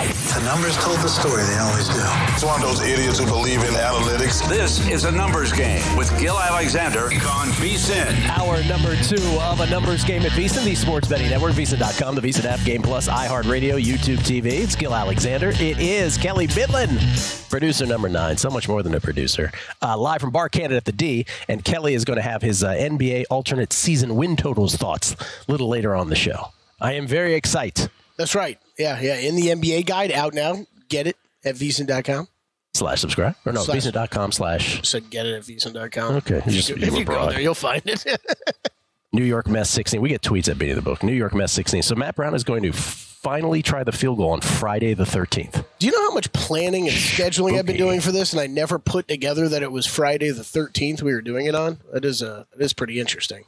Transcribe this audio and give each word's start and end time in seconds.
The 0.00 0.40
numbers 0.46 0.76
told 0.78 0.96
the 1.00 1.08
story. 1.08 1.42
They 1.44 1.58
always 1.58 1.86
do. 1.88 2.00
It's 2.32 2.42
one 2.42 2.62
of 2.62 2.66
those 2.66 2.80
idiots 2.80 3.18
who 3.18 3.26
believe 3.26 3.60
in 3.60 3.74
analytics. 3.74 4.48
This 4.48 4.80
is 4.88 5.04
a 5.04 5.12
numbers 5.12 5.52
game 5.52 5.84
with 5.94 6.08
Gill 6.18 6.38
Alexander 6.38 7.04
on 7.04 7.48
VSIN. 7.60 8.26
Hour 8.38 8.62
number 8.64 8.96
two 9.02 9.22
of 9.42 9.60
a 9.60 9.66
numbers 9.68 10.02
game 10.02 10.22
at 10.22 10.32
VSIN, 10.32 10.64
the 10.64 10.74
sports 10.74 11.06
betting 11.06 11.28
network, 11.28 11.52
VSIN.com, 11.52 12.14
the 12.14 12.22
VSIN 12.22 12.46
app, 12.46 12.64
Game 12.64 12.80
Plus, 12.80 13.08
iHeartRadio, 13.08 13.78
YouTube 13.78 14.18
TV. 14.18 14.46
It's 14.46 14.74
Gill 14.74 14.94
Alexander. 14.94 15.50
It 15.50 15.78
is 15.78 16.16
Kelley 16.16 16.46
Bydlon, 16.46 17.50
producer 17.50 17.84
number 17.84 18.08
nine. 18.08 18.38
So 18.38 18.48
much 18.48 18.68
more 18.68 18.82
than 18.82 18.94
a 18.94 19.00
producer. 19.00 19.52
Uh, 19.82 19.98
live 19.98 20.22
from 20.22 20.30
Bar 20.30 20.48
Canada 20.48 20.76
at 20.76 20.86
the 20.86 20.92
D. 20.92 21.26
And 21.46 21.62
Kelley 21.62 21.92
is 21.92 22.06
going 22.06 22.16
to 22.16 22.22
have 22.22 22.40
his 22.40 22.64
uh, 22.64 22.72
NBA 22.72 23.24
alternate 23.28 23.74
season 23.74 24.16
win 24.16 24.36
totals 24.36 24.76
thoughts 24.76 25.14
a 25.46 25.52
little 25.52 25.68
later 25.68 25.94
on 25.94 26.08
the 26.08 26.16
show. 26.16 26.52
I 26.80 26.94
am 26.94 27.06
very 27.06 27.34
excited. 27.34 27.90
That's 28.20 28.34
right. 28.34 28.58
Yeah, 28.78 29.00
yeah. 29.00 29.16
In 29.16 29.34
the 29.34 29.46
NBA 29.46 29.86
guide 29.86 30.12
out 30.12 30.34
now. 30.34 30.66
Get 30.90 31.06
it 31.06 31.16
at 31.42 31.54
vsin.com. 31.54 32.28
Slash 32.74 33.00
subscribe. 33.00 33.34
Or 33.46 33.52
no, 33.52 33.62
Slash- 33.62 33.86
vsin.com 33.86 34.30
slash 34.32 34.86
Said 34.86 35.08
get 35.08 35.24
it 35.24 35.34
at 35.36 35.42
vsin.com. 35.42 36.16
Okay. 36.16 36.36
If 36.36 36.44
Just- 36.48 36.68
you, 36.68 36.76
you, 36.76 36.86
if 36.86 36.94
you 36.98 37.04
go 37.06 37.30
there, 37.30 37.40
you'll 37.40 37.54
find 37.54 37.80
it. 37.86 38.04
New 39.12 39.24
York 39.24 39.48
Mess 39.48 39.70
16. 39.70 40.02
We 40.02 40.10
get 40.10 40.20
tweets 40.20 40.48
at 40.50 40.58
beginning 40.58 40.78
of 40.78 40.84
the 40.84 40.90
book. 40.90 41.02
New 41.02 41.14
York 41.14 41.34
Mess 41.34 41.50
16. 41.52 41.82
So 41.82 41.94
Matt 41.94 42.14
Brown 42.14 42.34
is 42.34 42.44
going 42.44 42.62
to 42.64 42.72
finally 42.72 43.62
try 43.62 43.82
the 43.84 43.90
field 43.92 44.18
goal 44.18 44.30
on 44.32 44.40
Friday 44.42 44.92
the 44.92 45.04
13th. 45.04 45.64
Do 45.78 45.86
you 45.86 45.92
know 45.92 46.02
how 46.10 46.14
much 46.14 46.30
planning 46.34 46.86
and 46.88 46.96
scheduling 46.96 47.58
I've 47.58 47.64
been 47.66 47.78
doing 47.78 48.00
for 48.00 48.12
this, 48.12 48.32
and 48.34 48.40
I 48.40 48.46
never 48.46 48.78
put 48.78 49.08
together 49.08 49.48
that 49.48 49.62
it 49.62 49.72
was 49.72 49.86
Friday 49.86 50.30
the 50.30 50.44
thirteenth 50.44 51.02
we 51.02 51.12
were 51.14 51.22
doing 51.22 51.46
it 51.46 51.54
on? 51.54 51.78
That 51.92 52.04
is 52.04 52.22
uh, 52.22 52.44
that 52.52 52.62
is 52.62 52.72
pretty 52.74 53.00
interesting. 53.00 53.44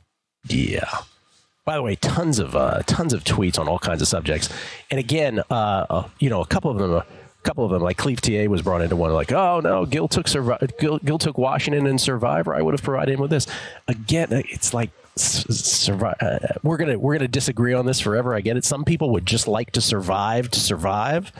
Yeah. 0.49 0.89
By 1.65 1.77
the 1.77 1.83
way, 1.83 1.95
tons 1.97 2.39
of 2.39 2.57
uh, 2.57 2.83
tons 2.87 3.13
of 3.13 3.23
tweets 3.25 3.59
on 3.59 3.69
all 3.69 3.79
kinds 3.79 4.03
of 4.03 4.09
subjects, 4.09 4.49
and 4.91 4.99
again, 4.99 5.41
uh, 5.51 5.87
uh, 5.89 6.09
you 6.19 6.29
know, 6.29 6.41
a 6.41 6.47
couple 6.47 6.71
of 6.71 6.79
them, 6.79 6.93
a 6.93 7.05
couple 7.45 7.65
of 7.65 7.71
them, 7.71 7.83
like 7.83 7.97
Cleve 7.97 8.21
TA 8.21 8.45
was 8.47 8.63
brought 8.63 8.81
into 8.83 8.97
one, 8.97 9.13
like, 9.13 9.31
oh 9.31 9.61
no, 9.61 9.87
Gill 9.87 10.09
took 10.09 10.27
Survi- 10.27 10.77
Gill, 10.79 10.99
Gill 10.99 11.19
took 11.19 11.39
Washington 11.39 11.87
and 11.87 12.01
Survivor. 12.01 12.55
I 12.55 12.63
would 12.63 12.75
have 12.75 12.83
provided 12.83 13.15
him 13.15 13.21
with 13.21 13.31
this. 13.31 13.47
Again, 13.89 14.29
it's 14.31 14.75
like. 14.75 14.91
Survive. 15.15 16.17
Uh, 16.23 16.39
we're 16.63 16.79
gonna 16.79 16.99
we're 16.99 17.13
gonna 17.19 17.29
disagree 17.29 17.75
on 17.75 17.85
this 17.85 18.01
forever. 18.01 18.35
I 18.35 18.41
get 18.41 18.57
it. 18.57 18.65
Some 18.65 18.83
people 18.83 19.11
would 19.11 19.27
just 19.27 19.47
like 19.47 19.73
to 19.73 19.83
survive 19.83 20.51
to 20.53 20.59
survive. 20.59 21.31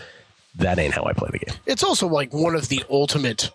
That 0.57 0.79
ain't 0.79 0.93
how 0.93 1.05
I 1.05 1.15
play 1.15 1.31
the 1.33 1.39
game. 1.39 1.57
It's 1.65 1.83
also 1.83 2.07
like 2.07 2.35
one 2.35 2.55
of 2.55 2.69
the 2.69 2.85
ultimate. 2.91 3.51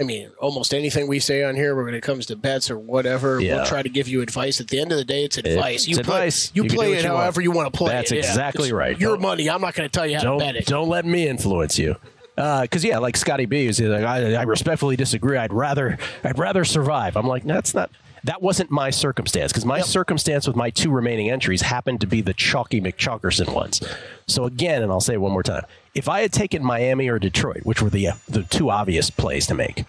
I 0.00 0.04
mean, 0.04 0.30
almost 0.40 0.72
anything 0.72 1.06
we 1.08 1.18
say 1.20 1.44
on 1.44 1.54
here, 1.56 1.74
when 1.84 1.92
it 1.94 2.00
comes 2.02 2.24
to 2.26 2.36
bets 2.36 2.70
or 2.70 2.78
whatever, 2.78 3.38
Yeah. 3.40 3.56
we'll 3.56 3.66
try 3.66 3.82
to 3.82 3.88
give 3.90 4.08
you 4.08 4.22
advice. 4.22 4.60
At 4.60 4.68
the 4.68 4.80
end 4.80 4.92
of 4.92 4.98
the 4.98 5.04
day, 5.04 5.24
it's 5.24 5.36
advice. 5.36 5.86
it's 5.86 5.88
you 5.88 5.96
play, 5.96 6.00
advice. 6.00 6.50
You, 6.54 6.62
You 6.64 6.70
play 6.70 6.92
it 6.94 7.02
you 7.04 7.10
want. 7.10 7.20
however 7.20 7.40
you 7.42 7.50
want 7.50 7.72
to 7.72 7.76
play 7.76 7.92
That's 7.92 8.10
it. 8.10 8.16
Yeah. 8.24 8.28
exactly 8.30 8.64
It's 8.68 8.72
right. 8.72 8.98
Your 8.98 9.12
Don't- 9.12 9.22
money. 9.22 9.50
I'm 9.50 9.60
not 9.60 9.74
going 9.74 9.88
to 9.88 9.92
tell 9.92 10.06
you 10.06 10.16
how 10.16 10.22
to 10.32 10.38
bet 10.38 10.56
it. 10.56 10.66
don't 10.66 10.88
let 10.88 11.04
me 11.04 11.28
influence 11.28 11.78
you. 11.78 11.96
Uh, 12.38 12.62
because 12.62 12.82
yeah, 12.82 12.96
like 12.98 13.16
Scotty 13.18 13.44
B 13.44 13.66
is 13.66 13.78
like, 13.80 14.02
I, 14.04 14.34
I 14.36 14.42
respectfully 14.44 14.96
disagree. 14.96 15.36
I'd 15.36 15.52
rather 15.52 15.98
I'd 16.24 16.38
rather 16.38 16.64
survive. 16.64 17.16
I'm 17.18 17.26
like, 17.26 17.44
that's 17.44 17.74
not. 17.74 17.90
That 18.24 18.42
wasn't 18.42 18.70
my 18.70 18.90
circumstance 18.90 19.52
because 19.52 19.64
my 19.64 19.80
circumstance 19.80 20.46
with 20.46 20.56
my 20.56 20.70
two 20.70 20.90
remaining 20.90 21.30
entries 21.30 21.62
happened 21.62 22.00
to 22.02 22.06
be 22.06 22.20
the 22.20 22.34
chalky 22.34 22.80
McChalkerson 22.80 23.54
ones. 23.54 23.80
So 24.26 24.44
again, 24.44 24.82
and 24.82 24.92
I'll 24.92 25.00
say 25.00 25.14
it 25.14 25.20
one 25.20 25.32
more 25.32 25.42
time: 25.42 25.64
if 25.94 26.08
I 26.08 26.20
had 26.20 26.32
taken 26.32 26.62
Miami 26.64 27.08
or 27.08 27.18
Detroit, 27.18 27.64
which 27.64 27.80
were 27.80 27.90
the 27.90 28.08
uh, 28.08 28.14
the 28.28 28.42
two 28.42 28.70
obvious 28.70 29.10
plays 29.10 29.46
to 29.46 29.54
make, 29.54 29.84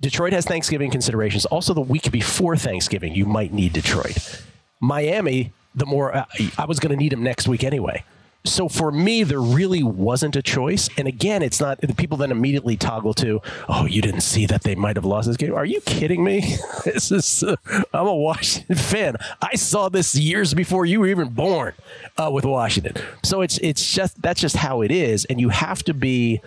Detroit 0.00 0.32
has 0.32 0.44
Thanksgiving 0.44 0.90
considerations. 0.90 1.44
Also, 1.46 1.74
the 1.74 1.80
week 1.80 2.10
before 2.10 2.56
Thanksgiving, 2.56 3.14
you 3.14 3.26
might 3.26 3.52
need 3.52 3.72
Detroit. 3.72 4.42
Miami, 4.80 5.52
the 5.74 5.86
more 5.86 6.14
uh, 6.14 6.24
I 6.58 6.64
was 6.66 6.80
going 6.80 6.90
to 6.90 6.96
need 6.96 7.12
him 7.12 7.22
next 7.22 7.48
week 7.48 7.64
anyway. 7.64 8.04
So 8.46 8.68
for 8.68 8.92
me, 8.92 9.22
there 9.22 9.40
really 9.40 9.82
wasn't 9.82 10.36
a 10.36 10.42
choice. 10.42 10.90
And 10.98 11.08
again, 11.08 11.42
it's 11.42 11.60
not 11.60 11.80
the 11.80 11.94
people 11.94 12.18
then 12.18 12.30
immediately 12.30 12.76
toggle 12.76 13.14
to, 13.14 13.40
oh, 13.70 13.86
you 13.86 14.02
didn't 14.02 14.20
see 14.20 14.44
that 14.46 14.64
they 14.64 14.74
might 14.74 14.96
have 14.96 15.06
lost 15.06 15.28
this 15.28 15.38
game. 15.38 15.54
Are 15.54 15.64
you 15.64 15.80
kidding 15.80 16.22
me? 16.22 16.56
this 16.84 17.10
is 17.10 17.42
uh, 17.42 17.56
I'm 17.94 18.06
a 18.06 18.14
Washington 18.14 18.76
fan. 18.76 19.16
I 19.40 19.54
saw 19.56 19.88
this 19.88 20.14
years 20.14 20.52
before 20.52 20.84
you 20.84 21.00
were 21.00 21.06
even 21.06 21.30
born 21.30 21.72
uh, 22.18 22.30
with 22.30 22.44
Washington. 22.44 23.02
So 23.22 23.40
it's 23.40 23.56
it's 23.58 23.92
just 23.92 24.20
that's 24.20 24.40
just 24.40 24.56
how 24.56 24.82
it 24.82 24.90
is, 24.90 25.24
and 25.24 25.40
you 25.40 25.48
have 25.48 25.82
to 25.84 25.94
be 25.94 26.42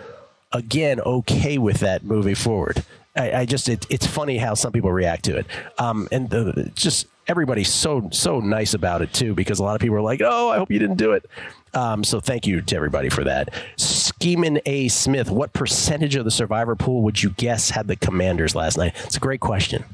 again 0.52 1.00
okay 1.00 1.58
with 1.58 1.80
that 1.80 2.04
moving 2.04 2.36
forward. 2.36 2.84
I, 3.16 3.40
I 3.40 3.44
just 3.44 3.68
it, 3.68 3.86
it's 3.90 4.06
funny 4.06 4.38
how 4.38 4.54
some 4.54 4.70
people 4.70 4.92
react 4.92 5.24
to 5.24 5.36
it, 5.36 5.46
um, 5.78 6.08
and 6.12 6.30
the, 6.30 6.70
just 6.74 7.06
everybody's 7.28 7.72
so 7.72 8.08
so 8.10 8.40
nice 8.40 8.74
about 8.74 9.02
it 9.02 9.12
too 9.12 9.34
because 9.34 9.58
a 9.58 9.62
lot 9.62 9.74
of 9.74 9.80
people 9.80 9.96
are 9.96 10.02
like, 10.02 10.20
oh, 10.22 10.50
I 10.50 10.56
hope 10.56 10.70
you 10.70 10.78
didn't 10.78 10.96
do 10.96 11.12
it. 11.12 11.26
Um, 11.74 12.02
so 12.02 12.18
thank 12.18 12.46
you 12.46 12.62
to 12.62 12.76
everybody 12.76 13.10
for 13.10 13.24
that. 13.24 13.52
Skeeman 13.76 14.60
A. 14.66 14.88
Smith, 14.88 15.30
what 15.30 15.52
percentage 15.52 16.16
of 16.16 16.24
the 16.24 16.30
survivor 16.30 16.74
pool 16.74 17.02
would 17.02 17.22
you 17.22 17.30
guess 17.30 17.70
had 17.70 17.86
the 17.86 17.96
Commanders 17.96 18.54
last 18.54 18.78
night? 18.78 18.94
It's 19.04 19.16
a 19.16 19.20
great 19.20 19.40
question. 19.40 19.84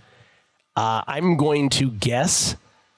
Uh, 0.77 1.03
I'm 1.07 1.37
going 1.37 1.69
to 1.71 1.91
guess 1.91 2.57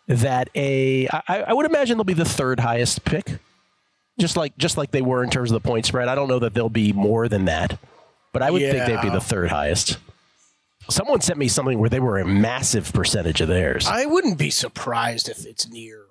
that 0.09 0.49
a 0.55 1.09
I, 1.09 1.45
I 1.49 1.53
would 1.53 1.67
imagine 1.67 1.97
they'll 1.97 2.05
be 2.05 2.15
the 2.15 2.25
third 2.25 2.61
highest 2.61 3.05
pick 3.05 3.39
just 4.19 4.37
like 4.37 4.57
just 4.57 4.77
like 4.77 4.91
they 4.91 5.03
were 5.03 5.23
in 5.23 5.31
terms 5.31 5.51
of 5.51 5.63
the 5.63 5.67
point 5.67 5.87
spread. 5.87 6.09
I 6.09 6.15
don't 6.15 6.29
know 6.29 6.39
that 6.39 6.55
they'll 6.55 6.69
be 6.69 6.93
more 6.93 7.29
than 7.29 7.47
that, 7.47 7.79
but 8.33 8.43
I 8.43 8.51
would 8.51 8.63
think 8.63 8.87
they'd 8.87 9.03
be 9.03 9.11
the 9.11 9.21
third 9.21 9.51
highest. 9.51 9.99
Someone 10.89 11.21
sent 11.21 11.39
me 11.39 11.49
something 11.49 11.79
where 11.79 11.91
they 11.91 12.01
were 12.01 12.19
a 12.19 12.27
massive 12.27 12.93
percentage 12.93 13.41
of 13.41 13.49
theirs. 13.49 13.87
I 13.87 14.07
wouldn't 14.07 14.39
be 14.39 14.51
surprised 14.51 15.29
if 15.29 15.45
it's 15.45 15.69
near 15.69 16.07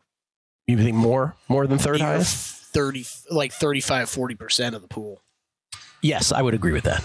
you 0.68 0.78
think 0.78 0.96
more 0.96 1.36
more 1.48 1.68
than 1.68 1.78
third 1.78 2.02
highest? 2.02 2.64
30 2.74 3.06
like 3.32 3.54
35 3.54 4.10
40% 4.10 4.74
of 4.74 4.82
the 4.82 4.88
pool. 4.88 5.22
Yes, 6.02 6.32
I 6.32 6.42
would 6.42 6.54
agree 6.54 6.74
with 6.74 6.84
that. 6.84 7.04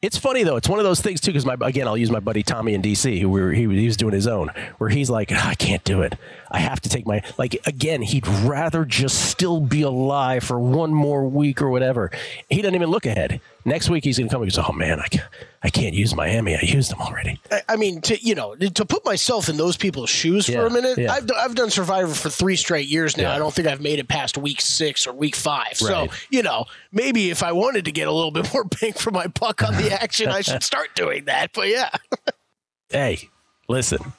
It's 0.00 0.18
funny 0.18 0.42
though. 0.42 0.56
It's 0.56 0.68
one 0.68 0.80
of 0.80 0.84
those 0.84 1.00
things 1.00 1.20
too. 1.20 1.30
Because 1.30 1.46
my 1.46 1.56
again, 1.60 1.86
I'll 1.86 1.96
use 1.96 2.10
my 2.10 2.18
buddy 2.18 2.42
Tommy 2.42 2.74
in 2.74 2.82
DC, 2.82 3.20
who 3.20 3.28
we 3.28 3.40
were, 3.40 3.52
he, 3.52 3.68
he 3.68 3.86
was 3.86 3.96
doing 3.96 4.14
his 4.14 4.26
own, 4.26 4.50
where 4.78 4.90
he's 4.90 5.08
like, 5.08 5.30
"Ah, 5.32 5.50
I 5.50 5.54
can't 5.54 5.84
do 5.84 6.02
it. 6.02 6.16
I 6.52 6.60
have 6.60 6.80
to 6.82 6.88
take 6.88 7.06
my 7.06 7.22
like 7.38 7.56
again. 7.66 8.02
He'd 8.02 8.26
rather 8.26 8.84
just 8.84 9.30
still 9.30 9.60
be 9.60 9.82
alive 9.82 10.44
for 10.44 10.58
one 10.60 10.92
more 10.92 11.26
week 11.26 11.62
or 11.62 11.70
whatever. 11.70 12.10
He 12.48 12.62
doesn't 12.62 12.74
even 12.74 12.90
look 12.90 13.06
ahead. 13.06 13.40
Next 13.64 13.88
week 13.88 14.04
he's 14.04 14.18
gonna 14.18 14.30
come 14.30 14.42
and 14.42 14.52
goes, 14.52 14.64
Oh 14.64 14.72
man, 14.72 15.00
I 15.00 15.06
can't, 15.06 15.28
I 15.62 15.70
can't 15.70 15.94
use 15.94 16.14
Miami. 16.14 16.54
I 16.54 16.60
used 16.60 16.90
them 16.90 17.00
already. 17.00 17.40
I, 17.50 17.62
I 17.70 17.76
mean, 17.76 18.00
to 18.02 18.22
you 18.22 18.34
know, 18.34 18.54
to 18.54 18.84
put 18.84 19.04
myself 19.04 19.48
in 19.48 19.56
those 19.56 19.76
people's 19.76 20.10
shoes 20.10 20.46
for 20.46 20.66
a 20.66 20.70
minute, 20.70 20.98
yeah. 20.98 21.12
I've, 21.12 21.30
I've 21.36 21.54
done 21.54 21.70
Survivor 21.70 22.12
for 22.12 22.28
three 22.28 22.56
straight 22.56 22.88
years 22.88 23.16
now. 23.16 23.30
Yeah. 23.30 23.34
I 23.34 23.38
don't 23.38 23.54
think 23.54 23.66
I've 23.68 23.80
made 23.80 23.98
it 23.98 24.08
past 24.08 24.36
week 24.36 24.60
six 24.60 25.06
or 25.06 25.12
week 25.12 25.36
five. 25.36 25.68
Right. 25.68 25.78
So, 25.78 26.08
you 26.30 26.42
know, 26.42 26.66
maybe 26.90 27.30
if 27.30 27.42
I 27.42 27.52
wanted 27.52 27.86
to 27.86 27.92
get 27.92 28.08
a 28.08 28.12
little 28.12 28.30
bit 28.32 28.52
more 28.52 28.64
bang 28.80 28.92
for 28.92 29.10
my 29.10 29.26
buck 29.26 29.62
on 29.62 29.76
the 29.76 29.92
action, 30.02 30.28
I 30.28 30.42
should 30.42 30.62
start 30.62 30.94
doing 30.94 31.24
that. 31.26 31.52
But 31.52 31.68
yeah, 31.68 31.90
Hey, 32.92 33.30
listen. 33.68 34.12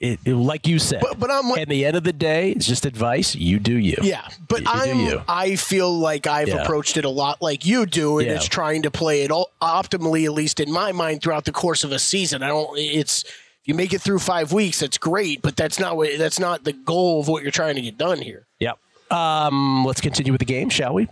It, 0.00 0.18
it- 0.24 0.34
like 0.34 0.66
you 0.66 0.78
said, 0.78 1.00
But- 1.00 1.18
but 1.18 1.30
I'm 1.30 1.48
wa- 1.48 1.56
at 1.56 1.68
the 1.68 1.84
end 1.86 1.96
of 1.96 2.04
the 2.04 2.12
day, 2.12 2.50
it's 2.52 2.66
just 2.66 2.84
advice. 2.84 3.34
You 3.34 3.58
do 3.58 3.76
you. 3.78 3.96
yeah. 4.02 4.28
But 4.48 4.62
you. 4.62 5.22
I 5.28 5.56
feel 5.56 5.92
like 5.96 6.26
I've 6.26 6.48
Yeah. 6.48 6.62
approached 6.62 6.96
it 6.96 7.04
a 7.04 7.08
lot 7.10 7.40
like 7.40 7.64
you 7.64 7.86
do, 7.86 8.18
and 8.18 8.28
Yeah. 8.28 8.34
it's 8.34 8.46
trying 8.48 8.82
to 8.82 8.90
play 8.90 9.22
it 9.22 9.30
all 9.30 9.50
optimally, 9.62 10.24
at 10.24 10.32
least 10.32 10.60
in 10.60 10.70
my 10.70 10.92
mind, 10.92 11.22
throughout 11.22 11.44
the 11.44 11.52
course 11.52 11.84
of 11.84 11.92
a 11.92 11.98
season. 11.98 12.42
I 12.42 12.48
don't. 12.48 12.76
It's 12.78 13.22
if 13.24 13.68
you 13.68 13.74
make 13.74 13.94
it 13.94 14.00
through 14.02 14.18
five 14.18 14.52
weeks, 14.52 14.80
that's 14.80 14.98
great, 14.98 15.40
but 15.40 15.56
that's 15.56 15.78
not 15.78 15.96
what 15.96 16.10
that's 16.18 16.38
not 16.38 16.64
the 16.64 16.72
goal 16.72 17.20
of 17.20 17.28
what 17.28 17.42
you're 17.42 17.50
trying 17.52 17.76
to 17.76 17.80
get 17.80 17.96
done 17.96 18.20
here. 18.20 18.46
Yep. 18.60 18.78
Um, 19.10 19.84
let's 19.86 20.00
continue 20.00 20.32
with 20.32 20.40
the 20.40 20.44
game, 20.44 20.68
shall 20.70 20.92
we? 20.94 21.08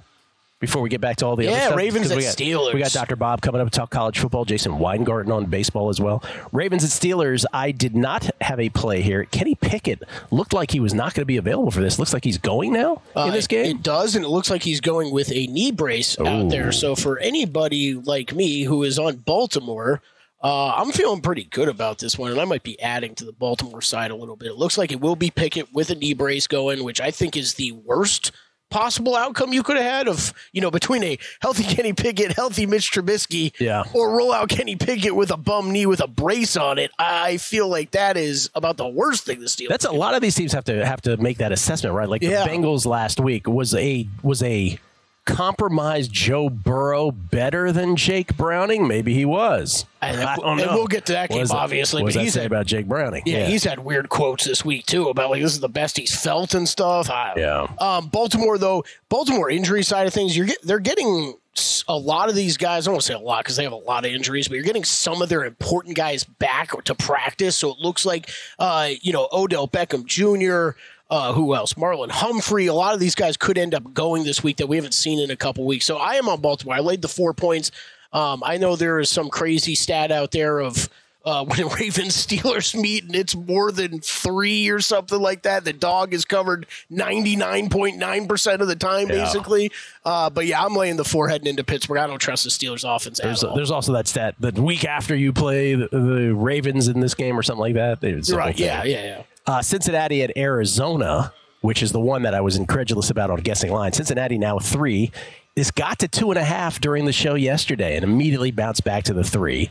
Before 0.62 0.80
we 0.80 0.88
get 0.88 1.00
back 1.00 1.16
to 1.16 1.26
all 1.26 1.34
the 1.34 1.48
other 1.48 1.56
Yeah, 1.56 1.66
stuff? 1.66 1.76
Ravens 1.76 2.06
'Cause 2.06 2.16
we 2.16 2.22
got, 2.22 2.36
Steelers. 2.36 2.72
We 2.72 2.80
got 2.80 2.92
Dr. 2.92 3.16
Bob 3.16 3.40
coming 3.42 3.60
up 3.60 3.68
to 3.68 3.76
talk 3.76 3.90
college 3.90 4.20
football. 4.20 4.44
Jason 4.44 4.78
Weingarten 4.78 5.32
on 5.32 5.46
baseball 5.46 5.88
as 5.88 6.00
well. 6.00 6.22
Ravens 6.52 6.84
and 6.84 6.92
Steelers. 6.92 7.44
I 7.52 7.72
did 7.72 7.96
not 7.96 8.30
have 8.40 8.60
a 8.60 8.68
play 8.68 9.02
here. 9.02 9.24
Kenny 9.24 9.56
Pickett 9.56 10.04
looked 10.30 10.52
like 10.52 10.70
he 10.70 10.78
was 10.78 10.94
not 10.94 11.14
going 11.14 11.22
to 11.22 11.26
be 11.26 11.36
available 11.36 11.72
for 11.72 11.80
this. 11.80 11.98
Looks 11.98 12.12
like 12.14 12.22
he's 12.22 12.38
going 12.38 12.72
now 12.72 13.02
in 13.16 13.22
Uh, 13.22 13.30
this 13.32 13.48
game. 13.48 13.66
It 13.76 13.82
does, 13.82 14.14
and 14.14 14.24
it 14.24 14.28
looks 14.28 14.50
like 14.50 14.62
he's 14.62 14.80
going 14.80 15.10
with 15.10 15.32
a 15.32 15.48
knee 15.48 15.72
brace 15.72 16.16
out 16.20 16.48
there. 16.48 16.70
So 16.70 16.94
for 16.94 17.18
anybody 17.18 17.94
like 17.94 18.32
me 18.32 18.62
who 18.62 18.84
is 18.84 19.00
on 19.00 19.16
Baltimore, 19.16 20.00
uh, 20.44 20.74
I'm 20.76 20.92
feeling 20.92 21.20
pretty 21.22 21.44
good 21.44 21.68
about 21.68 21.98
this 21.98 22.16
one, 22.16 22.30
and 22.30 22.40
I 22.40 22.44
might 22.44 22.62
be 22.62 22.80
adding 22.80 23.16
to 23.16 23.24
the 23.24 23.32
Baltimore 23.32 23.82
side 23.82 24.12
a 24.12 24.16
little 24.16 24.36
bit. 24.36 24.48
It 24.48 24.56
looks 24.58 24.78
like 24.78 24.92
it 24.92 25.00
will 25.00 25.16
be 25.16 25.30
Pickett 25.30 25.72
with 25.72 25.90
a 25.90 25.96
knee 25.96 26.14
brace 26.14 26.46
going, 26.46 26.84
which 26.84 27.00
I 27.00 27.10
think 27.10 27.36
is 27.36 27.54
the 27.54 27.72
worst 27.72 28.30
possible 28.72 29.14
outcome 29.14 29.52
you 29.52 29.62
could 29.62 29.76
have 29.76 29.84
had 29.84 30.08
of 30.08 30.32
you 30.52 30.60
know 30.60 30.70
between 30.70 31.04
a 31.04 31.18
healthy 31.40 31.62
Kenny 31.62 31.92
Pickett, 31.92 32.32
healthy 32.32 32.66
Mitch 32.66 32.90
Trubisky, 32.90 33.52
Yeah. 33.60 33.84
or 33.92 34.16
roll 34.16 34.32
out 34.32 34.48
Kenny 34.48 34.76
Pickett 34.76 35.14
with 35.14 35.30
a 35.30 35.36
bum 35.36 35.70
knee 35.70 35.86
with 35.86 36.00
a 36.00 36.08
brace 36.08 36.56
on 36.56 36.78
it. 36.78 36.90
I 36.98 37.36
feel 37.36 37.68
like 37.68 37.92
that 37.92 38.16
is 38.16 38.50
about 38.54 38.76
the 38.78 38.88
worst 38.88 39.24
thing 39.24 39.38
the 39.40 39.46
Steelers. 39.46 39.68
That's 39.68 39.84
a 39.84 39.92
lot 39.92 40.14
of 40.14 40.22
these 40.22 40.34
teams 40.34 40.52
have 40.52 40.64
to 40.64 40.84
have 40.84 41.02
to 41.02 41.16
make 41.18 41.38
that 41.38 41.52
assessment, 41.52 41.94
right? 41.94 42.08
Like 42.08 42.22
Yeah. 42.22 42.44
the 42.44 42.50
Bengals 42.50 42.86
last 42.86 43.20
week 43.20 43.46
was 43.46 43.74
a 43.74 44.06
was 44.22 44.42
a 44.42 44.78
compromised 45.24 46.12
Joe 46.12 46.48
Burrow 46.50 47.10
better 47.10 47.72
than 47.72 47.96
Jake 47.96 48.36
Browning? 48.36 48.86
Maybe 48.88 49.14
he 49.14 49.24
was. 49.24 49.86
And- 50.00 50.20
I 50.22 50.34
and 50.34 50.58
we'll 50.58 50.86
get 50.86 51.06
to 51.06 51.12
that 51.12 51.30
game, 51.30 51.44
that- 51.46 51.54
obviously, 51.54 52.02
What 52.02 52.08
does 52.08 52.16
but 52.16 52.24
he's 52.24 52.34
say 52.34 52.42
had- 52.42 52.46
about 52.52 52.66
Jake 52.66 52.86
Browning? 52.86 53.22
Yeah, 53.26 53.46
he's 53.46 53.64
had 53.64 53.78
weird 53.80 54.08
quotes 54.08 54.44
this 54.44 54.64
week 54.64 54.86
too 54.86 55.08
about 55.08 55.30
like 55.30 55.42
this 55.42 55.52
is 55.52 55.60
the 55.60 55.68
best 55.68 55.96
he's 55.96 56.14
felt 56.14 56.54
and 56.54 56.68
stuff. 56.68 57.08
I, 57.10 57.34
Yeah. 57.36 57.66
Um, 57.78 58.08
Baltimore 58.08 58.58
though, 58.58 58.84
Baltimore 59.08 59.48
injury 59.50 59.82
side 59.82 60.06
of 60.06 60.12
things, 60.14 60.36
you're 60.36 60.46
get, 60.46 60.58
they're 60.62 60.78
getting 60.80 61.34
a 61.86 61.96
lot 61.96 62.30
of 62.30 62.34
these 62.34 62.56
guys. 62.56 62.86
I 62.86 62.88
don't 62.88 62.94
want 62.94 63.02
to 63.02 63.06
say 63.08 63.14
a 63.14 63.18
lot 63.18 63.44
because 63.44 63.56
they 63.56 63.64
have 63.64 63.72
a 63.72 63.76
lot 63.76 64.06
of 64.06 64.10
injuries, 64.12 64.48
but 64.48 64.54
you're 64.54 64.64
getting 64.64 64.84
some 64.84 65.20
of 65.20 65.28
their 65.28 65.44
important 65.44 65.94
guys 65.96 66.24
back 66.24 66.70
to 66.84 66.94
practice. 66.94 67.56
So 67.58 67.70
it 67.72 67.78
looks 67.78 68.06
like, 68.06 68.30
uh, 68.58 68.88
you 69.02 69.12
know, 69.12 69.28
Odell 69.32 69.68
Beckham 69.68 70.06
Jr. 70.06 70.78
Uh, 71.12 71.34
who 71.34 71.54
else? 71.54 71.74
Marlon 71.74 72.10
Humphrey. 72.10 72.68
A 72.68 72.72
lot 72.72 72.94
of 72.94 73.00
these 73.00 73.14
guys 73.14 73.36
could 73.36 73.58
end 73.58 73.74
up 73.74 73.92
going 73.92 74.24
this 74.24 74.42
week 74.42 74.56
that 74.56 74.66
we 74.66 74.76
haven't 74.76 74.94
seen 74.94 75.18
in 75.18 75.30
a 75.30 75.36
couple 75.36 75.66
weeks. 75.66 75.84
So 75.84 75.98
I 75.98 76.14
am 76.14 76.26
on 76.26 76.40
Baltimore. 76.40 76.74
I 76.74 76.80
laid 76.80 77.02
the 77.02 77.08
four 77.08 77.34
points. 77.34 77.70
Um, 78.14 78.42
I 78.42 78.56
know 78.56 78.76
there 78.76 78.98
is 78.98 79.10
some 79.10 79.28
crazy 79.28 79.74
stat 79.74 80.10
out 80.10 80.30
there 80.30 80.58
of 80.58 80.88
uh, 81.26 81.44
when 81.48 81.68
Ravens 81.68 82.16
Steelers 82.26 82.74
meet 82.74 83.04
and 83.04 83.14
it's 83.14 83.36
more 83.36 83.70
than 83.70 84.00
three 84.00 84.70
or 84.70 84.80
something 84.80 85.20
like 85.20 85.42
that. 85.42 85.66
The 85.66 85.74
dog 85.74 86.14
is 86.14 86.24
covered 86.24 86.66
99.9% 86.90 88.60
of 88.60 88.68
the 88.68 88.76
time, 88.76 89.08
Yeah. 89.10 89.24
basically. 89.24 89.70
Uh, 90.06 90.30
but 90.30 90.46
yeah, 90.46 90.64
I'm 90.64 90.74
laying 90.74 90.96
the 90.96 91.04
four 91.04 91.28
heading 91.28 91.46
into 91.46 91.62
Pittsburgh. 91.62 91.98
I 91.98 92.06
don't 92.06 92.20
trust 92.20 92.44
the 92.44 92.50
Steelers 92.50 92.84
offense 92.88 93.20
There's, 93.22 93.44
all. 93.44 93.54
there's 93.54 93.70
also 93.70 93.92
that 93.92 94.08
stat 94.08 94.34
the 94.40 94.62
week 94.62 94.86
after 94.86 95.14
you 95.14 95.34
play 95.34 95.74
the, 95.74 95.88
the 95.88 96.34
Ravens 96.34 96.88
in 96.88 97.00
this 97.00 97.14
game 97.14 97.38
or 97.38 97.42
something 97.42 97.60
like 97.60 97.74
that. 97.74 98.02
It's 98.02 98.28
the 98.28 98.32
You're 98.32 98.40
whole 98.40 98.48
right. 98.48 98.58
Yeah, 98.58 98.84
yeah, 98.84 99.04
yeah. 99.04 99.22
Uh, 99.46 99.60
Cincinnati 99.60 100.22
at 100.22 100.36
Arizona, 100.36 101.32
which 101.60 101.82
is 101.82 101.92
the 101.92 102.00
one 102.00 102.22
that 102.22 102.34
I 102.34 102.40
was 102.40 102.56
incredulous 102.56 103.10
about 103.10 103.30
on 103.30 103.40
guessing 103.40 103.72
line. 103.72 103.92
Cincinnati 103.92 104.38
now 104.38 104.58
three. 104.58 105.10
This 105.54 105.70
got 105.70 105.98
to 105.98 106.08
two 106.08 106.30
and 106.30 106.38
a 106.38 106.44
half 106.44 106.80
during 106.80 107.04
the 107.04 107.12
show 107.12 107.34
yesterday 107.34 107.96
and 107.96 108.04
immediately 108.04 108.50
bounced 108.50 108.84
back 108.84 109.04
to 109.04 109.14
the 109.14 109.24
three. 109.24 109.70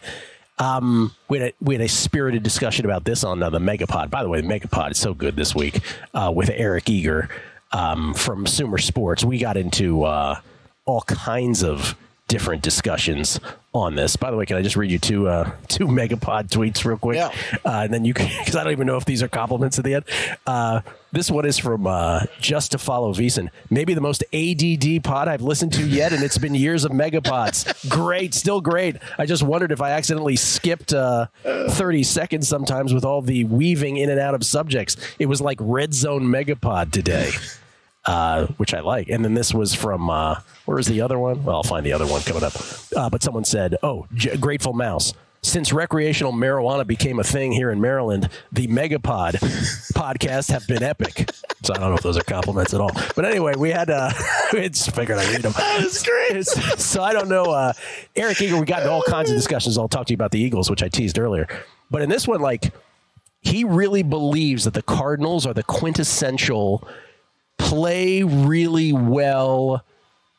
Um, 0.59 1.15
we 1.27 1.39
had 1.39 1.49
a, 1.49 1.53
we 1.61 1.73
had 1.73 1.81
a 1.81 1.87
spirited 1.87 2.43
discussion 2.43 2.85
about 2.85 3.03
this 3.03 3.23
on 3.23 3.41
uh, 3.41 3.49
the 3.49 3.59
Megapod. 3.59 4.11
By 4.11 4.21
the 4.21 4.29
way, 4.29 4.41
the 4.41 4.47
Megapod 4.47 4.91
is 4.91 4.99
so 4.99 5.13
good 5.13 5.35
this 5.35 5.55
week 5.55 5.79
uh, 6.13 6.31
with 6.35 6.51
Eric 6.53 6.89
Eager 6.89 7.29
um, 7.71 8.13
from 8.13 8.45
Sumer 8.45 8.77
Sports. 8.77 9.23
We 9.23 9.39
got 9.39 9.57
into 9.57 10.03
uh, 10.03 10.39
all 10.85 11.01
kinds 11.01 11.63
of 11.63 11.95
different 12.31 12.63
discussions 12.63 13.41
on 13.73 13.95
this. 13.95 14.15
By 14.15 14.31
the 14.31 14.37
way, 14.37 14.45
can 14.45 14.55
I 14.55 14.61
just 14.61 14.77
read 14.77 14.89
you 14.89 14.99
two 14.99 15.27
uh, 15.27 15.51
two 15.67 15.85
Megapod 15.85 16.47
tweets 16.47 16.85
real 16.85 16.97
quick? 16.97 17.17
Yeah. 17.17 17.27
Uh, 17.65 17.81
and 17.83 17.93
then 17.93 18.05
you 18.05 18.13
can, 18.13 18.29
because 18.39 18.55
I 18.55 18.63
don't 18.63 18.71
even 18.71 18.87
know 18.87 18.95
if 18.95 19.03
these 19.03 19.21
are 19.21 19.27
compliments 19.27 19.77
at 19.77 19.83
the 19.83 19.95
end. 19.95 20.05
Uh, 20.47 20.79
this 21.11 21.29
one 21.29 21.45
is 21.45 21.57
from 21.57 21.87
uh, 21.87 22.21
Just 22.39 22.71
to 22.71 22.77
Follow 22.77 23.13
Veason. 23.13 23.49
Maybe 23.69 23.93
the 23.93 23.99
most 24.01 24.23
ADD 24.33 25.03
pod 25.03 25.27
I've 25.27 25.41
listened 25.41 25.73
to 25.73 25.85
yet, 25.85 26.13
and 26.13 26.23
it's 26.23 26.37
been 26.37 26.55
years 26.55 26.85
of 26.85 26.93
Megapods. 26.93 27.89
great, 27.89 28.33
still 28.33 28.61
great. 28.61 28.95
I 29.17 29.25
just 29.25 29.43
wondered 29.43 29.73
if 29.73 29.81
I 29.81 29.91
accidentally 29.91 30.37
skipped 30.37 30.93
uh, 30.93 31.27
30 31.43 32.03
seconds 32.03 32.47
sometimes 32.47 32.93
with 32.93 33.03
all 33.03 33.21
the 33.21 33.43
weaving 33.43 33.97
in 33.97 34.09
and 34.09 34.21
out 34.21 34.35
of 34.35 34.45
subjects. 34.45 34.95
It 35.19 35.25
was 35.25 35.41
like 35.41 35.57
Red 35.59 35.93
Zone 35.93 36.23
Megapod 36.23 36.91
today. 36.91 37.31
Uh, 38.03 38.47
which 38.57 38.73
I 38.73 38.79
like. 38.79 39.09
And 39.09 39.23
then 39.23 39.35
this 39.35 39.53
was 39.53 39.75
from 39.75 40.09
uh, 40.09 40.39
where 40.65 40.79
is 40.79 40.87
the 40.87 41.01
other 41.01 41.19
one? 41.19 41.43
Well, 41.43 41.57
I'll 41.57 41.63
find 41.63 41.85
the 41.85 41.93
other 41.93 42.07
one 42.07 42.21
coming 42.23 42.43
up. 42.43 42.53
Uh, 42.95 43.11
but 43.11 43.21
someone 43.21 43.43
said, 43.45 43.75
"Oh, 43.83 44.07
J- 44.15 44.37
Grateful 44.37 44.73
Mouse." 44.73 45.13
Since 45.43 45.73
recreational 45.73 46.33
marijuana 46.33 46.85
became 46.85 47.19
a 47.19 47.23
thing 47.23 47.51
here 47.51 47.71
in 47.71 47.81
Maryland, 47.81 48.29
the 48.51 48.67
Megapod 48.67 49.33
podcasts 49.93 50.51
have 50.51 50.67
been 50.67 50.83
epic. 50.83 51.31
So 51.63 51.73
I 51.73 51.79
don't 51.79 51.89
know 51.89 51.95
if 51.95 52.03
those 52.03 52.17
are 52.17 52.23
compliments 52.23 52.75
at 52.75 52.81
all. 52.81 52.91
But 53.15 53.25
anyway, 53.25 53.53
we 53.55 53.69
had 53.71 53.89
uh, 53.89 54.11
it's 54.53 54.87
figured 54.87 55.17
I 55.17 55.31
read 55.31 55.41
them. 55.41 55.53
Great. 56.03 56.45
so 56.45 57.03
I 57.03 57.13
don't 57.13 57.27
know, 57.29 57.45
uh, 57.45 57.73
Eric 58.15 58.41
Eager. 58.41 58.59
We 58.59 58.65
got 58.65 58.81
into 58.81 58.91
all 58.91 59.01
kinds 59.03 59.29
of 59.31 59.35
discussions. 59.35 59.77
I'll 59.77 59.87
talk 59.87 60.07
to 60.07 60.11
you 60.11 60.15
about 60.15 60.31
the 60.31 60.39
Eagles, 60.39 60.69
which 60.69 60.81
I 60.83 60.89
teased 60.89 61.17
earlier. 61.19 61.47
But 61.89 62.01
in 62.01 62.09
this 62.09 62.27
one, 62.27 62.41
like 62.41 62.71
he 63.41 63.63
really 63.63 64.03
believes 64.03 64.63
that 64.65 64.73
the 64.75 64.83
Cardinals 64.83 65.45
are 65.47 65.53
the 65.53 65.63
quintessential 65.63 66.87
play 67.61 68.23
really 68.23 68.91
well, 68.93 69.85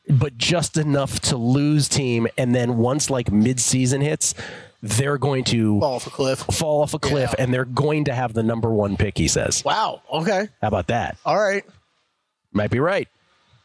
but 0.09 0.37
just 0.37 0.77
enough 0.77 1.21
to 1.21 1.37
lose 1.37 1.89
team. 1.89 2.27
And 2.37 2.55
then 2.55 2.77
once 2.79 3.09
like 3.11 3.27
midseason 3.31 4.03
hits, 4.03 4.35
they're 4.83 5.19
going 5.19 5.45
to 5.45 5.79
Fall 5.81 5.95
off 5.95 6.07
a 6.07 6.11
cliff. 6.11 6.39
fall 6.41 6.83
off 6.83 6.93
a 6.95 6.99
cliff 6.99 7.35
Yeah. 7.39 7.45
and 7.45 7.55
they're 7.55 7.65
going 7.65 8.05
to 8.07 8.15
have 8.15 8.33
the 8.35 8.43
number 8.43 8.71
one 8.71 8.97
pick, 8.97 9.17
he 9.17 9.29
says. 9.29 9.65
Wow. 9.65 10.03
Okay. 10.13 10.49
How 10.61 10.69
about 10.69 10.89
that? 10.89 11.17
All 11.25 11.39
right. 11.41 11.65
Might 12.53 12.71
be 12.71 12.81
right. 12.81 13.09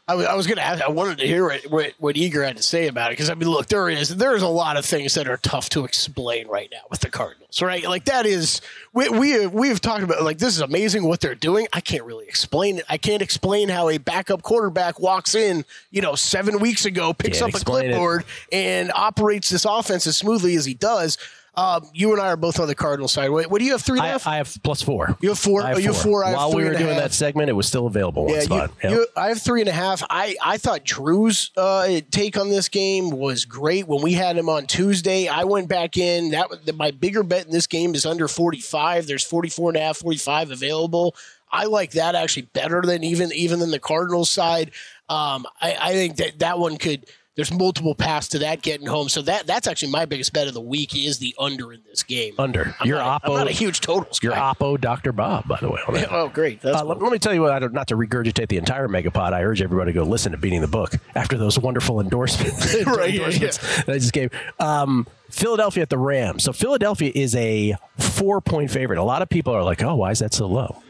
I 0.08 0.14
was, 0.14 0.24
I 0.24 0.34
was 0.34 0.46
going 0.46 0.56
to 0.56 0.62
ask. 0.64 0.82
I 0.82 0.88
wanted 0.88 1.18
to 1.18 1.26
hear 1.26 1.44
what, 1.44 1.62
what, 1.64 1.92
what 1.98 2.16
Eager 2.16 2.42
had 2.42 2.56
to 2.56 2.62
say 2.62 2.88
about 2.88 3.10
it 3.10 3.12
because 3.12 3.28
I 3.28 3.34
mean, 3.34 3.50
look, 3.50 3.66
there 3.66 3.90
is 3.90 4.16
there 4.16 4.34
is 4.34 4.42
a 4.42 4.48
lot 4.48 4.78
of 4.78 4.86
things 4.86 5.12
that 5.14 5.28
are 5.28 5.36
tough 5.36 5.68
to 5.70 5.84
explain 5.84 6.48
right 6.48 6.70
now 6.72 6.80
with 6.90 7.00
the 7.00 7.10
Cardinals, 7.10 7.60
right? 7.60 7.86
Like 7.86 8.06
that 8.06 8.24
is 8.24 8.62
we 8.94 9.10
we 9.10 9.30
have, 9.32 9.52
we 9.52 9.68
have 9.68 9.82
talked 9.82 10.02
about 10.02 10.22
like 10.22 10.38
this 10.38 10.54
is 10.54 10.62
amazing 10.62 11.04
what 11.04 11.20
they're 11.20 11.34
doing. 11.34 11.68
I 11.74 11.82
can't 11.82 12.04
really 12.04 12.26
explain 12.26 12.78
it. 12.78 12.86
I 12.88 12.96
can't 12.96 13.20
explain 13.20 13.68
how 13.68 13.90
a 13.90 13.98
backup 13.98 14.40
quarterback 14.40 14.98
walks 14.98 15.34
in, 15.34 15.66
you 15.90 16.00
know, 16.00 16.14
seven 16.14 16.58
weeks 16.58 16.86
ago, 16.86 17.12
picks 17.12 17.40
Can't 17.40 17.50
up 17.50 17.54
a 17.54 17.58
explain 17.58 17.84
it. 17.84 17.88
clipboard, 17.90 18.24
and 18.50 18.90
operates 18.94 19.50
this 19.50 19.66
offense 19.66 20.06
as 20.06 20.16
smoothly 20.16 20.56
as 20.56 20.64
he 20.64 20.72
does. 20.72 21.18
Um, 21.58 21.88
you 21.92 22.12
and 22.12 22.20
I 22.20 22.28
are 22.28 22.36
both 22.36 22.60
on 22.60 22.68
the 22.68 22.74
Cardinal 22.74 23.08
side. 23.08 23.30
What, 23.30 23.50
what 23.50 23.58
do 23.58 23.64
you 23.64 23.72
have? 23.72 23.82
Three 23.82 23.98
and 23.98 24.06
a 24.06 24.28
I. 24.28 24.34
I 24.34 24.36
have 24.36 24.56
plus 24.62 24.80
four. 24.80 25.16
You 25.20 25.30
have 25.30 25.38
four? 25.38 25.62
I 25.62 25.68
have 25.68 25.76
Oh, 25.76 25.80
you 25.80 25.92
have 25.92 26.00
four. 26.02 26.24
I 26.24 26.28
have 26.28 26.36
While 26.36 26.50
three 26.52 26.58
we 26.58 26.64
were 26.64 26.70
and 26.70 26.78
doing 26.78 26.94
half. 26.94 27.02
that 27.02 27.12
segment, 27.12 27.48
it 27.48 27.54
was 27.54 27.66
still 27.66 27.86
available 27.86 28.26
Yeah, 28.28 28.42
you, 28.42 28.54
Yep. 28.56 28.72
you, 28.90 29.06
I 29.16 29.28
have 29.28 29.42
three 29.42 29.60
and 29.60 29.68
a 29.68 29.72
half. 29.72 30.02
I, 30.08 30.36
I 30.44 30.56
thought 30.58 30.84
Drew's 30.84 31.50
uh, 31.56 32.00
take 32.10 32.36
on 32.36 32.48
this 32.48 32.68
game 32.68 33.10
was 33.10 33.44
great. 33.44 33.88
When 33.88 34.02
we 34.02 34.12
had 34.12 34.36
him 34.36 34.48
on 34.48 34.66
Tuesday, 34.66 35.26
I 35.26 35.44
went 35.44 35.68
back 35.68 35.96
in. 35.96 36.30
That 36.30 36.48
was- 36.50 36.60
My 36.74 36.90
bigger 36.92 37.22
bet 37.22 37.46
in 37.46 37.52
this 37.52 37.66
game 37.66 37.94
is 37.94 38.06
under 38.06 38.28
45. 38.28 39.06
There's 39.08 39.24
44 39.24 39.70
and 39.70 39.76
a 39.78 39.80
half, 39.80 39.96
45 39.96 40.50
available. 40.52 41.16
I 41.50 41.64
like 41.64 41.92
that 41.92 42.14
actually 42.14 42.42
better 42.52 42.82
than 42.82 43.02
even 43.02 43.32
even 43.32 43.58
than 43.58 43.70
the 43.70 43.78
Cardinals 43.80 44.28
side. 44.30 44.70
Um, 45.08 45.46
I, 45.60 45.76
I 45.80 45.92
think 45.92 46.16
that 46.16 46.38
that 46.40 46.58
one 46.58 46.76
could. 46.76 47.06
There's 47.38 47.52
multiple 47.52 47.94
paths 47.94 48.26
to 48.30 48.40
that 48.40 48.62
getting 48.62 48.88
home. 48.88 49.08
So 49.08 49.22
that 49.22 49.46
that's 49.46 49.68
actually 49.68 49.92
my 49.92 50.06
biggest 50.06 50.32
bet 50.32 50.48
of 50.48 50.54
the 50.54 50.60
week 50.60 50.96
is 50.96 51.18
the 51.18 51.36
under 51.38 51.72
in 51.72 51.80
this 51.88 52.02
game. 52.02 52.34
Under. 52.36 52.74
I'm 52.80 52.88
Your 52.88 52.98
not, 52.98 53.22
I'm 53.24 53.32
not 53.32 53.46
a 53.46 53.52
huge 53.52 53.80
totals 53.80 54.20
Your 54.24 54.32
guy. 54.32 54.40
Oppo 54.40 54.80
Dr. 54.80 55.12
Bob, 55.12 55.46
by 55.46 55.56
the 55.60 55.70
way. 55.70 55.78
Oh, 56.10 56.28
great. 56.28 56.60
That's 56.62 56.80
Uh, 56.80 56.84
let, 56.84 57.00
let 57.00 57.12
me 57.12 57.20
tell 57.20 57.32
you 57.32 57.42
what, 57.42 57.52
I 57.52 57.60
don't, 57.60 57.72
not 57.72 57.86
to 57.88 57.96
regurgitate 57.96 58.48
the 58.48 58.56
entire 58.56 58.88
Megapod, 58.88 59.32
I 59.32 59.44
urge 59.44 59.62
everybody 59.62 59.92
to 59.92 60.00
go 60.00 60.04
listen 60.04 60.32
to 60.32 60.38
Beating 60.38 60.62
the 60.62 60.66
Book 60.66 60.94
after 61.14 61.38
those 61.38 61.60
wonderful 61.60 62.00
endorsements, 62.00 62.74
Right, 62.86 63.14
yeah, 63.14 63.20
endorsements 63.20 63.58
that 63.84 63.88
I 63.88 63.98
just 63.98 64.12
gave. 64.12 64.32
Um, 64.58 65.06
Philadelphia 65.30 65.84
at 65.84 65.90
the 65.90 65.98
Rams. 65.98 66.42
So 66.42 66.52
Philadelphia 66.52 67.12
is 67.14 67.36
a 67.36 67.76
four 67.98 68.40
point 68.40 68.72
favorite. 68.72 68.98
A 68.98 69.04
lot 69.04 69.22
of 69.22 69.28
people 69.28 69.54
are 69.54 69.62
like, 69.62 69.80
oh, 69.80 69.94
why 69.94 70.10
is 70.10 70.18
that 70.18 70.34
so 70.34 70.48
low? 70.48 70.82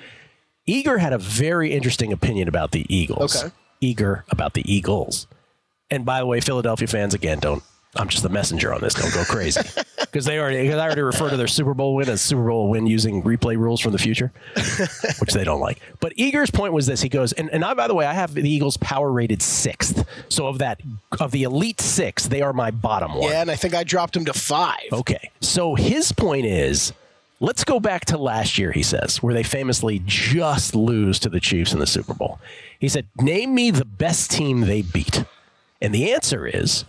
Eager 0.65 0.97
had 0.97 1.13
a 1.13 1.19
very 1.19 1.73
interesting 1.73 2.11
opinion 2.11 2.49
about 2.49 2.71
the 2.71 2.87
Eagles. 2.89 3.45
Okay. 3.45 3.55
Eager 3.83 4.25
about 4.31 4.55
the 4.55 4.73
Eagles. 4.73 5.27
And 5.91 6.05
by 6.05 6.21
the 6.21 6.27
way, 6.27 6.41
Philadelphia 6.41 6.87
fans, 6.89 7.15
again, 7.15 7.39
don't. 7.39 7.63
I'm 7.97 8.09
just 8.09 8.23
the 8.23 8.29
messenger 8.29 8.75
on 8.75 8.83
this. 8.83 8.93
Don't 8.93 9.13
go 9.15 9.25
crazy 9.25 9.63
because 10.01 10.27
they 10.27 10.39
already. 10.39 10.61
Because 10.63 10.77
I 10.77 10.85
already 10.85 11.01
refer 11.01 11.31
to 11.31 11.39
their 11.39 11.47
Super 11.47 11.73
Bowl 11.73 11.95
win 11.95 12.09
as 12.11 12.21
Super 12.21 12.47
Bowl 12.47 12.69
win 12.69 12.87
using 12.87 13.23
replay 13.23 13.57
rules 13.57 13.81
from 13.81 13.93
the 13.93 13.99
future, 13.99 14.31
which 15.21 15.33
they 15.33 15.43
don't 15.43 15.61
like. 15.61 15.81
But 15.99 16.13
Eager's 16.17 16.51
point 16.51 16.75
was 16.75 16.87
this: 16.87 17.01
he 17.01 17.09
goes, 17.09 17.33
and, 17.33 17.49
and 17.51 17.65
I, 17.65 17.73
by 17.73 17.89
the 17.89 17.95
way, 17.95 18.05
I 18.05 18.13
have 18.13 18.35
the 18.35 18.49
Eagles 18.49 18.77
power 18.77 19.11
rated 19.11 19.41
sixth. 19.41 20.07
So 20.29 20.47
of 20.47 20.59
that, 20.59 20.81
of 21.19 21.31
the 21.31 21.45
elite 21.45 21.81
six, 21.81 22.29
they 22.29 22.43
are 22.43 22.53
my 22.53 22.71
bottom 22.71 23.15
one. 23.15 23.31
yeah, 23.31 23.41
and 23.41 23.51
I 23.51 23.57
think 23.57 23.75
I 23.75 23.85
dropped 23.85 24.15
him 24.15 24.27
to 24.27 24.35
five. 24.35 24.93
Okay. 24.93 25.31
So 25.41 25.75
his 25.75 26.13
point 26.13 26.45
is 26.45 26.93
let's 27.41 27.65
go 27.65 27.81
back 27.81 28.05
to 28.07 28.19
last 28.19 28.59
year, 28.59 28.71
he 28.71 28.83
says, 28.83 29.23
where 29.23 29.33
they 29.35 29.43
famously 29.43 30.03
just 30.05 30.75
lose 30.75 31.19
to 31.21 31.29
the 31.31 31.41
Chiefs 31.41 31.73
in 31.73 31.79
the 31.79 31.87
Super 31.87 32.15
Bowl. 32.15 32.39
He 32.79 32.89
said, 32.89 33.07
Name 33.21 33.55
me 33.55 33.71
the 33.71 33.85
best 33.87 34.31
team 34.31 34.61
they 34.61 34.83
beat. 34.83 35.25
And 35.81 35.95
the 35.95 36.13
answer 36.13 36.47
is 36.47 36.85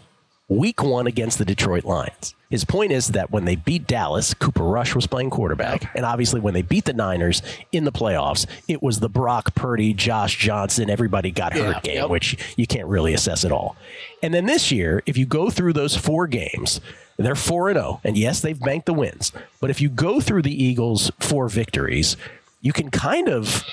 week 0.48 0.82
one 0.84 1.06
against 1.08 1.38
the 1.38 1.46
Detroit 1.46 1.86
Lions. 1.86 2.34
His 2.50 2.66
point 2.66 2.92
is 2.92 3.10
that 3.10 3.30
when 3.30 3.46
they 3.46 3.56
beat 3.56 3.86
Dallas, 3.86 4.34
Cooper 4.34 4.64
Rush 4.64 4.96
was 4.96 5.06
playing 5.06 5.30
quarterback. 5.30 5.96
And 5.96 6.04
obviously, 6.04 6.40
when 6.40 6.56
they 6.56 6.64
beat 6.64 6.86
the 6.86 6.94
Niners 6.94 7.44
in 7.72 7.84
the 7.84 7.92
playoffs, 7.92 8.48
it 8.68 8.82
was 8.82 9.00
the 9.00 9.10
Brock 9.10 9.54
Purdy, 9.54 9.94
Josh 9.94 10.36
Johnson, 10.38 10.90
everybody 10.90 11.30
got 11.30 11.54
hurt 11.54 11.76
Yeah, 11.76 11.80
game, 11.82 11.96
yep. 11.98 12.10
which 12.10 12.56
you 12.58 12.66
can't 12.66 12.88
really 12.88 13.14
assess 13.14 13.46
at 13.46 13.52
all. 13.52 13.76
And 14.24 14.34
then 14.34 14.48
this 14.48 14.72
year, 14.72 15.04
if 15.06 15.16
you 15.16 15.28
go 15.28 15.52
through 15.52 15.74
those 15.74 15.96
four 15.96 16.26
games, 16.26 16.82
they're 17.18 17.36
4 17.36 17.70
and 17.70 17.78
0. 17.78 18.02
And 18.04 18.18
yes, 18.18 18.40
they've 18.42 18.60
banked 18.60 18.88
the 18.88 18.94
wins. 18.94 19.32
But 19.62 19.70
if 19.70 19.80
you 19.80 19.90
go 19.90 20.20
through 20.20 20.42
the 20.42 20.64
Eagles' 20.64 21.12
four 21.20 21.50
victories, 21.50 22.18
you 22.62 22.74
can 22.74 22.90
kind 22.90 23.30
of 23.30 23.64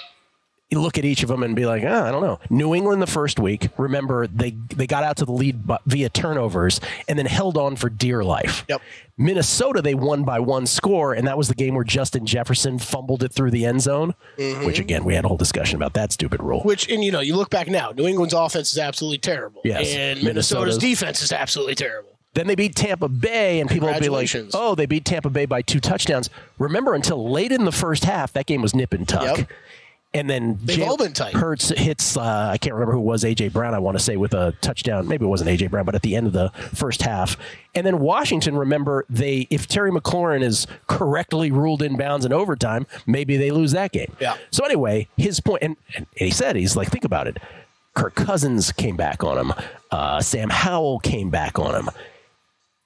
look 0.72 0.98
at 0.98 1.04
each 1.04 1.22
of 1.22 1.28
them 1.28 1.42
and 1.42 1.54
be 1.54 1.64
like, 1.64 1.84
ah, 1.86 2.06
I 2.08 2.10
don't 2.10 2.22
know. 2.22 2.40
New 2.50 2.74
England 2.74 3.00
the 3.00 3.06
first 3.06 3.38
week. 3.38 3.68
Remember, 3.78 4.26
they 4.26 4.50
they 4.50 4.86
got 4.86 5.04
out 5.04 5.16
to 5.18 5.24
the 5.24 5.32
lead 5.32 5.62
via 5.86 6.08
turnovers 6.08 6.80
and 7.08 7.18
then 7.18 7.26
held 7.26 7.56
on 7.56 7.76
for 7.76 7.88
dear 7.88 8.24
life. 8.24 8.64
Yep. 8.68 8.82
Minnesota 9.18 9.80
they 9.80 9.94
won 9.94 10.24
by 10.24 10.40
one 10.40 10.66
score, 10.66 11.12
and 11.14 11.26
that 11.26 11.38
was 11.38 11.48
the 11.48 11.54
game 11.54 11.74
where 11.74 11.84
Justin 11.84 12.26
Jefferson 12.26 12.78
fumbled 12.78 13.22
it 13.22 13.32
through 13.32 13.50
the 13.52 13.64
end 13.64 13.80
zone. 13.80 14.14
Which 14.36 14.78
again, 14.78 15.04
we 15.04 15.14
had 15.14 15.24
a 15.24 15.28
whole 15.28 15.36
discussion 15.36 15.76
about 15.76 15.94
that 15.94 16.12
stupid 16.12 16.42
rule. 16.42 16.60
Which, 16.62 16.88
and 16.90 17.02
you 17.04 17.12
know, 17.12 17.20
you 17.20 17.36
look 17.36 17.48
back 17.50 17.68
now, 17.68 17.92
New 17.92 18.06
England's 18.06 18.34
offense 18.34 18.72
is 18.72 18.78
absolutely 18.78 19.18
terrible. 19.18 19.62
Yes. 19.64 19.94
And 19.94 20.22
Minnesota's- 20.22 20.24
Minnesota's 20.24 20.78
defense 20.78 21.22
is 21.22 21.32
absolutely 21.32 21.76
terrible. 21.76 22.10
Then 22.34 22.48
they 22.48 22.54
beat 22.54 22.76
Tampa 22.76 23.08
Bay, 23.08 23.60
and 23.60 23.70
people 23.70 23.88
will 23.88 23.98
be 23.98 24.10
like, 24.10 24.28
"Oh, 24.52 24.74
they 24.74 24.84
beat 24.84 25.06
Tampa 25.06 25.30
Bay 25.30 25.46
by 25.46 25.62
two 25.62 25.80
touchdowns." 25.80 26.28
Remember, 26.58 26.92
until 26.92 27.30
late 27.30 27.50
in 27.50 27.64
the 27.64 27.72
first 27.72 28.04
half, 28.04 28.34
that 28.34 28.44
game 28.44 28.60
was 28.60 28.74
nip 28.74 28.92
and 28.92 29.08
tuck. 29.08 29.38
Yep. 29.38 29.48
And 30.16 30.30
then 30.30 30.58
They've 30.62 30.82
all 30.82 30.96
been 30.96 31.12
tight. 31.12 31.34
Hurts 31.34 31.68
hits. 31.68 32.16
Uh, 32.16 32.50
I 32.52 32.58
can't 32.58 32.74
remember 32.74 32.92
who 32.92 33.00
was. 33.00 33.24
AJ 33.24 33.52
Brown. 33.52 33.74
I 33.74 33.78
want 33.78 33.98
to 33.98 34.02
say 34.02 34.16
with 34.16 34.34
a 34.34 34.52
touchdown. 34.60 35.06
Maybe 35.06 35.24
it 35.24 35.28
wasn't 35.28 35.50
AJ 35.50 35.70
Brown, 35.70 35.84
but 35.84 35.94
at 35.94 36.02
the 36.02 36.16
end 36.16 36.26
of 36.26 36.32
the 36.32 36.50
first 36.74 37.02
half. 37.02 37.36
And 37.74 37.86
then 37.86 37.98
Washington. 37.98 38.56
Remember, 38.56 39.04
they 39.10 39.46
if 39.50 39.66
Terry 39.66 39.90
McLaurin 39.90 40.42
is 40.42 40.66
correctly 40.86 41.50
ruled 41.50 41.82
in 41.82 41.96
bounds 41.96 42.24
in 42.24 42.32
overtime, 42.32 42.86
maybe 43.06 43.36
they 43.36 43.50
lose 43.50 43.72
that 43.72 43.92
game. 43.92 44.16
Yeah. 44.20 44.36
So 44.50 44.64
anyway, 44.64 45.08
his 45.16 45.40
point, 45.40 45.62
and, 45.62 45.76
and 45.94 46.06
he 46.16 46.30
said 46.30 46.56
he's 46.56 46.76
like, 46.76 46.90
think 46.90 47.04
about 47.04 47.26
it. 47.26 47.38
Kirk 47.94 48.14
Cousins 48.14 48.72
came 48.72 48.96
back 48.96 49.24
on 49.24 49.38
him. 49.38 49.52
Uh, 49.90 50.20
Sam 50.20 50.50
Howell 50.50 50.98
came 51.00 51.30
back 51.30 51.58
on 51.58 51.74
him 51.74 51.90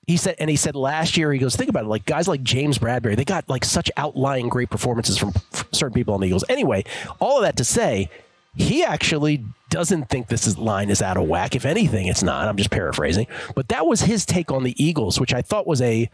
he 0.07 0.17
said 0.17 0.37
and 0.39 0.51
he 0.51 0.57
said 0.57 0.75
last 0.75 1.17
year 1.17 1.33
he 1.33 1.39
goes 1.39 1.57
think 1.57 1.71
about 1.71 1.85
it. 1.85 1.89
Like 1.89 2.05
guys 2.05 2.29
like 2.29 2.43
james 2.43 2.79
bradberry 2.79 3.17
they 3.17 3.25
got 3.25 3.49
like 3.49 3.65
such 3.65 3.91
outlying 3.97 4.49
great 4.49 4.71
performances 4.71 5.19
from 5.19 5.33
certain 5.73 5.95
people 5.95 6.15
on 6.15 6.21
the 6.21 6.27
eagles. 6.27 6.45
Anyway 6.49 6.85
all 7.19 7.39
of 7.39 7.43
that 7.43 7.57
to 7.57 7.65
say 7.65 8.11
he 8.57 8.83
actually 8.83 9.45
doesn't 9.69 10.09
think 10.09 10.27
this 10.27 10.47
is, 10.49 10.59
line 10.59 10.91
is 10.91 11.01
out 11.01 11.17
of 11.17 11.29
whack. 11.29 11.55
If 11.55 11.65
anything 11.65 12.09
it's 12.09 12.23
not. 12.23 12.49
I'm 12.49 12.57
just 12.57 12.71
paraphrasing. 12.71 13.29
But 13.55 13.69
that 13.69 13.87
was 13.87 14.01
his 14.01 14.27
take 14.27 14.51
on 14.51 14.65
the 14.65 14.75
eagles 14.83 15.21
which 15.21 15.33
i 15.33 15.43
thought 15.43 15.67
was 15.67 15.81
a 15.83 16.11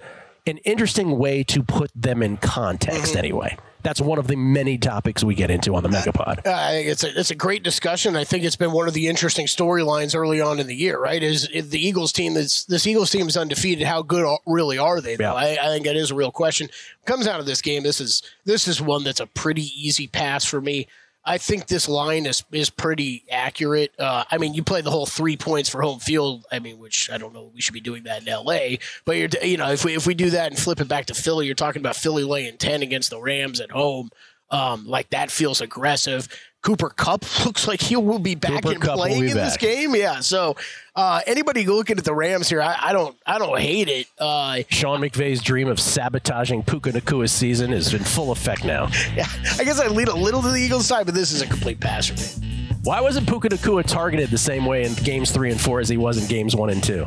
an 0.47 0.59
interesting 0.59 1.19
way 1.19 1.43
to 1.45 1.63
put 1.63 1.91
them 1.95 2.23
in 2.23 2.37
context 2.37 3.17
anyway 3.17 3.57
that's 3.83 4.01
one 4.01 4.19
of 4.19 4.27
the 4.27 4.35
many 4.35 4.79
topics 4.79 5.23
we 5.23 5.37
get 5.37 5.49
into 5.49 5.77
on 5.77 5.85
the 5.85 5.89
megapod 5.89 6.45
Uh, 6.45 6.53
I 6.53 6.71
think 6.73 6.89
it's 6.89 7.05
a 7.05 7.21
it's 7.21 7.31
a 7.31 7.37
great 7.37 7.63
discussion. 7.63 8.17
I 8.17 8.25
think 8.25 8.43
it's 8.43 8.57
been 8.57 8.73
one 8.73 8.89
of 8.89 8.95
the 8.95 9.07
interesting 9.07 9.47
storylines 9.47 10.17
early 10.17 10.41
on 10.41 10.59
in 10.59 10.67
the 10.67 10.75
year. 10.75 10.99
Right? 10.99 11.23
Is, 11.23 11.49
is 11.51 11.71
the 11.71 11.79
Eagles 11.79 12.13
team 12.13 12.35
that's 12.35 12.65
this 12.65 12.85
Eagles 12.85 13.11
team 13.11 13.29
is 13.29 13.37
undefeated? 13.37 13.87
How 13.87 14.03
good 14.03 14.27
really 14.45 14.77
are 14.77 15.01
they? 15.01 15.17
Yeah. 15.21 15.33
I, 15.33 15.57
I 15.63 15.67
think 15.69 15.85
that 15.87 15.95
is 15.95 16.11
a 16.11 16.17
real 16.17 16.33
question. 16.33 16.69
Comes 17.05 17.29
out 17.29 17.39
of 17.39 17.47
this 17.47 17.63
game. 17.63 17.85
This 17.85 18.01
is 18.01 18.23
this 18.45 18.67
is 18.67 18.81
one 18.83 19.05
that's 19.05 19.21
a 19.21 19.27
pretty 19.27 19.71
easy 19.81 20.09
pass 20.09 20.45
for 20.45 20.61
me. 20.61 20.89
I 21.27 21.39
think 21.39 21.67
this 21.67 21.89
line 21.89 22.25
is 22.25 22.45
is 22.53 22.71
pretty 22.71 23.25
accurate. 23.31 23.93
Uh, 23.99 24.25
I 24.31 24.39
mean, 24.39 24.55
you 24.55 24.63
play 24.63 24.81
the 24.81 24.93
whole 24.93 25.07
three 25.07 25.37
points 25.37 25.69
for 25.69 25.83
home 25.83 25.99
field. 25.99 26.47
I 26.53 26.61
mean, 26.61 26.79
which 26.79 27.11
I 27.11 27.19
don't 27.19 27.35
know. 27.35 27.51
We 27.53 27.61
should 27.61 27.75
be 27.75 27.81
doing 27.81 28.05
that 28.05 28.23
in 28.23 28.29
L.A. 28.29 28.79
But 29.05 29.17
you're 29.17 29.29
you 29.43 29.57
know 29.57 29.71
if 29.73 29.85
we 29.85 29.95
if 29.95 30.07
we 30.07 30.15
do 30.15 30.31
that 30.31 30.53
and 30.53 30.59
flip 30.59 30.81
it 30.81 30.89
back 30.89 31.07
to 31.07 31.15
Philly, 31.15 31.47
you're 31.47 31.57
talking 31.57 31.83
about 31.83 31.97
Philly 31.97 32.23
laying 32.23 32.57
ten 32.59 32.83
against 32.83 33.11
the 33.11 33.21
Rams 33.21 33.61
at 33.61 33.73
home. 33.73 34.11
Um, 34.51 34.87
like 34.87 35.11
that 35.11 35.33
feels 35.33 35.61
aggressive. 35.61 36.29
Cooper 36.63 36.91
Kupp 36.91 37.25
looks 37.47 37.69
like 37.69 37.81
he 37.81 37.97
will 37.97 38.19
be 38.19 38.35
back 38.35 38.63
Cooper 38.63 38.73
and 38.73 38.83
will 38.83 38.95
playing 38.95 39.29
in 39.29 39.37
this 39.37 39.57
game. 39.57 39.95
Yeah. 39.95 40.21
So 40.21 40.57
uh, 40.95 41.21
anybody 41.27 41.65
looking 41.65 41.99
at 41.99 42.05
the 42.05 42.15
Rams 42.15 42.49
here, 42.49 42.61
I, 42.61 42.77
I 42.81 42.93
don't 42.93 43.17
I 43.27 43.39
don't 43.39 43.59
hate 43.59 43.89
it. 43.89 44.07
Uh, 44.19 44.63
Sean 44.69 45.01
McVay's 45.01 45.41
dream 45.43 45.69
of 45.69 45.79
sabotaging 45.79 46.65
Puka 46.65 46.93
Nacua's 46.93 47.33
season 47.33 47.73
is 47.73 47.95
in 47.95 48.03
full 48.03 48.33
effect 48.33 48.65
now. 48.65 48.89
yeah, 49.17 49.27
I 49.59 49.65
guess 49.65 49.81
I 49.81 49.87
lean 49.89 50.09
a 50.09 50.17
little 50.17 50.43
to 50.43 50.51
the 50.51 50.59
Eagles 50.59 50.87
side, 50.87 51.07
but 51.07 51.15
this 51.15 51.33
is 51.33 51.43
a 51.43 51.47
complete 51.47 51.81
pass 51.81 52.07
for 52.07 52.15
me. 52.41 52.67
Why 52.83 53.01
wasn't 53.01 53.29
Puka 53.29 53.49
Nacua 53.49 53.85
targeted 53.85 54.31
the 54.31 54.39
same 54.39 54.65
way 54.65 54.85
in 54.85 54.95
games 54.95 55.33
three 55.33 55.51
and 55.51 55.61
four 55.61 55.81
as 55.81 55.89
he 55.89 55.97
was 55.97 56.23
in 56.23 56.29
games 56.29 56.55
one 56.55 56.71
and 56.71 56.83
two? 56.83 57.07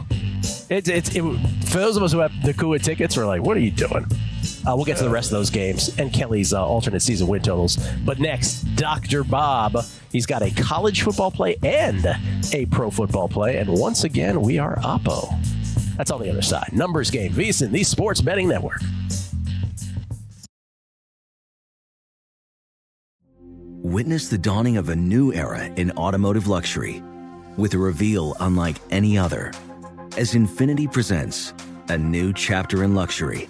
It's 0.69 0.89
it's 0.89 1.15
it, 1.15 1.21
for 1.65 1.79
those 1.79 1.95
of 1.97 2.03
us 2.03 2.11
who 2.11 2.19
have 2.19 2.31
Nacua 2.43 2.81
tickets, 2.81 3.15
we're 3.15 3.25
like, 3.25 3.41
what 3.41 3.55
are 3.55 3.61
you 3.61 3.71
doing? 3.71 4.05
Uh, 4.67 4.75
we'll 4.75 4.85
get 4.85 4.97
to 4.97 5.03
the 5.03 5.09
rest 5.09 5.31
of 5.31 5.37
those 5.37 5.49
games 5.49 5.97
and 5.97 6.11
Kelley's 6.11 6.53
uh, 6.53 6.65
alternate 6.65 7.01
season 7.01 7.27
win 7.27 7.41
totals. 7.41 7.77
But 8.05 8.19
next, 8.19 8.63
Dr. 8.75 9.23
Bob. 9.23 9.77
He's 10.11 10.25
got 10.25 10.41
a 10.41 10.51
college 10.51 11.03
football 11.03 11.31
play 11.31 11.57
and 11.63 12.05
a 12.53 12.65
pro 12.67 12.89
football 12.89 13.29
play. 13.29 13.57
And 13.57 13.69
once 13.69 14.03
again, 14.03 14.41
we 14.41 14.57
are 14.57 14.75
Oppo. 14.77 15.29
That's 15.97 16.11
on 16.11 16.21
the 16.21 16.29
other 16.29 16.41
side. 16.41 16.69
Numbers 16.71 17.11
game, 17.11 17.31
VSiN, 17.33 17.71
the 17.71 17.83
Sports 17.83 18.21
Betting 18.21 18.47
Network. 18.47 18.81
Witness 23.81 24.27
the 24.27 24.37
dawning 24.37 24.77
of 24.77 24.89
a 24.89 24.95
new 24.95 25.31
era 25.33 25.65
in 25.65 25.91
automotive 25.91 26.47
luxury 26.47 27.01
with 27.57 27.73
a 27.73 27.77
reveal 27.77 28.35
unlike 28.39 28.77
any 28.91 29.17
other 29.17 29.51
as 30.17 30.33
Infiniti 30.33 30.91
presents 30.91 31.53
a 31.87 31.97
new 31.97 32.33
chapter 32.33 32.83
in 32.83 32.93
luxury, 32.93 33.49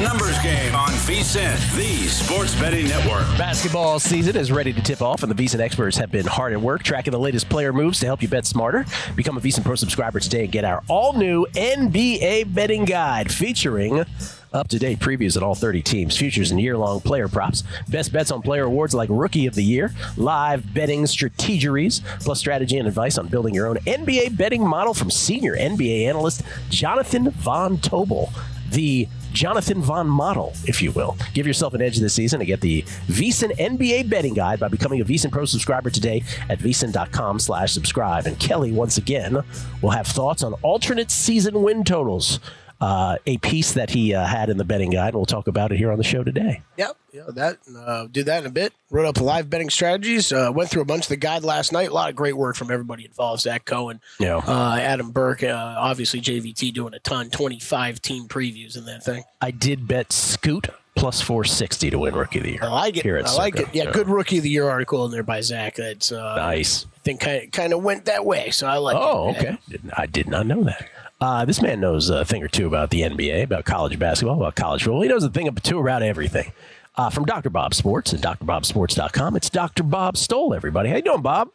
A 0.00 0.02
numbers 0.02 0.38
game 0.38 0.74
on 0.74 0.88
VSIN, 0.88 1.76
the 1.76 2.08
sports 2.08 2.58
betting 2.58 2.88
network. 2.88 3.26
Basketball 3.36 4.00
season 4.00 4.34
is 4.34 4.50
ready 4.50 4.72
to 4.72 4.80
tip 4.80 5.02
off, 5.02 5.22
and 5.22 5.30
the 5.30 5.44
VSIN 5.44 5.60
experts 5.60 5.98
have 5.98 6.10
been 6.10 6.24
hard 6.24 6.54
at 6.54 6.60
work 6.60 6.82
tracking 6.82 7.10
the 7.10 7.18
latest 7.18 7.50
player 7.50 7.70
moves 7.70 8.00
to 8.00 8.06
help 8.06 8.22
you 8.22 8.28
bet 8.28 8.46
smarter. 8.46 8.86
Become 9.14 9.36
a 9.36 9.42
VSIN 9.42 9.62
Pro 9.62 9.74
subscriber 9.74 10.18
today 10.18 10.44
and 10.44 10.52
get 10.52 10.64
our 10.64 10.82
all 10.88 11.12
new 11.12 11.44
NBA 11.52 12.54
betting 12.54 12.86
guide 12.86 13.30
featuring 13.30 14.06
up 14.54 14.68
to 14.68 14.78
date 14.78 15.00
previews 15.00 15.36
at 15.36 15.42
all 15.42 15.54
30 15.54 15.82
teams, 15.82 16.16
futures, 16.16 16.50
and 16.50 16.58
year 16.58 16.78
long 16.78 17.02
player 17.02 17.28
props, 17.28 17.62
best 17.90 18.10
bets 18.10 18.30
on 18.30 18.40
player 18.40 18.64
awards 18.64 18.94
like 18.94 19.10
Rookie 19.12 19.44
of 19.44 19.54
the 19.54 19.62
Year, 19.62 19.92
live 20.16 20.72
betting 20.72 21.06
strategies, 21.06 22.00
plus 22.20 22.38
strategy 22.38 22.78
and 22.78 22.88
advice 22.88 23.18
on 23.18 23.28
building 23.28 23.54
your 23.54 23.66
own 23.66 23.76
NBA 23.76 24.34
betting 24.38 24.66
model 24.66 24.94
from 24.94 25.10
senior 25.10 25.54
NBA 25.56 26.06
analyst 26.06 26.42
Jonathan 26.70 27.32
Von 27.32 27.76
Tobel. 27.76 28.32
The 28.70 29.08
Jonathan 29.32 29.80
Von 29.80 30.06
model, 30.06 30.52
if 30.64 30.82
you 30.82 30.92
will. 30.92 31.16
Give 31.34 31.46
yourself 31.46 31.74
an 31.74 31.82
edge 31.82 31.98
this 31.98 32.14
season 32.14 32.40
and 32.40 32.46
get 32.46 32.60
the 32.60 32.82
VSIN 33.08 33.56
NBA 33.56 34.08
betting 34.08 34.34
guide 34.34 34.60
by 34.60 34.68
becoming 34.68 35.00
a 35.00 35.04
VSIN 35.04 35.30
Pro 35.30 35.44
subscriber 35.44 35.90
today 35.90 36.22
at 36.48 36.58
VSIN.com 36.58 37.38
slash 37.38 37.72
subscribe. 37.72 38.26
And 38.26 38.38
Kelley, 38.38 38.72
once 38.72 38.98
again, 38.98 39.42
will 39.82 39.90
have 39.90 40.06
thoughts 40.06 40.42
on 40.42 40.54
alternate 40.62 41.10
season 41.10 41.62
win 41.62 41.84
totals 41.84 42.40
uh, 42.80 43.16
a 43.26 43.36
piece 43.38 43.72
that 43.72 43.90
he 43.90 44.14
uh, 44.14 44.24
had 44.24 44.48
in 44.48 44.56
the 44.56 44.64
betting 44.64 44.90
guide. 44.90 45.08
and 45.08 45.16
We'll 45.16 45.26
talk 45.26 45.48
about 45.48 45.72
it 45.72 45.78
here 45.78 45.92
on 45.92 45.98
the 45.98 46.04
show 46.04 46.24
today. 46.24 46.62
Yep, 46.78 46.96
yeah, 47.12 47.22
that 47.28 47.58
uh, 47.76 48.06
do 48.10 48.22
that 48.24 48.40
in 48.40 48.46
a 48.46 48.50
bit. 48.50 48.72
Wrote 48.90 49.06
up 49.06 49.20
live 49.20 49.50
betting 49.50 49.70
strategies. 49.70 50.32
Uh, 50.32 50.50
went 50.54 50.70
through 50.70 50.82
a 50.82 50.86
bunch 50.86 51.04
of 51.04 51.08
the 51.08 51.16
guide 51.16 51.44
last 51.44 51.72
night. 51.72 51.90
A 51.90 51.94
lot 51.94 52.10
of 52.10 52.16
great 52.16 52.36
work 52.36 52.56
from 52.56 52.70
everybody 52.70 53.04
involved. 53.04 53.42
Zach 53.42 53.64
Cohen, 53.64 54.00
yeah. 54.18 54.36
uh, 54.36 54.76
Adam 54.80 55.10
Burke, 55.10 55.42
uh, 55.42 55.74
obviously 55.78 56.20
JVT 56.20 56.72
doing 56.72 56.94
a 56.94 56.98
ton. 57.00 57.30
Twenty 57.30 57.58
five 57.58 58.00
team 58.00 58.28
previews 58.28 58.76
in 58.76 58.86
that 58.86 59.04
thing. 59.04 59.24
I 59.40 59.50
did 59.50 59.86
bet 59.86 60.12
Scoot 60.12 60.68
plus 60.96 61.22
460 61.22 61.90
to 61.90 61.98
win 61.98 62.14
Rookie 62.14 62.40
of 62.40 62.44
the 62.44 62.50
Year. 62.52 62.60
I 62.62 62.68
like 62.68 62.96
it. 62.96 63.06
I 63.06 63.32
like 63.34 63.56
it. 63.56 63.68
Yeah, 63.72 63.90
good 63.90 64.08
Rookie 64.08 64.38
of 64.38 64.42
the 64.42 64.50
Year 64.50 64.68
article 64.68 65.06
in 65.06 65.10
there 65.10 65.22
by 65.22 65.40
Zach. 65.40 65.76
That's 65.76 66.12
uh, 66.12 66.36
nice. 66.36 66.84
I 66.84 66.98
think 67.04 67.20
kind 67.20 67.44
of, 67.44 67.50
kind 67.52 67.72
of 67.72 67.82
went 67.82 68.04
that 68.04 68.26
way, 68.26 68.50
so 68.50 68.66
I 68.66 68.76
like 68.76 68.96
oh, 68.98 69.30
it. 69.30 69.38
okay. 69.38 69.58
I 69.96 70.04
did 70.04 70.28
not 70.28 70.46
know 70.46 70.62
that. 70.64 70.90
Uh, 71.20 71.44
this 71.44 71.60
man 71.60 71.80
knows 71.80 72.08
a 72.08 72.24
thing 72.24 72.42
or 72.42 72.48
two 72.48 72.66
about 72.66 72.90
the 72.90 73.02
NBA, 73.02 73.42
about 73.44 73.64
college 73.66 73.98
basketball, 73.98 74.36
about 74.36 74.54
college 74.54 74.84
football. 74.84 75.02
He 75.02 75.08
knows 75.08 75.22
a 75.22 75.28
thing 75.28 75.46
or 75.48 75.52
two 75.52 75.78
about 75.78 76.02
everything. 76.02 76.52
Uh, 76.96 77.10
from 77.10 77.24
Dr. 77.24 77.50
Bob 77.50 77.74
Sports 77.74 78.12
and 78.12 78.22
drbobsports.com, 78.22 79.36
it's 79.36 79.50
Dr. 79.50 79.82
Bob 79.82 80.16
Stoll, 80.16 80.54
everybody. 80.54 80.88
How 80.88 80.96
you 80.96 81.02
doing, 81.02 81.22
Bob? 81.22 81.50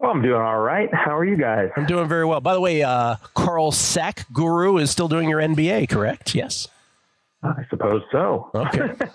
Oh, 0.00 0.08
I'm 0.08 0.22
doing 0.22 0.40
all 0.40 0.60
right. 0.60 0.88
How 0.94 1.16
are 1.16 1.24
you 1.24 1.36
guys? 1.36 1.70
I'm 1.76 1.86
doing 1.86 2.08
very 2.08 2.24
well. 2.24 2.40
By 2.40 2.54
the 2.54 2.60
way, 2.60 2.82
uh, 2.82 3.16
Carl 3.34 3.72
Sack 3.72 4.26
Guru 4.32 4.76
is 4.78 4.90
still 4.90 5.08
doing 5.08 5.28
your 5.28 5.40
NBA, 5.40 5.88
correct? 5.88 6.34
Yes. 6.36 6.68
I 7.40 7.64
suppose 7.70 8.02
so. 8.10 8.50
Okay. 8.52 8.80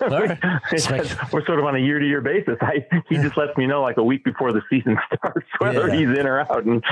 We're 1.30 1.44
sort 1.44 1.58
of 1.58 1.66
on 1.66 1.76
a 1.76 1.78
year 1.78 1.98
to 1.98 2.06
year 2.06 2.22
basis. 2.22 2.56
I, 2.62 2.86
he 3.06 3.16
just 3.16 3.36
lets 3.36 3.54
me 3.58 3.66
know 3.66 3.82
like 3.82 3.98
a 3.98 4.02
week 4.02 4.24
before 4.24 4.50
the 4.50 4.62
season 4.70 4.96
starts 5.14 5.46
whether 5.58 5.88
yeah. 5.88 5.94
he's 5.94 6.18
in 6.18 6.26
or 6.26 6.40
out. 6.40 6.64
And 6.64 6.82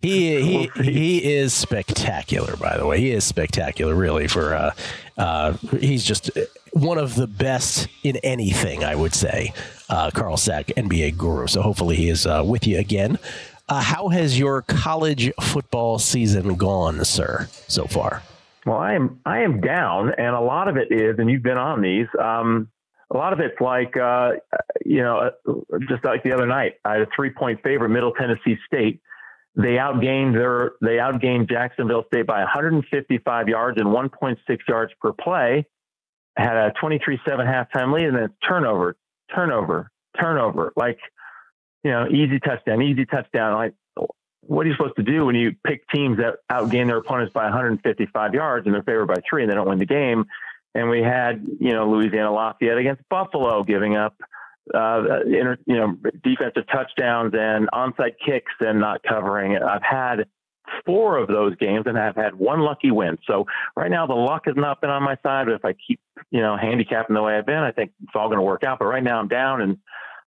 he 0.00 0.42
he 0.42 0.70
we'll 0.74 0.84
he 0.84 1.32
is 1.32 1.54
spectacular. 1.54 2.56
By 2.56 2.76
the 2.76 2.86
way, 2.86 2.98
he 2.98 3.12
is 3.12 3.22
spectacular. 3.24 3.94
Really, 3.94 4.26
for 4.26 4.52
uh, 4.52 4.74
uh, 5.16 5.52
he's 5.78 6.02
just 6.02 6.30
one 6.72 6.98
of 6.98 7.14
the 7.14 7.28
best 7.28 7.86
in 8.02 8.16
anything. 8.18 8.82
I 8.82 8.96
would 8.96 9.14
say, 9.14 9.52
uh, 9.88 10.10
Carl 10.12 10.36
Sack, 10.36 10.66
NBA 10.76 11.16
guru. 11.16 11.46
So 11.46 11.62
hopefully 11.62 11.94
he 11.94 12.08
is 12.08 12.26
uh, 12.26 12.42
with 12.44 12.66
you 12.66 12.78
again. 12.78 13.18
Uh, 13.68 13.80
how 13.80 14.08
has 14.08 14.38
your 14.38 14.62
college 14.62 15.30
football 15.40 16.00
season 16.00 16.56
gone, 16.56 17.04
sir, 17.04 17.48
so 17.68 17.86
far? 17.86 18.22
Well, 18.68 18.76
I 18.76 18.92
am 18.92 19.20
I 19.24 19.40
am 19.44 19.62
down, 19.62 20.12
and 20.18 20.36
a 20.36 20.40
lot 20.40 20.68
of 20.68 20.76
it 20.76 20.92
is, 20.92 21.14
and 21.18 21.30
you've 21.30 21.42
been 21.42 21.56
on 21.56 21.80
these. 21.80 22.06
Um, 22.22 22.68
a 23.10 23.16
lot 23.16 23.32
of 23.32 23.40
it's 23.40 23.58
like 23.62 23.96
uh, 23.96 24.32
you 24.84 25.02
know, 25.02 25.30
just 25.88 26.04
like 26.04 26.22
the 26.22 26.34
other 26.34 26.46
night, 26.46 26.74
I 26.84 26.92
had 26.92 27.00
a 27.00 27.06
three 27.16 27.30
point 27.30 27.60
favorite, 27.64 27.88
Middle 27.88 28.12
Tennessee 28.12 28.58
State. 28.66 29.00
They 29.56 29.76
outgained 29.76 30.34
their 30.34 30.72
they 30.82 30.98
outgained 30.98 31.48
Jacksonville 31.48 32.04
State 32.08 32.26
by 32.26 32.40
155 32.40 33.48
yards 33.48 33.80
and 33.80 33.88
1.6 33.88 34.36
yards 34.68 34.92
per 35.00 35.14
play. 35.14 35.66
Had 36.36 36.56
a 36.56 36.72
23-7 36.82 37.18
halftime 37.26 37.94
lead, 37.94 38.04
and 38.04 38.16
then 38.16 38.28
turnover, 38.46 38.96
turnover, 39.34 39.90
turnover. 40.20 40.74
Like 40.76 40.98
you 41.84 41.90
know, 41.90 42.06
easy 42.06 42.38
touchdown, 42.38 42.82
easy 42.82 43.06
touchdown. 43.06 43.54
Like 43.54 43.72
what 44.48 44.64
are 44.64 44.70
you 44.70 44.76
supposed 44.76 44.96
to 44.96 45.02
do 45.02 45.26
when 45.26 45.34
you 45.34 45.54
pick 45.66 45.86
teams 45.90 46.16
that 46.16 46.36
outgain 46.50 46.86
their 46.86 46.96
opponents 46.96 47.32
by 47.34 47.44
155 47.44 48.32
yards 48.34 48.66
and 48.66 48.74
they're 48.74 48.82
favored 48.82 49.06
by 49.06 49.16
three 49.28 49.42
and 49.42 49.50
they 49.50 49.54
don't 49.54 49.68
win 49.68 49.78
the 49.78 49.86
game? 49.86 50.24
And 50.74 50.88
we 50.88 51.02
had, 51.02 51.46
you 51.60 51.74
know, 51.74 51.90
Louisiana 51.90 52.32
Lafayette 52.32 52.78
against 52.78 53.02
Buffalo 53.10 53.62
giving 53.62 53.96
up, 53.96 54.16
uh, 54.74 55.20
inter, 55.26 55.58
you 55.66 55.76
know, 55.76 55.96
defensive 56.24 56.64
touchdowns 56.72 57.34
and 57.38 57.68
onside 57.74 58.14
kicks 58.24 58.52
and 58.60 58.80
not 58.80 59.02
covering. 59.02 59.52
it. 59.52 59.62
I've 59.62 59.82
had 59.82 60.26
four 60.86 61.18
of 61.18 61.28
those 61.28 61.54
games 61.56 61.84
and 61.86 61.98
I've 61.98 62.16
had 62.16 62.34
one 62.34 62.60
lucky 62.60 62.90
win. 62.90 63.18
So 63.26 63.44
right 63.76 63.90
now 63.90 64.06
the 64.06 64.14
luck 64.14 64.42
has 64.46 64.56
not 64.56 64.80
been 64.80 64.90
on 64.90 65.02
my 65.02 65.16
side. 65.22 65.46
But 65.46 65.56
if 65.56 65.64
I 65.64 65.74
keep, 65.74 66.00
you 66.30 66.40
know, 66.40 66.56
handicapping 66.56 67.14
the 67.14 67.22
way 67.22 67.36
I've 67.36 67.46
been, 67.46 67.58
I 67.58 67.72
think 67.72 67.92
it's 68.02 68.12
all 68.14 68.28
going 68.28 68.38
to 68.38 68.44
work 68.44 68.64
out. 68.64 68.78
But 68.78 68.86
right 68.86 69.02
now 69.02 69.18
I'm 69.18 69.28
down 69.28 69.60
and 69.60 69.78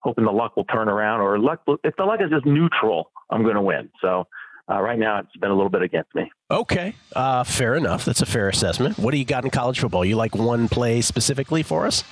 hoping 0.02 0.26
the 0.26 0.32
luck 0.32 0.56
will 0.56 0.66
turn 0.66 0.90
around 0.90 1.22
or 1.22 1.40
luck. 1.40 1.62
If 1.84 1.96
the 1.96 2.04
luck 2.04 2.20
is 2.22 2.30
just 2.30 2.46
neutral, 2.46 3.12
I'm 3.32 3.44
going 3.44 3.56
to 3.56 3.62
win. 3.62 3.90
So 4.02 4.28
uh, 4.70 4.82
right 4.82 5.00
now, 5.00 5.20
it's 5.20 5.36
been 5.38 5.52
a 5.52 5.56
little 5.56 5.70
bit 5.70 5.82
against 5.82 6.14
me. 6.16 6.32
Okay, 6.50 6.96
uh, 7.16 7.44
fair 7.44 7.76
enough. 7.76 8.06
That's 8.06 8.22
a 8.22 8.26
fair 8.26 8.50
assessment. 8.50 8.98
What 8.98 9.12
do 9.12 9.18
you 9.18 9.26
got 9.26 9.44
in 9.44 9.50
college 9.50 9.80
football? 9.80 10.06
You 10.06 10.16
like 10.16 10.36
one 10.36 10.68
play 10.70 11.02
specifically 11.02 11.64
for 11.64 11.88
us? 11.88 12.04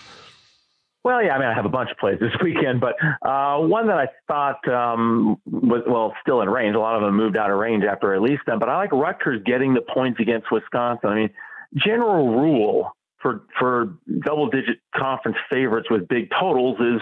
Well, 1.04 1.24
yeah, 1.24 1.36
I 1.36 1.40
mean, 1.40 1.48
I 1.48 1.54
have 1.54 1.66
a 1.66 1.70
bunch 1.70 1.92
of 1.92 1.98
plays 1.98 2.18
this 2.20 2.32
weekend, 2.44 2.82
but 2.82 2.96
uh, 3.26 3.60
one 3.60 3.88
that 3.88 3.98
I 3.98 4.08
thought 4.28 4.68
um, 4.68 5.38
was, 5.46 5.84
well, 5.88 6.14
still 6.22 6.42
in 6.42 6.50
range. 6.50 6.76
A 6.76 6.80
lot 6.80 6.96
of 6.96 7.02
them 7.02 7.16
moved 7.16 7.38
out 7.38 7.50
of 7.50 7.58
range 7.58 7.84
after 7.84 8.08
I 8.08 8.18
released 8.18 8.46
them, 8.46 8.60
but 8.60 8.70
I 8.70 8.78
like 8.78 8.92
Rutgers 8.92 9.42
getting 9.46 9.74
the 9.74 9.82
points 9.82 10.20
against 10.20 10.52
Wisconsin. 10.52 11.10
I 11.10 11.16
mean, 11.16 11.30
general 11.76 12.30
rule 12.30 12.92
for 13.22 13.44
for 13.58 13.98
double 14.24 14.50
digit 14.50 14.80
conference 14.96 15.38
favorites 15.50 15.88
with 15.90 16.08
big 16.08 16.30
totals 16.40 16.78
is 16.80 17.02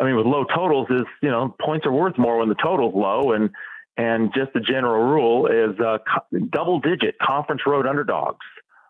I 0.00 0.04
mean, 0.04 0.16
with 0.16 0.26
low 0.26 0.44
totals 0.44 0.86
is, 0.90 1.06
you 1.22 1.30
know, 1.30 1.54
points 1.60 1.86
are 1.86 1.92
worth 1.92 2.18
more 2.18 2.38
when 2.38 2.48
the 2.48 2.54
total's 2.54 2.94
low. 2.94 3.32
And, 3.32 3.50
and 3.96 4.32
just 4.34 4.52
the 4.52 4.60
general 4.60 5.02
rule 5.02 5.46
is 5.46 5.78
uh, 5.80 5.98
co- 5.98 6.38
double 6.50 6.80
digit 6.80 7.18
conference 7.18 7.62
road 7.66 7.86
underdogs 7.86 8.44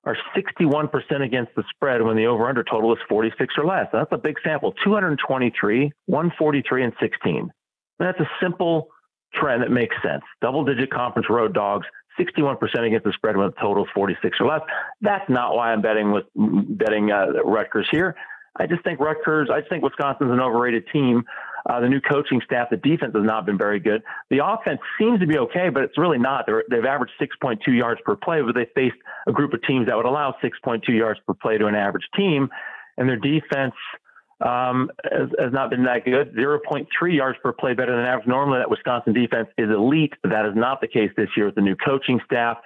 are 0.04 0.16
61% 0.36 0.90
against 1.22 1.54
the 1.54 1.64
spread 1.70 2.02
when 2.02 2.16
the 2.16 2.26
over 2.26 2.48
under 2.48 2.64
total 2.64 2.92
is 2.92 2.98
46 3.08 3.54
or 3.58 3.66
less. 3.66 3.86
that's 3.92 4.12
a 4.12 4.18
big 4.18 4.36
sample 4.42 4.72
223, 4.84 5.92
143, 6.06 6.84
and 6.84 6.92
16. 7.00 7.36
And 7.36 7.50
that's 7.98 8.20
a 8.20 8.28
simple 8.40 8.88
trend 9.34 9.62
that 9.62 9.70
makes 9.70 9.96
sense. 10.02 10.22
Double 10.40 10.64
digit 10.64 10.90
conference 10.90 11.28
road 11.28 11.52
dogs, 11.52 11.86
61% 12.18 12.58
against 12.86 13.04
the 13.04 13.12
spread 13.12 13.36
when 13.36 13.48
the 13.48 13.54
total 13.60 13.84
is 13.84 13.90
46 13.94 14.38
or 14.40 14.46
less. 14.46 14.60
That's 15.00 15.28
not 15.28 15.54
why 15.54 15.72
I'm 15.72 15.82
betting 15.82 16.12
with 16.12 16.24
betting 16.34 17.10
uh, 17.12 17.26
Rutgers 17.44 17.86
here. 17.90 18.14
I 18.58 18.66
just 18.66 18.82
think 18.84 19.00
Rutgers, 19.00 19.48
I 19.52 19.60
just 19.60 19.70
think 19.70 19.84
Wisconsin's 19.84 20.30
an 20.30 20.40
overrated 20.40 20.84
team. 20.92 21.24
Uh, 21.68 21.80
the 21.80 21.88
new 21.88 22.00
coaching 22.00 22.40
staff, 22.44 22.70
the 22.70 22.76
defense 22.76 23.14
has 23.14 23.24
not 23.24 23.44
been 23.44 23.58
very 23.58 23.78
good. 23.78 24.02
The 24.30 24.44
offense 24.44 24.80
seems 24.98 25.20
to 25.20 25.26
be 25.26 25.38
okay, 25.38 25.68
but 25.68 25.82
it's 25.82 25.98
really 25.98 26.18
not. 26.18 26.46
They're, 26.46 26.64
they've 26.70 26.84
averaged 26.84 27.12
6.2 27.20 27.58
yards 27.68 28.00
per 28.04 28.16
play, 28.16 28.40
but 28.40 28.54
they 28.54 28.66
faced 28.74 28.96
a 29.26 29.32
group 29.32 29.52
of 29.52 29.62
teams 29.62 29.86
that 29.86 29.96
would 29.96 30.06
allow 30.06 30.34
6.2 30.42 30.88
yards 30.88 31.20
per 31.26 31.34
play 31.34 31.58
to 31.58 31.66
an 31.66 31.74
average 31.74 32.06
team, 32.16 32.48
and 32.96 33.08
their 33.08 33.18
defense 33.18 33.74
um, 34.40 34.90
has, 35.04 35.28
has, 35.38 35.52
not 35.52 35.70
been 35.70 35.84
that 35.84 36.04
good. 36.04 36.34
0.3 36.34 36.86
yards 37.14 37.38
per 37.42 37.52
play 37.52 37.74
better 37.74 37.94
than 37.94 38.04
average. 38.04 38.26
Normally, 38.26 38.60
that 38.60 38.70
Wisconsin 38.70 39.12
defense 39.12 39.48
is 39.58 39.68
elite. 39.68 40.14
That 40.22 40.46
is 40.46 40.54
not 40.54 40.80
the 40.80 40.88
case 40.88 41.10
this 41.16 41.28
year 41.36 41.46
with 41.46 41.56
the 41.56 41.60
new 41.60 41.76
coaching 41.76 42.20
staff. 42.24 42.58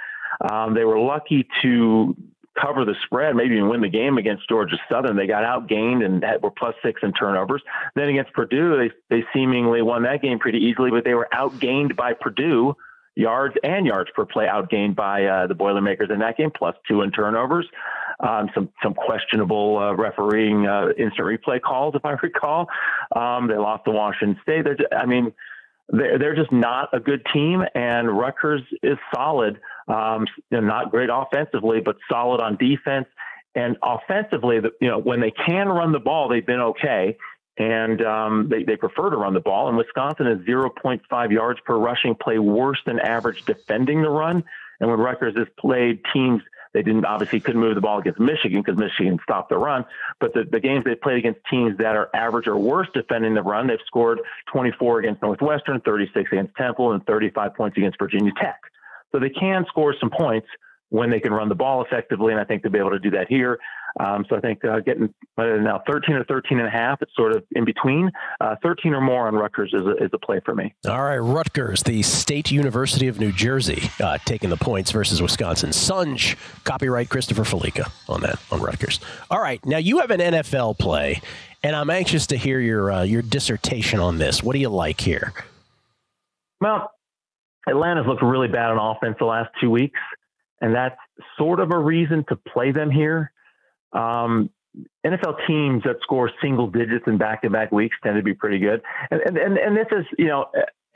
Um, 0.51 0.75
they 0.75 0.85
were 0.85 0.99
lucky 0.99 1.49
to 1.63 2.15
cover 2.61 2.85
the 2.85 2.95
spread, 3.05 3.35
maybe 3.35 3.55
even 3.55 3.69
win 3.69 3.81
the 3.81 3.89
game 3.89 4.19
against 4.19 4.49
Georgia 4.49 4.77
Southern. 4.91 5.17
They 5.17 5.27
got 5.27 5.45
outgained 5.45 6.05
and 6.05 6.23
had, 6.23 6.43
were 6.43 6.51
plus 6.51 6.75
six 6.85 7.01
in 7.03 7.13
turnovers. 7.13 7.63
Then 7.95 8.09
against 8.09 8.33
Purdue, 8.33 8.77
they, 8.77 8.91
they 9.17 9.25
seemingly 9.33 9.83
won 9.83 10.03
that 10.03 10.23
game 10.23 10.39
pretty 10.39 10.59
easily, 10.59 10.91
but 10.91 11.05
they 11.05 11.15
were 11.15 11.29
outgained 11.33 11.97
by 11.97 12.13
Purdue 12.13 12.77
yards 13.15 13.55
and 13.63 13.87
yards 13.87 14.11
per 14.15 14.25
play 14.25 14.47
outgained 14.47 14.97
by 14.97 15.25
uh, 15.25 15.47
the 15.47 15.55
Boilermakers 15.55 16.11
in 16.11 16.19
that 16.21 16.37
game, 16.37 16.51
plus 16.51 16.75
two 16.89 17.03
in 17.03 17.11
turnovers. 17.11 17.67
Um, 18.21 18.51
some 18.55 18.69
some 18.83 18.95
questionable 18.95 19.79
uh, 19.79 19.95
refereeing 19.95 20.67
uh, 20.67 20.89
instant 20.99 21.27
replay 21.27 21.61
calls, 21.61 21.95
if 21.97 22.05
I 22.05 22.13
recall. 22.13 22.69
Um, 23.15 23.49
they 23.49 23.57
lost 23.57 23.85
to 23.85 23.91
Washington 23.91 24.41
State. 24.43 24.65
They're, 24.65 24.77
I 24.97 25.07
mean, 25.07 25.33
they're, 25.89 26.19
they're 26.19 26.37
just 26.37 26.53
not 26.53 26.89
a 26.93 27.01
good 27.01 27.27
team, 27.33 27.65
and 27.75 28.17
Rutgers 28.17 28.63
is 28.83 28.99
solid. 29.15 29.61
Um, 29.89 30.27
not 30.51 30.91
great 30.91 31.11
offensively, 31.13 31.81
but 31.81 31.97
solid 32.09 32.41
on 32.41 32.57
defense. 32.57 33.07
And 33.55 33.77
offensively, 33.83 34.61
you 34.81 34.89
know, 34.89 34.99
when 34.99 35.21
they 35.21 35.31
can 35.31 35.69
run 35.69 35.93
the 35.93 36.01
ball, 36.01 36.29
they've 36.29 36.47
been 36.47 36.61
okay. 36.61 37.17
And 37.59 38.01
um, 38.03 38.49
they, 38.49 38.63
they 38.63 38.77
prefer 38.77 39.11
to 39.11 39.17
run 39.17 39.35
the 39.35 39.41
ball. 39.41 39.69
And 39.69 39.77
Wisconsin 39.77 40.27
is 40.27 40.39
0.5 40.47 41.31
yards 41.31 41.61
per 41.65 41.77
rushing 41.77 42.15
play, 42.15 42.39
worse 42.39 42.79
than 42.87 42.99
average 42.99 43.45
defending 43.45 44.01
the 44.03 44.09
run. 44.09 44.45
And 44.81 44.91
when 44.91 44.99
Rutgers 44.99 45.37
has 45.37 45.49
played 45.59 46.01
teams 46.13 46.43
They 46.73 46.83
didn't 46.83 47.05
obviously 47.05 47.41
couldn't 47.41 47.61
move 47.61 47.75
the 47.75 47.81
ball 47.83 47.99
against 47.99 48.19
Michigan 48.19 48.63
because 48.63 48.79
Michigan 48.79 49.19
stopped 49.23 49.51
the 49.51 49.59
run. 49.59 49.85
But 50.21 50.33
the, 50.33 50.45
the 50.51 50.61
games 50.61 50.85
they 50.85 50.95
played 50.95 51.19
against 51.19 51.41
teams 51.51 51.77
that 51.79 51.97
are 51.97 52.09
average 52.15 52.47
or 52.47 52.57
worse 52.57 52.89
defending 52.95 53.35
the 53.35 53.43
run, 53.43 53.67
they've 53.67 53.79
scored 53.87 54.21
24 54.53 55.01
against 55.01 55.23
Northwestern, 55.23 55.81
36 55.81 56.33
against 56.33 56.55
Temple, 56.57 56.93
and 56.93 57.05
35 57.05 57.55
points 57.55 57.77
against 57.77 57.99
Virginia 57.99 58.33
Tech. 58.41 58.61
So 59.13 59.21
they 59.21 59.31
can 59.31 59.65
score 59.69 59.95
some 60.01 60.11
points 60.11 60.49
when 60.89 61.11
they 61.11 61.21
can 61.21 61.33
run 61.33 61.49
the 61.49 61.55
ball 61.55 61.83
effectively, 61.83 62.33
and 62.33 62.41
I 62.41 62.45
think 62.45 62.63
they'll 62.63 62.73
be 62.73 62.79
able 62.79 62.91
to 62.91 62.99
do 62.99 63.11
that 63.11 63.27
here. 63.29 63.59
Um, 64.01 64.25
so 64.29 64.37
I 64.37 64.41
think 64.41 64.65
uh, 64.65 64.81
getting 64.81 65.13
now 65.39 65.83
13 65.87 66.17
or 66.17 66.25
13 66.25 66.59
and 66.59 66.67
a 66.67 66.71
half, 66.71 67.01
it's 67.03 67.15
sort 67.15 67.35
of 67.35 67.45
in 67.53 67.65
between. 67.65 68.11
Uh, 68.41 68.57
13 68.63 68.95
or 68.95 69.01
more 69.01 69.27
on 69.27 69.35
Rutgers 69.35 69.73
is 69.75 69.83
a, 69.87 70.05
is 70.05 70.11
a 70.13 70.19
play 70.19 70.41
for 70.45 70.55
me. 70.55 70.75
All 70.87 71.03
right, 71.03 71.19
Rutgers, 71.19 71.83
the 71.83 72.03
State 72.03 72.51
University 72.51 73.09
of 73.09 73.21
New 73.21 73.33
Jersey, 73.33 73.83
uh, 74.03 74.19
taking 74.25 74.51
the 74.51 74.57
points 74.57 74.91
versus 74.91 75.21
Wisconsin. 75.21 75.71
Sunge, 75.71 76.37
copyright 76.65 77.09
Christopher 77.09 77.43
Felica 77.43 77.91
on 78.09 78.21
that 78.23 78.39
on 78.51 78.61
Rutgers. 78.61 79.01
All 79.31 79.41
right, 79.41 79.65
now 79.67 79.79
you 79.79 79.99
have 80.01 80.11
an 80.11 80.21
NFL 80.21 80.79
play, 80.79 81.21
and 81.63 81.77
I'm 81.77 81.91
anxious 81.91 82.27
to 82.29 82.37
hear 82.37 82.61
your 82.61 82.91
uh, 82.91 83.03
your 83.03 83.23
dissertation 83.23 84.01
on 84.01 84.19
this. 84.19 84.43
What 84.43 84.55
do 84.55 84.59
you 84.59 84.71
like 84.71 85.01
here? 85.01 85.33
Well, 86.61 86.91
Atlanta's 87.69 88.07
looked 88.07 88.23
really 88.23 88.49
bad 88.49 88.71
on 88.71 88.97
offense 88.97 89.17
the 89.19 89.25
last 89.25 89.51
two 89.61 89.71
weeks 89.71 90.01
and 90.63 90.75
that's 90.75 90.97
sort 91.37 91.61
of 91.61 91.73
a 91.73 91.79
reason 91.79 92.25
to 92.29 92.37
play 92.37 92.71
them 92.71 92.91
here. 92.91 93.33
Um, 93.93 94.49
NFL 95.05 95.47
teams 95.47 95.83
that 95.83 95.97
score 96.01 96.31
single 96.41 96.69
digits 96.69 97.05
in 97.07 97.19
back-to-back 97.19 97.73
weeks 97.73 97.97
tend 98.03 98.17
to 98.17 98.23
be 98.23 98.33
pretty 98.33 98.59
good, 98.59 98.81
and 99.11 99.21
and 99.21 99.59
and 99.59 99.77
this 99.77 99.89
is 99.91 100.07
you 100.17 100.29
know 100.29 100.47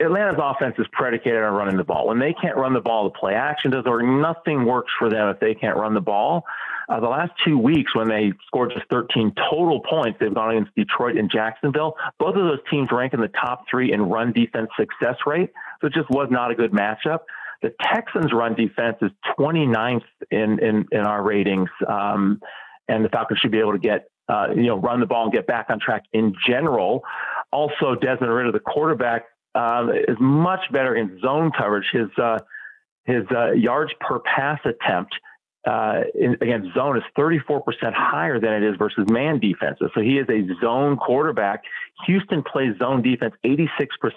Atlanta's 0.01 0.39
offense 0.41 0.73
is 0.79 0.87
predicated 0.91 1.43
on 1.43 1.53
running 1.53 1.77
the 1.77 1.83
ball. 1.83 2.07
When 2.07 2.17
they 2.17 2.33
can't 2.33 2.55
run 2.55 2.73
the 2.73 2.81
ball, 2.81 3.03
the 3.03 3.19
play 3.19 3.35
action 3.35 3.69
does 3.69 3.83
or 3.85 4.01
nothing 4.01 4.65
works 4.65 4.91
for 4.97 5.09
them 5.09 5.27
if 5.29 5.39
they 5.39 5.53
can't 5.53 5.77
run 5.77 5.93
the 5.93 6.01
ball. 6.01 6.43
Uh, 6.89 7.01
the 7.01 7.07
last 7.07 7.33
two 7.45 7.57
weeks, 7.57 7.93
when 7.93 8.07
they 8.07 8.31
scored 8.47 8.71
just 8.73 8.89
13 8.89 9.33
total 9.51 9.81
points, 9.81 10.17
they've 10.19 10.33
gone 10.33 10.51
against 10.51 10.73
Detroit 10.73 11.17
and 11.17 11.29
Jacksonville. 11.29 11.97
Both 12.17 12.35
of 12.35 12.45
those 12.45 12.59
teams 12.71 12.87
rank 12.91 13.13
in 13.13 13.19
the 13.19 13.27
top 13.27 13.65
three 13.69 13.91
in 13.91 14.01
run 14.03 14.31
defense 14.31 14.69
success 14.79 15.17
rate, 15.25 15.51
so 15.81 15.87
it 15.87 15.93
just 15.93 16.09
was 16.09 16.27
not 16.31 16.51
a 16.51 16.55
good 16.55 16.71
matchup. 16.71 17.19
The 17.61 17.73
Texans' 17.81 18.31
run 18.33 18.55
defense 18.55 18.97
is 19.01 19.11
29th 19.37 20.03
in 20.29 20.59
in, 20.59 20.85
in 20.91 20.99
our 20.99 21.23
ratings, 21.23 21.69
um, 21.87 22.39
and 22.87 23.03
the 23.03 23.09
Falcons 23.09 23.39
should 23.39 23.51
be 23.51 23.59
able 23.59 23.73
to 23.73 23.79
get 23.79 24.09
uh, 24.29 24.47
you 24.55 24.67
know 24.67 24.77
run 24.79 24.99
the 24.99 25.05
ball 25.05 25.23
and 25.23 25.33
get 25.33 25.47
back 25.47 25.67
on 25.69 25.79
track 25.79 26.03
in 26.13 26.33
general. 26.47 27.03
Also, 27.51 27.95
Desmond 27.95 28.31
Ridder, 28.31 28.51
the 28.51 28.59
quarterback, 28.59 29.25
uh, 29.55 29.87
is 30.07 30.17
much 30.19 30.71
better 30.71 30.95
in 30.95 31.19
zone 31.19 31.51
coverage. 31.57 31.87
His 31.91 32.09
uh, 32.21 32.37
his 33.05 33.23
uh, 33.31 33.51
yards 33.53 33.91
per 33.99 34.19
pass 34.19 34.59
attempt 34.65 35.15
uh, 35.67 36.01
in, 36.15 36.33
against 36.39 36.73
zone 36.73 36.95
is 36.97 37.03
34% 37.17 37.61
higher 37.93 38.39
than 38.39 38.53
it 38.53 38.63
is 38.63 38.75
versus 38.77 39.05
man 39.09 39.39
defenses. 39.39 39.89
So 39.93 40.01
he 40.01 40.17
is 40.17 40.27
a 40.29 40.47
zone 40.63 40.95
quarterback. 40.95 41.63
Houston 42.05 42.41
plays 42.41 42.77
zone 42.79 43.01
defense 43.01 43.33
86% 43.43 43.67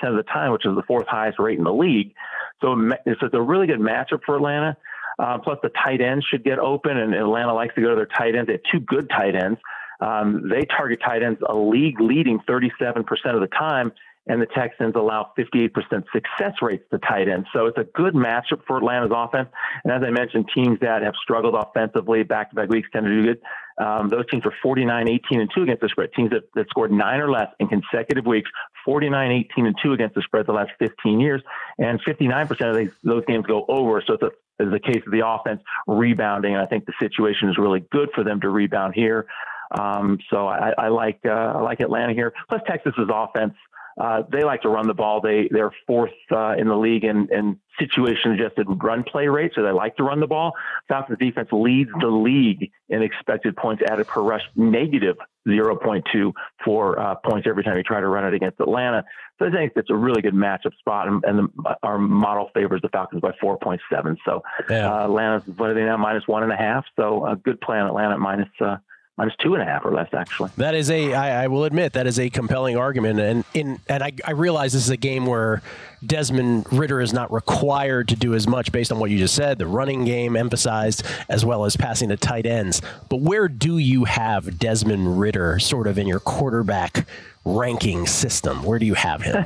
of 0.05 0.17
the 0.17 0.23
time, 0.23 0.53
which 0.53 0.65
is 0.65 0.77
the 0.77 0.85
fourth 0.87 1.09
highest 1.09 1.39
rate 1.41 1.59
in 1.59 1.65
the 1.65 1.73
league. 1.73 2.15
So 2.61 2.77
it's 3.05 3.35
a 3.35 3.41
really 3.41 3.67
good 3.67 3.81
matchup 3.81 4.21
for 4.25 4.37
Atlanta. 4.37 4.77
Uh, 5.19 5.39
plus, 5.39 5.59
the 5.63 5.71
tight 5.71 6.01
ends 6.01 6.25
should 6.31 6.45
get 6.45 6.59
open, 6.59 6.97
and 6.97 7.15
Atlanta 7.15 7.53
likes 7.53 7.75
to 7.75 7.81
go 7.81 7.91
to 7.91 7.97
their 7.97 8.07
tight 8.07 8.37
ends. 8.37 8.47
They 8.47 8.55
have 8.55 8.63
two 8.71 8.81
good 8.81 9.11
tight 9.11 9.35
ends. 9.35 9.59
Um, 10.01 10.49
they 10.49 10.65
target 10.65 11.01
tight 11.05 11.23
ends 11.23 11.41
a 11.47 11.55
league 11.55 12.01
leading 12.01 12.39
37% 12.49 13.05
of 13.35 13.41
the 13.41 13.49
time 13.49 13.93
and 14.31 14.40
the 14.40 14.47
Texans 14.47 14.95
allow 14.95 15.33
58% 15.37 15.73
success 16.12 16.55
rates 16.62 16.85
to 16.93 16.99
tight 16.99 17.29
ends. 17.29 17.49
So 17.53 17.66
it's 17.66 17.79
a 17.79 17.83
good 17.83 18.14
matchup 18.14 18.64
for 18.64 18.77
Atlanta's 18.77 19.11
offense. 19.12 19.49
And 19.83 19.93
as 19.93 20.03
I 20.07 20.11
mentioned, 20.11 20.49
teams 20.55 20.79
that 20.83 21.03
have 21.03 21.14
struggled 21.21 21.57
offensively 21.57 22.23
back 22.23 22.51
to 22.51 22.57
back 22.57 22.69
weeks 22.69 22.88
tend 22.93 23.07
to 23.07 23.11
do 23.11 23.25
good. 23.25 23.40
Um, 23.85 24.09
those 24.09 24.25
teams 24.31 24.47
are 24.47 24.53
49, 24.62 25.09
18, 25.09 25.40
and 25.40 25.51
2 25.53 25.62
against 25.62 25.81
the 25.81 25.88
spread. 25.88 26.12
Teams 26.12 26.31
that, 26.31 26.45
that 26.55 26.69
scored 26.69 26.93
nine 26.93 27.19
or 27.19 27.29
less 27.29 27.49
in 27.59 27.66
consecutive 27.66 28.25
weeks, 28.25 28.49
49, 28.85 29.33
18, 29.33 29.66
and 29.66 29.75
2 29.83 29.95
against 29.95 30.14
the 30.14 30.23
spread 30.23 30.47
the 30.47 30.53
last 30.53 30.71
15 30.79 31.19
years. 31.19 31.43
And 31.79 32.01
59% 32.01 32.71
of 32.71 32.77
these, 32.77 32.93
those 33.03 33.25
games 33.27 33.47
go 33.47 33.64
over. 33.66 34.01
So 34.07 34.14
it's 34.14 34.23
a 34.23 34.31
is 34.62 34.71
the 34.71 34.79
case 34.79 35.03
of 35.07 35.12
the 35.12 35.27
offense 35.27 35.62
rebounding. 35.87 36.53
And 36.53 36.62
I 36.62 36.66
think 36.66 36.85
the 36.85 36.93
situation 37.01 37.49
is 37.49 37.57
really 37.59 37.81
good 37.90 38.11
for 38.14 38.23
them 38.23 38.43
to 38.43 38.51
rebound 38.51 38.95
here. 38.95 39.27
Um, 39.71 40.19
so 40.29 40.47
I, 40.47 40.73
I 40.77 40.88
like 40.88 41.21
uh, 41.25 41.31
I 41.31 41.61
like 41.62 41.81
Atlanta 41.81 42.12
here. 42.12 42.33
Plus 42.49 42.61
Texas's 42.66 43.09
offense 43.09 43.55
uh, 43.98 44.22
they 44.31 44.44
like 44.44 44.62
to 44.62 44.68
run 44.68 44.87
the 44.87 44.94
ball. 44.94 45.20
They 45.20 45.48
they're 45.50 45.72
fourth 45.87 46.12
uh, 46.31 46.55
in 46.59 46.68
the 46.68 46.76
league 46.76 47.05
in, 47.05 47.29
in 47.33 47.59
situation 47.79 48.33
adjusted 48.33 48.66
run 48.83 49.03
play 49.03 49.29
rate, 49.29 49.53
so 49.55 49.62
they 49.62 49.72
like 49.72 49.96
to 49.96 50.03
run 50.03 50.20
the 50.20 50.26
ball. 50.26 50.53
Falcons 50.88 51.18
defense 51.18 51.48
leads 51.53 51.90
the 52.00 52.09
league 52.09 52.70
in 52.88 53.03
expected 53.03 53.57
points 53.57 53.83
added 53.88 54.07
per 54.07 54.22
rush, 54.22 54.42
negative 54.55 55.16
0.2 55.48 56.33
for 56.64 56.98
uh, 56.98 57.14
points 57.16 57.46
every 57.48 57.64
time 57.64 57.76
you 57.76 57.83
try 57.83 58.00
to 58.00 58.09
run 58.09 58.24
it 58.24 58.35
against 58.35 58.61
Atlanta. 58.61 59.05
So 59.38 59.46
I 59.46 59.50
think 59.50 59.72
it's 59.74 59.90
a 59.90 59.96
really 59.96 60.20
good 60.20 60.35
matchup 60.35 60.76
spot, 60.79 61.09
and, 61.09 61.24
and 61.24 61.38
the, 61.38 61.76
our 61.83 61.98
model 61.98 62.50
favors 62.55 62.83
the 62.83 62.90
Falcons 62.90 63.22
by 63.22 63.33
4.7. 63.42 64.16
So 64.24 64.42
yeah. 64.68 64.92
uh, 64.92 65.05
Atlanta's 65.05 65.48
what 65.57 65.70
are 65.70 65.74
they 65.74 65.85
now 65.85 65.96
minus 65.96 66.29
one 66.29 66.42
and 66.42 66.53
a 66.53 66.57
half? 66.57 66.85
So 66.96 67.26
a 67.26 67.37
good 67.37 67.61
play 67.61 67.79
on 67.79 67.87
Atlanta 67.87 68.18
minus 68.18 68.48
uh, 68.61 68.76
minus 69.20 69.37
two 69.42 69.52
and 69.52 69.62
a 69.62 69.66
half 69.66 69.85
or 69.85 69.92
less 69.92 70.09
actually. 70.14 70.50
That 70.56 70.74
is 70.74 70.90
a 70.90 71.12
I, 71.12 71.44
I 71.44 71.46
will 71.48 71.64
admit 71.64 71.92
that 71.92 72.06
is 72.06 72.18
a 72.18 72.30
compelling 72.30 72.76
argument, 72.76 73.20
and 73.20 73.44
in 73.52 73.80
and 73.88 74.02
I, 74.02 74.12
I 74.24 74.33
realize 74.33 74.72
this 74.72 74.85
is 74.85 74.90
a 74.90 74.96
game 74.96 75.26
where 75.26 75.62
Desmond 76.04 76.66
Ridder 76.72 77.00
is 77.00 77.12
not 77.12 77.30
required 77.30 78.09
to 78.09 78.16
do 78.16 78.35
as 78.35 78.48
much 78.48 78.72
based 78.72 78.90
on 78.90 78.98
what 78.98 79.11
you 79.11 79.18
just 79.18 79.35
said. 79.35 79.59
The 79.59 79.66
running 79.66 80.04
game 80.04 80.37
emphasized 80.37 81.04
as 81.28 81.44
well 81.44 81.66
as 81.66 81.76
passing 81.76 82.09
to 82.09 82.16
tight 82.16 82.46
ends. 82.46 82.80
But 83.11 83.20
where 83.20 83.48
do 83.48 83.76
you 83.76 84.04
have 84.04 84.59
Desmond 84.59 85.20
Ridder 85.20 85.59
sort 85.59 85.87
of 85.87 85.98
in 85.98 86.06
your 86.06 86.20
quarterback 86.20 87.06
ranking 87.44 88.06
system? 88.06 88.62
Where 88.62 88.78
do 88.78 88.87
you 88.87 88.94
have 88.94 89.20
him? 89.20 89.44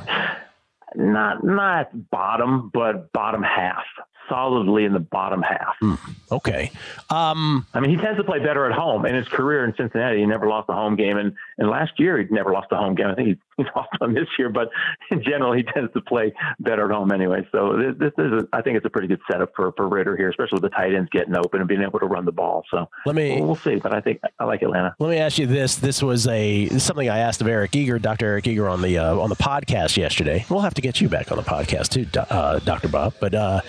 not 0.95 1.43
not 1.43 2.11
bottom, 2.11 2.71
but 2.73 3.13
bottom 3.13 3.43
half 3.43 3.85
solidly 4.29 4.85
in 4.85 4.93
the 4.93 5.01
bottom 5.01 5.43
half. 5.43 5.77
Mm, 5.83 5.99
okay. 6.33 6.71
Um, 7.11 7.67
I 7.75 7.81
mean, 7.81 7.91
he 7.91 7.97
tends 7.97 8.19
to 8.19 8.25
play 8.25 8.39
better 8.39 8.67
at 8.67 8.73
home. 8.73 9.07
In 9.07 9.15
his 9.15 9.29
career 9.29 9.65
in 9.65 9.75
Cincinnati, 9.77 10.21
he 10.21 10.27
never 10.27 10.49
lost 10.49 10.69
a 10.69 10.73
home 10.73 10.97
game, 10.97 11.17
and 11.17 11.35
and 11.59 11.69
last 11.69 11.93
year 11.99 12.19
he 12.19 12.27
never 12.31 12.53
lost 12.53 12.69
a 12.73 12.77
home 12.77 12.95
game. 12.95 13.07
I 13.07 13.15
think 13.15 13.29
he, 13.29 13.39
he 13.57 13.65
lost 13.75 13.89
one 13.99 14.15
this 14.15 14.29
year, 14.39 14.49
but 14.49 14.71
in 15.11 15.23
general, 15.23 15.53
he 15.53 15.63
tends 15.63 15.93
to 15.93 16.01
play 16.01 16.33
better 16.61 16.91
at 16.91 16.91
home 16.91 17.13
anyway. 17.13 17.47
So 17.53 17.77
this, 17.77 17.95
this 17.99 18.13
is, 18.19 18.33
a, 18.33 18.49
I 18.53 18.63
think, 18.63 18.77
it's 18.77 18.87
a 18.87 18.91
pretty 18.91 19.09
good 19.09 19.21
setup 19.31 19.53
for 19.55 19.73
for 19.73 19.89
Ridder 19.89 20.17
here, 20.17 20.31
especially 20.31 20.57
with 20.57 20.63
the 20.63 20.71
tight 20.71 20.95
ends 20.95 21.09
getting 21.11 21.37
open 21.37 21.61
and 21.61 21.69
being 21.69 21.83
able 21.83 22.01
to 22.01 22.07
run 22.07 22.25
the 22.25 22.33
ball. 22.33 22.65
So 22.71 22.89
let 23.07 23.15
me 23.15 23.37
we'll, 23.37 23.47
we'll 23.47 23.57
see, 23.57 23.77
but 23.77 23.95
I 23.95 24.01
think 24.01 24.21
I 24.39 24.45
like 24.45 24.63
Atlanta. 24.63 24.95
Let 24.99 25.11
me 25.11 25.19
ask 25.19 25.39
you 25.39 25.47
this: 25.47 25.77
This 25.77 26.03
was 26.03 26.27
a 26.27 26.69
something 26.79 27.09
I 27.09 27.19
asked 27.19 27.41
of 27.41 27.47
Eric 27.47 27.77
Eager, 27.77 27.99
Dr. 27.99 28.27
Eric 28.27 28.47
Eager, 28.47 28.69
on 28.69 28.83
the 28.83 28.99
uh, 28.99 29.19
on 29.19 29.29
the 29.29 29.37
podcast 29.37 29.97
yesterday. 29.97 30.45
We'll 30.49 30.61
have 30.61 30.75
to 30.75 30.83
get 30.83 31.01
you 31.01 31.09
back 31.09 31.31
on 31.31 31.39
the 31.39 31.45
podcast 31.45 31.91
too, 31.91 32.07
uh, 32.31 32.59
Dr. 32.61 32.89
Bob, 32.89 33.15
but. 33.21 33.35
Uh, 33.35 33.61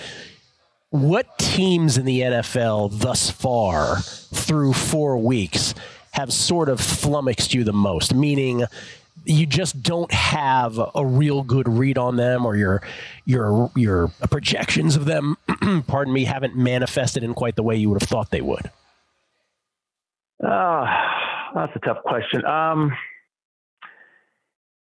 what 0.89 1.37
teams 1.37 1.97
in 1.97 2.05
the 2.05 2.21
NFL 2.21 2.99
thus 2.99 3.29
far 3.29 3.99
through 3.99 4.73
four 4.73 5.17
weeks 5.17 5.73
have 6.11 6.31
sort 6.31 6.69
of 6.69 6.79
flummoxed 6.79 7.53
you 7.53 7.63
the 7.63 7.73
most? 7.73 8.13
Meaning, 8.13 8.65
you 9.25 9.45
just 9.45 9.81
don't 9.81 10.11
have 10.11 10.79
a 10.93 11.05
real 11.05 11.43
good 11.43 11.67
read 11.67 11.97
on 11.97 12.15
them, 12.15 12.45
or 12.45 12.55
your 12.55 12.81
your 13.25 13.71
your 13.75 14.09
projections 14.29 14.95
of 14.95 15.05
them, 15.05 15.37
pardon 15.87 16.13
me, 16.13 16.25
haven't 16.25 16.55
manifested 16.55 17.23
in 17.23 17.33
quite 17.33 17.55
the 17.55 17.63
way 17.63 17.75
you 17.75 17.89
would 17.89 18.01
have 18.01 18.07
thought 18.07 18.29
they 18.29 18.41
would. 18.41 18.69
Uh, 20.43 20.85
that's 21.55 21.75
a 21.75 21.79
tough 21.79 22.03
question. 22.03 22.45
Um, 22.45 22.91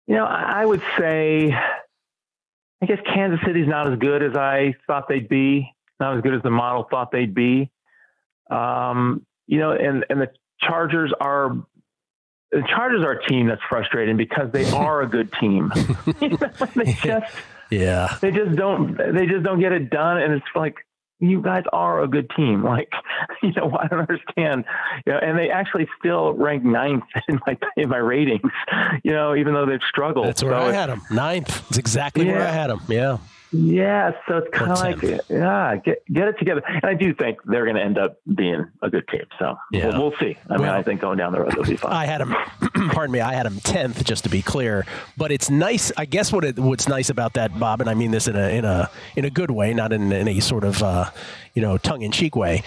you 0.06 0.16
know, 0.16 0.24
I, 0.24 0.62
I 0.62 0.66
would 0.66 0.82
say, 0.98 1.52
I 1.52 2.86
guess 2.86 2.98
Kansas 3.06 3.40
City's 3.46 3.68
not 3.68 3.90
as 3.90 3.98
good 3.98 4.22
as 4.22 4.36
I 4.36 4.74
thought 4.86 5.08
they'd 5.08 5.28
be 5.28 5.73
not 6.04 6.16
as 6.16 6.22
good 6.22 6.34
as 6.34 6.42
the 6.42 6.50
model 6.50 6.86
thought 6.90 7.10
they'd 7.10 7.34
be. 7.34 7.70
Um, 8.50 9.26
you 9.46 9.58
know, 9.58 9.72
and 9.72 10.04
and 10.10 10.20
the 10.20 10.30
Chargers 10.60 11.12
are 11.20 11.56
the 12.50 12.62
Chargers 12.68 13.02
are 13.02 13.12
a 13.12 13.26
team 13.26 13.46
that's 13.46 13.62
frustrating 13.68 14.16
because 14.16 14.52
they 14.52 14.70
are 14.72 15.02
a 15.02 15.08
good 15.08 15.32
team. 15.40 15.72
they 16.20 16.92
just 17.02 17.32
yeah 17.70 18.18
they 18.20 18.30
just 18.30 18.56
don't 18.56 18.96
they 18.96 19.26
just 19.26 19.42
don't 19.44 19.60
get 19.60 19.72
it 19.72 19.90
done, 19.90 20.18
and 20.18 20.32
it's 20.32 20.46
like 20.54 20.76
you 21.20 21.40
guys 21.40 21.64
are 21.72 22.02
a 22.02 22.08
good 22.08 22.30
team. 22.36 22.62
Like, 22.74 22.92
you 23.40 23.52
know, 23.52 23.76
I 23.78 23.86
don't 23.86 24.00
understand. 24.00 24.64
You 25.06 25.12
know, 25.12 25.18
and 25.20 25.38
they 25.38 25.48
actually 25.48 25.86
still 25.98 26.32
rank 26.32 26.64
ninth 26.64 27.04
in 27.28 27.38
my 27.46 27.56
in 27.76 27.88
my 27.88 27.98
ratings. 27.98 28.50
You 29.04 29.12
know, 29.12 29.36
even 29.36 29.54
though 29.54 29.64
they've 29.64 29.80
struggled. 29.88 30.26
That's 30.26 30.42
where 30.42 30.52
so 30.52 30.58
I 30.58 30.72
had 30.72 30.86
them. 30.88 31.02
Ninth. 31.10 31.64
It's 31.68 31.78
exactly 31.78 32.26
yeah. 32.26 32.32
where 32.32 32.48
I 32.48 32.50
had 32.50 32.68
them. 32.68 32.80
Yeah. 32.88 33.18
Yeah, 33.54 34.12
so 34.26 34.38
it's 34.38 34.50
kind 34.50 34.72
of 34.72 34.80
like, 34.80 35.00
yeah, 35.28 35.76
get 35.76 36.04
get 36.12 36.26
it 36.26 36.38
together. 36.38 36.62
And 36.66 36.84
I 36.84 36.94
do 36.94 37.14
think 37.14 37.38
they're 37.44 37.64
going 37.64 37.76
to 37.76 37.82
end 37.82 37.98
up 37.98 38.20
being 38.34 38.66
a 38.82 38.90
good 38.90 39.06
team. 39.06 39.22
So 39.38 39.56
yeah. 39.70 39.86
we'll, 39.86 40.10
we'll 40.10 40.18
see. 40.18 40.36
I 40.50 40.56
mean, 40.56 40.66
I 40.66 40.82
think 40.82 41.00
going 41.00 41.18
down 41.18 41.32
the 41.32 41.40
road 41.40 41.52
they'll 41.52 41.62
be 41.62 41.76
fine. 41.76 41.92
I 41.94 42.06
had 42.06 42.20
them, 42.20 42.34
pardon 42.90 43.12
me, 43.12 43.20
I 43.20 43.32
had 43.32 43.46
them 43.46 43.60
tenth, 43.60 44.02
just 44.04 44.24
to 44.24 44.30
be 44.30 44.42
clear. 44.42 44.84
But 45.16 45.30
it's 45.30 45.50
nice. 45.50 45.92
I 45.96 46.04
guess 46.04 46.32
what 46.32 46.44
it, 46.44 46.58
what's 46.58 46.88
nice 46.88 47.10
about 47.10 47.34
that, 47.34 47.56
Bob, 47.58 47.80
and 47.80 47.88
I 47.88 47.94
mean 47.94 48.10
this 48.10 48.26
in 48.26 48.34
a 48.34 48.48
in 48.48 48.64
a 48.64 48.90
in 49.14 49.24
a 49.24 49.30
good 49.30 49.52
way, 49.52 49.72
not 49.72 49.92
in, 49.92 50.10
in 50.10 50.26
a 50.26 50.40
sort 50.40 50.64
of 50.64 50.82
uh, 50.82 51.10
you 51.54 51.62
know 51.62 51.78
tongue 51.78 52.02
in 52.02 52.10
cheek 52.10 52.34
way 52.34 52.64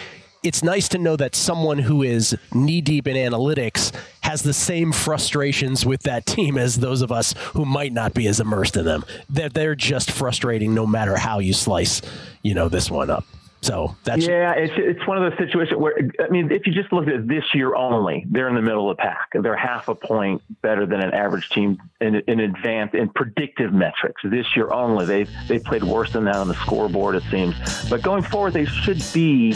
it's 0.47 0.63
nice 0.63 0.87
to 0.87 0.97
know 0.97 1.17
that 1.17 1.35
someone 1.35 1.77
who 1.77 2.03
is 2.03 2.33
knee 2.53 2.79
deep 2.79 3.05
in 3.05 3.17
analytics 3.17 3.93
has 4.21 4.43
the 4.43 4.53
same 4.53 4.93
frustrations 4.93 5.85
with 5.85 6.03
that 6.03 6.25
team 6.25 6.57
as 6.57 6.77
those 6.77 7.01
of 7.01 7.11
us 7.11 7.33
who 7.53 7.65
might 7.65 7.91
not 7.91 8.13
be 8.13 8.27
as 8.27 8.39
immersed 8.39 8.77
in 8.77 8.85
them. 8.85 9.03
That 9.29 9.53
they're 9.53 9.75
just 9.75 10.09
frustrating 10.09 10.73
no 10.73 10.87
matter 10.87 11.17
how 11.17 11.39
you 11.39 11.51
slice, 11.51 12.01
you 12.43 12.53
know, 12.53 12.69
this 12.69 12.89
one 12.89 13.09
up. 13.09 13.25
So 13.61 13.95
that's 14.03 14.25
yeah, 14.25 14.53
it's 14.53 14.73
it's 14.77 15.07
one 15.07 15.17
of 15.21 15.29
those 15.29 15.37
situations 15.39 15.77
where 15.79 15.93
I 16.23 16.29
mean, 16.29 16.51
if 16.51 16.67
you 16.67 16.73
just 16.73 16.93
look 16.93 17.07
at 17.07 17.27
this 17.27 17.43
year 17.53 17.75
only, 17.75 18.23
they're 18.29 18.47
in 18.47 18.55
the 18.55 18.61
middle 18.61 18.89
of 18.89 18.97
the 18.97 19.01
pack. 19.01 19.29
They're 19.33 19.57
half 19.57 19.87
a 19.87 19.95
point 19.95 20.41
better 20.61 20.85
than 20.85 21.01
an 21.01 21.13
average 21.13 21.49
team 21.49 21.77
in, 21.99 22.15
in 22.27 22.39
advanced 22.39 22.93
in 22.95 23.09
predictive 23.09 23.73
metrics. 23.73 24.21
This 24.23 24.45
year 24.55 24.71
only, 24.71 25.05
they 25.05 25.23
they 25.47 25.59
played 25.59 25.83
worse 25.83 26.13
than 26.13 26.25
that 26.25 26.35
on 26.35 26.47
the 26.47 26.53
scoreboard, 26.55 27.15
it 27.15 27.23
seems. 27.31 27.55
But 27.89 28.01
going 28.03 28.21
forward, 28.23 28.53
they 28.53 28.65
should 28.65 29.03
be, 29.13 29.55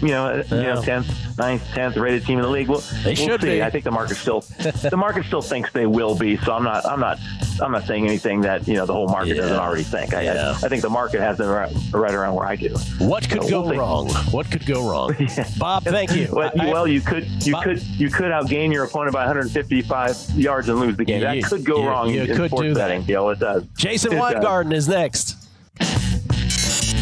you 0.00 0.08
know, 0.08 0.36
yeah. 0.36 0.54
you 0.54 0.62
know, 0.62 0.82
tenth, 0.82 1.38
ninth, 1.38 1.64
tenth 1.72 1.96
rated 1.96 2.26
team 2.26 2.38
in 2.38 2.42
the 2.44 2.50
league. 2.50 2.68
Well, 2.68 2.82
they 3.02 3.14
we'll 3.14 3.26
should 3.28 3.40
see. 3.40 3.46
be. 3.46 3.62
I 3.62 3.70
think 3.70 3.84
the 3.84 3.90
market 3.90 4.16
still 4.18 4.40
the 4.90 4.96
market 4.96 5.24
still 5.24 5.42
thinks 5.42 5.72
they 5.72 5.86
will 5.86 6.14
be. 6.16 6.36
So 6.36 6.52
I'm 6.52 6.64
not 6.64 6.84
I'm 6.86 7.00
not 7.00 7.18
I'm 7.62 7.72
not 7.72 7.86
saying 7.86 8.06
anything 8.06 8.42
that 8.42 8.68
you 8.68 8.74
know 8.74 8.84
the 8.86 8.92
whole 8.92 9.08
market 9.08 9.36
Yeah. 9.36 9.42
doesn't 9.42 9.56
already 9.58 9.84
think. 9.84 10.12
I, 10.14 10.22
Yeah. 10.22 10.56
I, 10.62 10.66
I 10.66 10.68
think 10.68 10.82
the 10.82 10.90
market 10.90 11.20
has 11.20 11.38
them 11.38 11.48
right, 11.48 11.74
right 11.92 12.14
around 12.14 12.34
where 12.34 12.46
I 12.46 12.56
do. 12.56 12.74
what 12.98 13.21
could 13.28 13.42
So 13.44 13.48
go 13.50 13.62
we'll 13.62 13.78
wrong? 13.78 14.08
What 14.30 14.50
could 14.50 14.64
go 14.66 14.88
wrong? 14.88 15.14
Bob, 15.58 15.84
thank 15.84 16.14
you. 16.14 16.28
Well, 16.32 16.50
I- 16.58 16.70
well, 16.70 16.86
you 16.86 17.00
could 17.00 17.26
you 17.44 17.52
Bob- 17.52 17.64
could 17.64 17.82
you 17.82 18.08
could 18.10 18.30
outgain 18.32 18.72
your 18.72 18.84
opponent 18.84 19.12
by 19.14 19.24
155 19.26 20.16
yards 20.36 20.68
and 20.68 20.78
lose 20.80 20.96
the 20.96 21.04
game. 21.04 21.20
You- 21.20 21.42
that 21.42 21.44
could 21.44 21.64
go 21.64 21.82
you- 21.82 21.88
wrong 21.88 22.10
you 22.10 22.22
in 22.22 22.36
could 22.36 22.50
sports 22.50 22.62
do 22.62 22.74
that. 22.74 22.88
betting. 22.88 23.02
Gill, 23.04 23.30
it 23.30 23.38
does. 23.38 23.64
Jason 23.76 24.12
It 24.12 24.16
does. 24.16 24.32
Weingarten 24.34 24.72
is 24.72 24.88
next. 24.88 25.36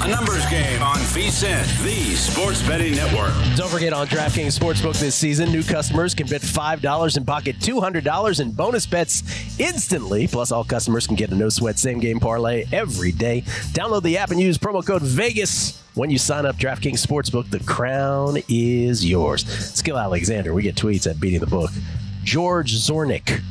A 0.02 0.08
numbers 0.08 0.46
game 0.46 0.82
on 0.82 0.96
VSIN, 0.96 1.84
the 1.84 2.14
sports 2.14 2.66
betting 2.66 2.94
network. 2.94 3.34
Don't 3.54 3.68
forget 3.68 3.92
on 3.92 4.06
DraftKings 4.06 4.58
Sportsbook 4.58 4.98
this 4.98 5.14
season, 5.14 5.52
new 5.52 5.62
customers 5.62 6.14
can 6.14 6.26
bet 6.26 6.40
$5 6.40 7.16
and 7.18 7.26
pocket 7.26 7.58
$200 7.58 8.40
in 8.40 8.50
bonus 8.52 8.86
bets 8.86 9.60
instantly. 9.60 10.26
Plus, 10.26 10.52
all 10.52 10.64
customers 10.64 11.06
can 11.06 11.16
get 11.16 11.30
a 11.30 11.34
no 11.34 11.50
sweat 11.50 11.78
same 11.78 12.00
game 12.00 12.18
parlay 12.18 12.64
every 12.72 13.12
day. 13.12 13.42
Download 13.72 14.02
the 14.02 14.16
app 14.16 14.30
and 14.30 14.40
use 14.40 14.56
promo 14.56 14.84
code 14.84 15.02
VEGAS 15.02 15.78
when 15.96 16.08
you 16.08 16.16
sign 16.16 16.46
up. 16.46 16.56
DraftKings 16.56 17.06
Sportsbook, 17.06 17.50
the 17.50 17.60
crown 17.60 18.38
is 18.48 19.04
yours. 19.04 19.82
Gill 19.82 19.98
Alexander, 19.98 20.54
we 20.54 20.62
get 20.62 20.76
tweets 20.76 21.06
at 21.10 21.20
Beating 21.20 21.40
the 21.40 21.46
Book. 21.46 21.70
George 22.24 22.72
Zornick. 22.74 23.42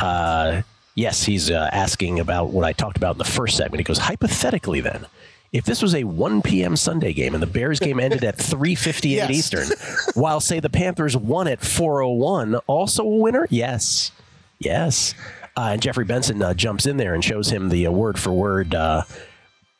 Uh, 0.00 0.62
yes, 0.94 1.24
he's 1.24 1.50
uh, 1.50 1.68
asking 1.72 2.20
about 2.20 2.50
what 2.50 2.64
I 2.64 2.72
talked 2.72 2.96
about 2.96 3.16
in 3.16 3.18
the 3.18 3.24
first 3.24 3.56
segment. 3.56 3.80
He 3.80 3.84
goes, 3.84 3.98
hypothetically, 3.98 4.80
then, 4.80 5.06
if 5.52 5.64
this 5.64 5.80
was 5.82 5.94
a 5.94 6.04
1 6.04 6.42
p.m. 6.42 6.76
Sunday 6.76 7.12
game 7.12 7.34
and 7.34 7.42
the 7.42 7.46
Bears 7.46 7.80
game 7.80 7.98
ended 8.00 8.24
at 8.24 8.36
3:58 8.38 9.10
Yes. 9.10 9.30
Eastern, 9.30 9.68
while 10.14 10.40
say 10.40 10.60
the 10.60 10.70
Panthers 10.70 11.16
won 11.16 11.48
at 11.48 11.60
4:01, 11.60 12.60
also 12.66 13.02
a 13.04 13.16
winner? 13.16 13.46
Yes, 13.50 14.12
yes. 14.58 15.14
Uh, 15.56 15.70
and 15.72 15.82
Jeffrey 15.82 16.04
Benson 16.04 16.40
uh, 16.42 16.54
jumps 16.54 16.86
in 16.86 16.98
there 16.98 17.14
and 17.14 17.24
shows 17.24 17.50
him 17.50 17.68
the 17.68 17.86
uh, 17.86 17.90
word 17.90 18.16
for 18.18 18.30
word 18.32 18.74
uh, 18.76 19.02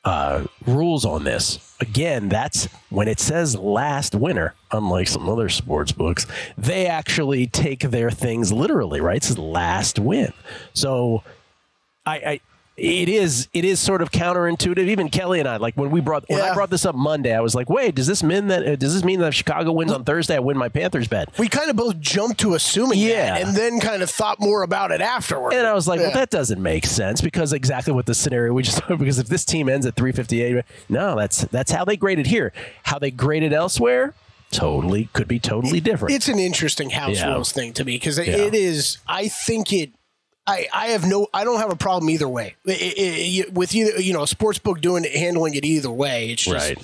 uh, 0.05 0.45
rules 0.67 1.05
on 1.05 1.23
this. 1.25 1.61
Again, 1.81 2.29
that's 2.29 2.65
when 2.91 3.07
it 3.07 3.21
says 3.21 3.55
last 3.57 4.15
winner, 4.15 4.55
unlike 4.73 5.07
some 5.07 5.29
other 5.29 5.49
sports 5.49 5.93
books, 5.93 6.27
they 6.57 6.87
actually 6.87 7.47
take 7.47 7.81
their 7.81 8.11
things 8.11 8.51
literally, 8.53 9.01
right? 9.01 9.19
It 9.19 9.23
says 9.25 9.39
last 9.39 10.01
win. 10.01 10.33
So 10.73 11.23
I, 12.05 12.17
I 12.17 12.41
it 12.79 13.09
is 13.09 13.49
it 13.53 13.65
is 13.65 13.81
sort 13.81 14.03
of 14.03 14.11
counterintuitive. 14.13 14.79
Even 14.89 15.09
Kelley 15.09 15.41
and 15.41 15.49
I, 15.49 15.57
like 15.57 15.75
when 15.77 15.91
we 15.91 16.01
brought 16.01 16.25
when 16.29 16.41
I 16.41 16.55
brought 16.55 16.71
this 16.71 16.87
up 16.87 16.95
Monday, 16.95 17.35
I 17.35 17.41
was 17.41 17.55
like, 17.55 17.69
wait, 17.69 17.95
does 17.97 18.07
this 18.07 18.23
mean 18.23 18.47
that 18.49 18.79
does 18.79 18.95
this 18.95 19.03
mean 19.03 19.19
that 19.21 19.27
if 19.29 19.35
Chicago 19.35 19.73
wins 19.73 19.91
on 19.93 20.05
Thursday, 20.05 20.37
I 20.37 20.39
win 20.39 20.57
my 20.57 20.69
Panthers 20.69 21.09
bet? 21.09 21.37
We 21.39 21.49
kind 21.49 21.69
of 21.71 21.77
both 21.77 21.99
jumped 22.01 22.39
to 22.41 22.55
assuming 22.55 22.99
Yeah. 23.01 23.35
that 23.39 23.43
and 23.49 23.57
then 23.57 23.81
kind 23.81 24.03
of 24.03 24.11
thought 24.11 24.39
more 24.39 24.63
about 24.63 24.93
it 24.93 25.01
afterward. 25.01 25.55
And 25.55 25.67
I 25.67 25.73
was 25.73 25.89
like, 25.89 25.99
Yeah. 25.99 26.07
well, 26.07 26.15
that 26.15 26.31
doesn't 26.31 26.63
make 26.63 26.87
sense 26.87 27.21
because 27.21 27.53
exactly 27.53 27.93
what 27.93 28.07
the 28.07 28.15
scenario 28.15 28.53
we 28.53 28.63
just 28.63 28.87
because 28.99 29.19
if 29.19 29.27
this 29.29 29.45
team 29.45 29.69
ends 29.69 29.85
at 29.85 29.97
358, 29.97 30.65
no, 30.89 31.17
that's 31.17 31.43
that's 31.47 31.73
how 31.73 31.85
they 31.85 31.97
graded 31.97 32.27
here. 32.27 32.53
How 32.85 32.99
they 33.01 33.11
graded 33.11 33.53
elsewhere, 33.53 34.15
totally 34.51 35.09
could 35.13 35.29
be 35.29 35.39
totally 35.39 35.81
different. 35.81 36.15
It's 36.15 36.29
an 36.29 36.39
interesting 36.39 36.91
house 36.91 37.17
Yeah. 37.19 37.33
rules 37.35 37.53
thing 37.53 37.73
to 37.75 37.85
me 37.85 37.97
because 37.97 38.19
it 38.19 38.55
is. 38.55 38.99
I 39.07 39.29
think 39.29 39.73
it. 39.73 39.91
I, 40.49 40.67
I 40.73 40.87
have 40.89 41.07
no. 41.07 41.27
I 41.35 41.45
don't 41.45 41.59
have 41.61 41.71
a 41.71 41.77
problem 41.77 42.09
either 42.11 42.29
way. 42.29 42.55
It- 42.65 42.81
it- 42.81 42.99
it- 42.99 43.55
with 43.55 43.75
either 43.75 44.01
you 44.01 44.13
know 44.13 44.23
a 44.23 44.27
sports 44.27 44.59
book 44.59 44.81
doing 44.81 45.05
it, 45.05 45.13
handling 45.15 45.55
it 45.55 45.65
either 45.65 45.91
way. 45.91 46.31
It's 46.31 46.43
just 46.45 46.55
Right. 46.69 46.79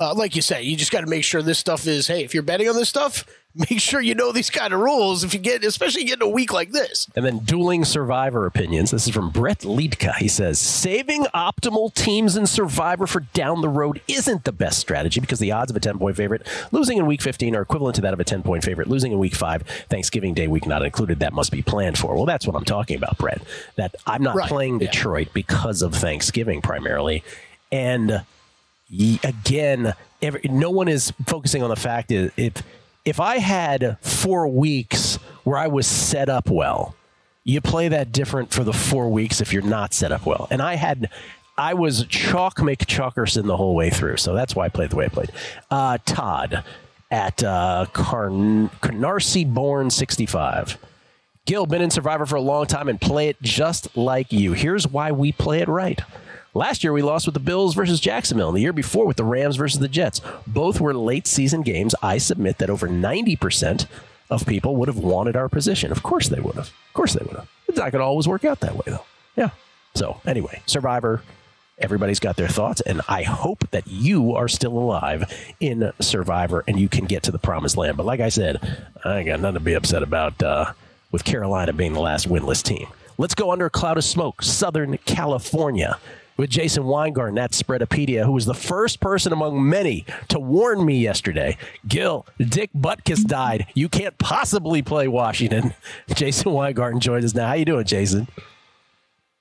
Uh, 0.00 0.14
like 0.14 0.34
you 0.34 0.42
say. 0.42 0.62
You 0.62 0.76
just 0.76 0.90
got 0.92 1.02
to 1.02 1.06
make 1.06 1.24
sure 1.24 1.42
this 1.42 1.58
stuff 1.58 1.86
is. 1.86 2.06
Hey, 2.08 2.24
if 2.24 2.34
you're 2.34 2.42
betting 2.42 2.68
on 2.68 2.74
this 2.74 2.88
stuff, 2.88 3.24
make 3.54 3.80
sure 3.80 4.00
you 4.00 4.14
know 4.14 4.32
these 4.32 4.48
kind 4.48 4.72
of 4.72 4.80
rules. 4.80 5.24
If 5.24 5.34
you 5.34 5.40
get, 5.40 5.64
especially 5.64 6.04
getting 6.04 6.26
a 6.26 6.30
week 6.30 6.52
like 6.52 6.70
this. 6.70 7.08
And 7.16 7.24
then 7.24 7.40
dueling 7.40 7.84
survivor 7.84 8.46
opinions. 8.46 8.92
This 8.92 9.06
is 9.08 9.12
from 9.14 9.30
Brett 9.30 9.58
Liedka. 9.60 10.14
He 10.16 10.28
says, 10.28 10.58
saving 10.58 11.24
optimal 11.34 11.92
teams 11.92 12.36
in 12.36 12.46
survivor 12.46 13.06
for 13.06 13.20
down 13.34 13.60
the 13.60 13.68
road 13.68 14.00
isn't 14.08 14.44
the 14.44 14.52
best 14.52 14.78
strategy 14.78 15.20
because 15.20 15.38
the 15.40 15.52
odds 15.52 15.70
of 15.70 15.76
a 15.76 15.80
10 15.80 15.98
point 15.98 16.16
favorite 16.16 16.46
losing 16.72 16.96
in 16.98 17.06
week 17.06 17.20
15 17.22 17.54
are 17.56 17.62
equivalent 17.62 17.96
to 17.96 18.02
that 18.02 18.14
of 18.14 18.20
a 18.20 18.24
10 18.24 18.42
point 18.42 18.64
favorite 18.64 18.88
losing 18.88 19.12
in 19.12 19.18
week 19.18 19.34
5. 19.34 19.62
Thanksgiving 19.90 20.32
Day 20.32 20.46
week 20.46 20.66
not 20.66 20.82
included. 20.84 21.18
That 21.18 21.32
must 21.32 21.50
be 21.52 21.60
planned 21.62 21.98
for. 21.98 22.14
Well, 22.14 22.26
that's 22.26 22.46
what 22.46 22.56
I'm 22.56 22.64
talking 22.64 22.96
about, 22.96 23.18
Brett. 23.18 23.42
That 23.76 23.96
I'm 24.06 24.22
not 24.22 24.36
Right. 24.36 24.48
playing 24.48 24.80
Yeah. 24.80 24.90
Detroit 24.90 25.28
because 25.34 25.82
of 25.82 25.94
Thanksgiving 25.94 26.62
primarily. 26.62 27.24
And 27.72 28.22
again, 29.22 29.94
every, 30.22 30.40
no 30.44 30.70
one 30.70 30.88
is 30.88 31.12
focusing 31.26 31.62
on 31.62 31.70
the 31.70 31.76
fact 31.76 32.10
is 32.10 32.32
if 32.36 32.62
if 33.04 33.18
I 33.18 33.38
had 33.38 33.98
four 34.00 34.46
weeks 34.48 35.16
where 35.44 35.56
I 35.56 35.68
was 35.68 35.86
set 35.86 36.28
up 36.28 36.50
well, 36.50 36.94
you 37.44 37.60
play 37.60 37.88
that 37.88 38.12
different 38.12 38.52
for 38.52 38.62
the 38.62 38.72
four 38.72 39.10
weeks 39.10 39.40
if 39.40 39.52
you're 39.52 39.62
not 39.62 39.94
set 39.94 40.12
up 40.12 40.26
well. 40.26 40.46
And 40.50 40.60
I 40.62 40.74
had. 40.74 41.10
I 41.58 41.74
was 41.74 42.06
chalk 42.06 42.56
McChalkerson 42.56 43.44
the 43.44 43.56
whole 43.56 43.74
way 43.74 43.90
through, 43.90 44.16
so 44.16 44.32
that's 44.32 44.56
why 44.56 44.64
I 44.64 44.68
played 44.70 44.88
the 44.90 44.96
way 44.96 45.04
I 45.04 45.08
played. 45.08 45.30
Uh, 45.70 45.98
Todd 46.06 46.64
at 47.10 47.42
uh, 47.42 47.84
Carn- 47.92 48.70
Canarsie 48.80 49.52
Born 49.52 49.90
65. 49.90 50.78
Gill, 51.44 51.66
been 51.66 51.82
in 51.82 51.90
Survivor 51.90 52.24
for 52.24 52.36
a 52.36 52.40
long 52.40 52.64
time 52.66 52.88
and 52.88 52.98
play 52.98 53.28
it 53.28 53.36
just 53.42 53.94
like 53.94 54.32
you. 54.32 54.52
Here's 54.54 54.86
why 54.86 55.12
we 55.12 55.32
play 55.32 55.60
it 55.60 55.68
right. 55.68 56.00
Last 56.52 56.82
year 56.82 56.92
we 56.92 57.02
lost 57.02 57.26
with 57.26 57.34
the 57.34 57.40
Bills 57.40 57.74
versus 57.74 58.00
Jacksonville, 58.00 58.48
and 58.48 58.56
the 58.56 58.60
year 58.60 58.72
before 58.72 59.06
with 59.06 59.16
the 59.16 59.24
Rams 59.24 59.54
versus 59.54 59.78
the 59.78 59.86
Jets. 59.86 60.20
Both 60.48 60.80
were 60.80 60.92
late 60.92 61.28
season 61.28 61.62
games. 61.62 61.94
I 62.02 62.18
submit 62.18 62.58
that 62.58 62.70
over 62.70 62.88
90% 62.88 63.86
of 64.30 64.46
people 64.46 64.74
would 64.76 64.88
have 64.88 64.98
wanted 64.98 65.36
our 65.36 65.48
position. 65.48 65.92
Of 65.92 66.02
course 66.02 66.28
they 66.28 66.40
would 66.40 66.56
have. 66.56 66.66
Of 66.68 66.92
course 66.94 67.14
they 67.14 67.24
would 67.24 67.36
have. 67.36 67.48
It's 67.68 67.78
not 67.78 67.92
going 67.92 68.00
to 68.00 68.06
always 68.06 68.26
work 68.26 68.44
out 68.44 68.60
that 68.60 68.74
way, 68.74 68.82
though. 68.86 69.04
Yeah. 69.36 69.50
So, 69.94 70.20
anyway, 70.26 70.60
Survivor, 70.66 71.22
everybody's 71.78 72.18
got 72.18 72.34
their 72.34 72.48
thoughts, 72.48 72.80
and 72.80 73.00
I 73.08 73.22
hope 73.22 73.70
that 73.70 73.86
you 73.86 74.34
are 74.34 74.48
still 74.48 74.76
alive 74.76 75.54
in 75.60 75.92
Survivor 76.00 76.64
and 76.66 76.80
you 76.80 76.88
can 76.88 77.04
get 77.04 77.22
to 77.24 77.32
the 77.32 77.38
promised 77.38 77.76
land. 77.76 77.96
But 77.96 78.06
like 78.06 78.20
I 78.20 78.28
said, 78.28 78.86
I 79.04 79.18
ain't 79.18 79.26
got 79.28 79.38
nothing 79.38 79.54
to 79.54 79.60
be 79.60 79.74
upset 79.74 80.02
about 80.02 80.42
uh, 80.42 80.72
with 81.12 81.22
Carolina 81.22 81.72
being 81.72 81.92
the 81.92 82.00
last 82.00 82.28
winless 82.28 82.62
team. 82.62 82.88
Let's 83.18 83.34
go 83.34 83.52
under 83.52 83.66
a 83.66 83.70
cloud 83.70 83.98
of 83.98 84.04
smoke, 84.04 84.42
Southern 84.42 84.96
California. 84.98 85.98
With 86.40 86.48
Jason 86.48 86.86
Weingarten 86.86 87.36
at 87.36 87.50
Spreadopedia, 87.50 88.24
who 88.24 88.32
was 88.32 88.46
the 88.46 88.54
first 88.54 89.00
person 89.00 89.30
among 89.30 89.68
many 89.68 90.06
to 90.28 90.40
warn 90.40 90.86
me 90.86 90.98
yesterday. 90.98 91.58
Gill, 91.86 92.24
Dick 92.38 92.70
Butkus 92.74 93.26
died. 93.26 93.66
You 93.74 93.90
can't 93.90 94.16
possibly 94.16 94.80
play 94.80 95.06
Washington. 95.06 95.74
Jason 96.14 96.50
Weingarten 96.52 96.98
joins 96.98 97.26
us 97.26 97.34
now. 97.34 97.46
How 97.46 97.52
you 97.52 97.66
doing, 97.66 97.84
Jason? 97.84 98.26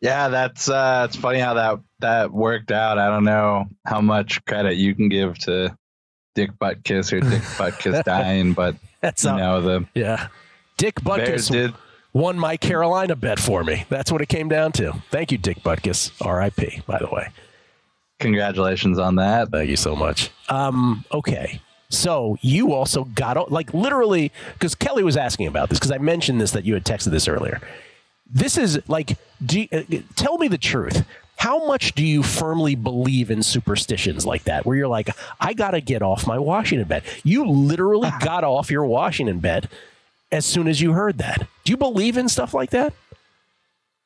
Yeah, 0.02 0.28
that's 0.28 0.68
uh 0.70 1.08
it's 1.08 1.16
funny 1.16 1.40
how 1.40 1.54
that 1.54 1.80
that 2.00 2.34
worked 2.34 2.70
out. 2.70 2.98
I 2.98 3.08
don't 3.08 3.24
know 3.24 3.68
how 3.86 4.02
much 4.02 4.44
credit 4.44 4.76
you 4.76 4.94
can 4.94 5.08
give 5.08 5.40
to 5.40 5.78
Dick 6.36 6.52
Butkus 6.60 7.14
or 7.14 7.22
Dick 7.22 7.42
Butkus 7.58 8.04
dying, 8.04 8.52
but 8.52 8.76
That's 9.00 9.24
you 9.24 9.38
know 9.38 9.62
the 9.62 9.88
Yeah. 9.94 10.28
Dick 10.76 10.96
Butkus 10.96 11.50
did 11.50 11.74
won 12.14 12.38
my 12.38 12.58
Carolina 12.58 13.16
bet 13.16 13.40
for 13.40 13.64
me. 13.64 13.86
That's 13.90 14.12
what 14.12 14.22
it 14.22 14.30
came 14.30 14.50
down 14.50 14.72
to. 14.74 14.94
Thank 15.12 15.32
you, 15.32 15.38
Dick 15.38 15.60
Butkus. 15.60 16.12
R.I.P. 16.26 16.82
By 16.88 17.00
the 17.00 17.08
way. 17.08 17.30
congratulations 18.20 19.00
on 19.00 19.16
that. 19.16 19.50
Thank 19.50 19.70
you 19.70 19.78
so 19.78 19.96
much. 19.96 20.30
Um, 20.50 21.06
okay. 21.12 21.62
So 21.90 22.38
you 22.42 22.74
also 22.74 23.06
got 23.06 23.52
like 23.52 23.74
literally 23.74 24.32
because 24.54 24.76
Kelley 24.76 25.04
was 25.04 25.18
asking 25.18 25.48
about 25.48 25.70
this 25.70 25.80
because 25.80 25.92
I 25.92 25.98
mentioned 25.98 26.40
this 26.40 26.52
that 26.52 26.64
you 26.66 26.74
had 26.76 26.86
texted 26.86 27.12
this 27.12 27.28
earlier. 27.28 27.62
This 28.32 28.58
is 28.58 28.80
like, 28.88 29.18
do 29.44 29.62
you, 29.62 29.68
uh, 29.72 29.82
tell 30.16 30.38
me 30.38 30.48
the 30.48 30.58
truth. 30.60 31.04
How 31.38 31.66
much 31.66 31.96
do 31.96 32.04
you 32.06 32.22
firmly 32.22 32.76
believe 32.76 33.32
in 33.32 33.42
superstitions 33.44 34.26
like 34.26 34.44
that, 34.44 34.66
where 34.66 34.76
you're 34.76 34.90
like, 34.90 35.10
I 35.40 35.54
got 35.54 35.72
to 35.72 35.80
get 35.80 36.02
off 36.02 36.28
my 36.28 36.38
Washington 36.38 36.86
bed? 36.86 37.04
You 37.24 37.48
literally 37.50 38.12
got 38.20 38.44
off 38.44 38.70
your 38.70 38.86
Washington 38.86 39.40
bet 39.40 39.66
as 40.32 40.46
soon 40.46 40.68
as 40.68 40.82
you 40.82 40.94
heard 40.94 41.18
that. 41.20 41.48
Do 41.64 41.72
you 41.72 41.78
believe 41.78 42.18
in 42.18 42.30
stuff 42.30 42.54
like 42.54 42.72
that? 42.72 42.94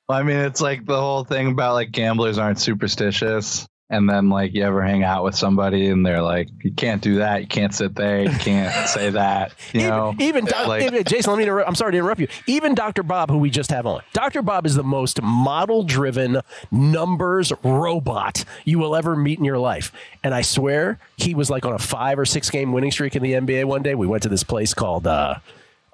Well, 0.07 0.17
I 0.17 0.23
mean, 0.23 0.37
it's 0.37 0.61
like 0.61 0.85
the 0.85 0.99
whole 0.99 1.23
thing 1.23 1.51
about 1.51 1.73
like 1.73 1.91
gamblers 1.91 2.37
aren't 2.37 2.59
superstitious, 2.59 3.65
and 3.89 4.09
then 4.09 4.29
like 4.29 4.53
you 4.53 4.63
ever 4.63 4.81
hang 4.81 5.03
out 5.03 5.23
with 5.23 5.35
somebody 5.35 5.87
and 5.87 6.05
they're 6.05 6.21
like, 6.21 6.49
you 6.63 6.73
can't 6.73 7.01
do 7.01 7.15
that, 7.15 7.41
you 7.41 7.47
can't 7.47 7.73
sit 7.73 7.95
there, 7.95 8.23
you 8.23 8.29
can't 8.29 8.89
say 8.89 9.11
that, 9.11 9.53
you 9.71 9.81
even, 9.81 9.89
know. 9.89 10.15
Even, 10.19 10.45
like, 10.67 10.83
even 10.83 11.03
Jason, 11.03 11.31
let 11.31 11.37
me. 11.37 11.43
Interrupt, 11.43 11.69
I'm 11.69 11.75
sorry 11.75 11.93
to 11.93 11.97
interrupt 11.99 12.19
you. 12.19 12.27
Even 12.47 12.75
Dr. 12.75 13.03
Bob, 13.03 13.29
who 13.29 13.37
we 13.37 13.49
just 13.49 13.69
have 13.69 13.85
on, 13.85 14.01
Dr. 14.11 14.41
Bob 14.41 14.65
is 14.65 14.75
the 14.75 14.83
most 14.83 15.21
model-driven 15.21 16.41
numbers 16.69 17.53
robot 17.63 18.43
you 18.65 18.79
will 18.79 18.95
ever 18.95 19.15
meet 19.15 19.39
in 19.39 19.45
your 19.45 19.59
life. 19.59 19.93
And 20.21 20.33
I 20.33 20.41
swear, 20.41 20.99
he 21.15 21.33
was 21.33 21.49
like 21.49 21.65
on 21.65 21.73
a 21.73 21.79
five 21.79 22.19
or 22.19 22.25
six 22.25 22.49
game 22.49 22.73
winning 22.73 22.91
streak 22.91 23.15
in 23.15 23.23
the 23.23 23.33
NBA 23.33 23.65
one 23.65 23.83
day. 23.83 23.95
We 23.95 24.07
went 24.07 24.23
to 24.23 24.29
this 24.29 24.43
place 24.43 24.73
called. 24.73 25.07
Uh, 25.07 25.35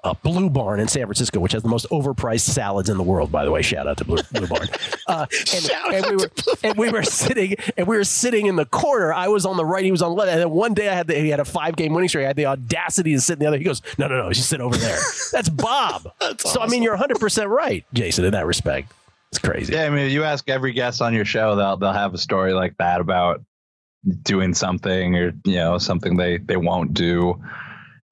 uh, 0.04 0.14
Blue 0.22 0.48
Barn 0.48 0.80
in 0.80 0.88
San 0.88 1.04
Francisco, 1.04 1.40
which 1.40 1.52
has 1.52 1.62
the 1.62 1.68
most 1.68 1.88
overpriced 1.90 2.40
salads 2.40 2.88
in 2.88 2.96
the 2.96 3.02
world. 3.02 3.30
By 3.30 3.44
the 3.44 3.50
way, 3.50 3.62
shout 3.62 3.86
out 3.86 3.98
to 3.98 4.04
Blue, 4.04 4.22
Blue 4.32 4.46
Barn. 4.46 4.68
Uh, 5.06 5.26
and, 5.54 5.70
and, 5.92 6.06
we 6.06 6.16
were 6.16 6.30
and 6.62 6.78
we 6.78 6.90
were 6.90 7.02
sitting 7.02 7.56
and 7.76 7.86
we 7.86 7.96
were 7.96 8.04
sitting 8.04 8.46
in 8.46 8.56
the 8.56 8.64
corner. 8.64 9.12
I 9.12 9.28
was 9.28 9.44
on 9.44 9.56
the 9.56 9.64
right, 9.64 9.84
he 9.84 9.90
was 9.90 10.02
on 10.02 10.10
the 10.10 10.16
left. 10.16 10.30
And 10.30 10.40
then 10.40 10.50
one 10.50 10.74
day 10.74 10.88
I 10.88 10.94
had 10.94 11.06
the, 11.06 11.14
he 11.14 11.28
had 11.28 11.40
a 11.40 11.44
five 11.44 11.76
game 11.76 11.92
winning 11.92 12.08
streak. 12.08 12.24
I 12.24 12.28
had 12.28 12.36
the 12.36 12.46
audacity 12.46 13.12
to 13.14 13.20
sit 13.20 13.34
in 13.34 13.38
the 13.40 13.46
other. 13.46 13.58
He 13.58 13.64
goes, 13.64 13.82
no, 13.98 14.08
no, 14.08 14.22
no, 14.22 14.28
you 14.28 14.34
sit 14.34 14.60
over 14.60 14.76
there. 14.76 14.98
That's 15.32 15.48
Bob. 15.48 16.12
That's 16.20 16.44
so 16.44 16.50
awesome. 16.50 16.62
I 16.62 16.66
mean, 16.68 16.82
you're 16.82 16.92
100 16.92 17.20
percent 17.20 17.48
right, 17.48 17.84
Jason, 17.92 18.24
in 18.24 18.32
that 18.32 18.46
respect. 18.46 18.92
It's 19.30 19.38
crazy. 19.38 19.74
Yeah, 19.74 19.84
I 19.84 19.90
mean, 19.90 20.10
you 20.10 20.24
ask 20.24 20.48
every 20.48 20.72
guest 20.72 21.00
on 21.00 21.14
your 21.14 21.24
show, 21.24 21.54
they'll 21.54 21.76
they'll 21.76 21.92
have 21.92 22.14
a 22.14 22.18
story 22.18 22.52
like 22.52 22.76
that 22.78 23.00
about 23.00 23.42
doing 24.22 24.54
something 24.54 25.14
or 25.14 25.32
you 25.44 25.56
know 25.56 25.78
something 25.78 26.16
they 26.16 26.38
they 26.38 26.56
won't 26.56 26.94
do. 26.94 27.40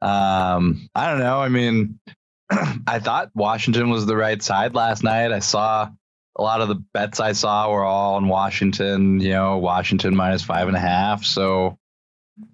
Um, 0.01 0.89
I 0.95 1.11
don't 1.11 1.19
know. 1.19 1.41
I 1.41 1.49
mean, 1.49 1.99
I 2.87 2.99
thought 2.99 3.31
Washington 3.35 3.91
was 3.91 4.07
the 4.07 4.17
right 4.17 4.43
side 4.43 4.75
last 4.75 5.03
night. 5.03 5.33
I 5.33 5.41
saw 5.41 5.91
a 6.37 6.43
lot 6.43 6.61
of 6.61 6.69
the 6.69 6.77
bets 6.95 7.21
I 7.21 7.33
saw 7.33 7.71
were 7.71 7.85
all 7.85 8.15
on 8.15 8.29
Washington, 8.29 9.21
you 9.21 9.31
know, 9.31 9.59
Washington 9.59 10.15
minus 10.15 10.43
five 10.43 10.69
and 10.69 10.77
a 10.77 10.81
half. 10.81 11.25
So 11.25 11.77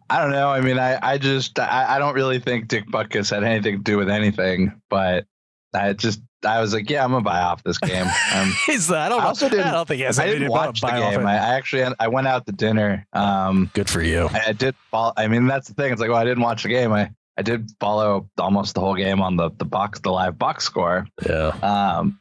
I 0.09 0.20
don't 0.20 0.30
know. 0.30 0.48
I 0.48 0.62
mean, 0.62 0.78
I, 0.78 0.98
I 1.02 1.18
just, 1.18 1.59
I, 1.59 1.96
I 1.96 1.98
don't 1.98 2.14
really 2.14 2.38
think 2.38 2.68
Dick 2.68 2.87
Butkus 2.88 3.30
had 3.30 3.44
anything 3.44 3.76
to 3.76 3.83
do 3.83 3.98
with 3.98 4.09
anything, 4.09 4.80
but 4.88 5.26
I 5.74 5.92
just, 5.92 6.22
I 6.46 6.61
was 6.61 6.72
like, 6.72 6.88
yeah, 6.88 7.04
I'm 7.04 7.11
gonna 7.11 7.22
buy 7.22 7.40
off 7.40 7.62
this 7.62 7.78
game. 7.78 8.07
Um, 8.35 8.52
He's, 8.66 8.90
I 8.90 9.09
don't, 9.09 9.20
I 9.20 9.26
also 9.26 9.48
didn't, 9.48 9.66
I 9.66 9.72
don't 9.72 9.88
think 9.88 9.98
he 9.98 10.04
has 10.04 10.18
I 10.18 10.26
didn't 10.26 10.48
watch 10.48 10.80
the 10.80 10.88
game. 10.88 11.26
I, 11.26 11.33
I, 11.33 11.54
actually, 11.57 11.85
I 11.98 12.09
went 12.09 12.26
out 12.26 12.46
to 12.46 12.52
dinner. 12.52 13.07
Um, 13.12 13.70
Good 13.72 13.88
for 13.88 14.02
you. 14.02 14.28
I, 14.33 14.48
I 14.48 14.52
did. 14.52 14.74
Follow, 14.90 15.12
I 15.16 15.26
mean, 15.28 15.46
that's 15.46 15.68
the 15.68 15.74
thing. 15.74 15.92
It's 15.92 16.00
like, 16.00 16.11
well, 16.11 16.18
I 16.18 16.24
didn't 16.24 16.42
watch 16.42 16.62
the 16.62 16.68
game. 16.68 16.92
I, 16.92 17.11
I 17.37 17.42
did 17.42 17.70
follow 17.81 18.29
almost 18.38 18.75
the 18.75 18.81
whole 18.81 18.94
game 18.94 19.20
on 19.20 19.37
the 19.37 19.51
the 19.59 19.64
box, 19.64 20.01
the 20.01 20.11
live 20.11 20.38
box 20.38 20.64
score. 20.64 21.07
Yeah. 21.27 21.49
Um, 21.62 22.20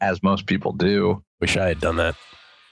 as 0.00 0.22
most 0.22 0.46
people 0.46 0.72
do. 0.72 1.22
Wish 1.40 1.56
I 1.56 1.68
had 1.68 1.80
done 1.80 1.96
that. 1.96 2.16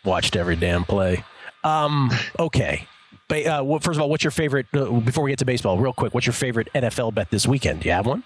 Watched 0.04 0.36
every 0.36 0.56
damn 0.56 0.84
play. 0.84 1.24
Um. 1.64 2.10
Okay. 2.38 2.86
But 3.28 3.46
uh, 3.46 3.62
well, 3.64 3.78
first 3.78 3.96
of 3.96 4.02
all, 4.02 4.10
what's 4.10 4.24
your 4.24 4.30
favorite? 4.32 4.66
Uh, 4.74 4.90
before 5.00 5.22
we 5.24 5.30
get 5.30 5.38
to 5.38 5.44
baseball, 5.44 5.78
real 5.78 5.92
quick, 5.92 6.14
what's 6.14 6.26
your 6.26 6.32
favorite 6.32 6.68
NFL 6.74 7.14
bet 7.14 7.30
this 7.30 7.46
weekend? 7.46 7.80
Do 7.80 7.88
you 7.88 7.94
have 7.94 8.06
one? 8.06 8.24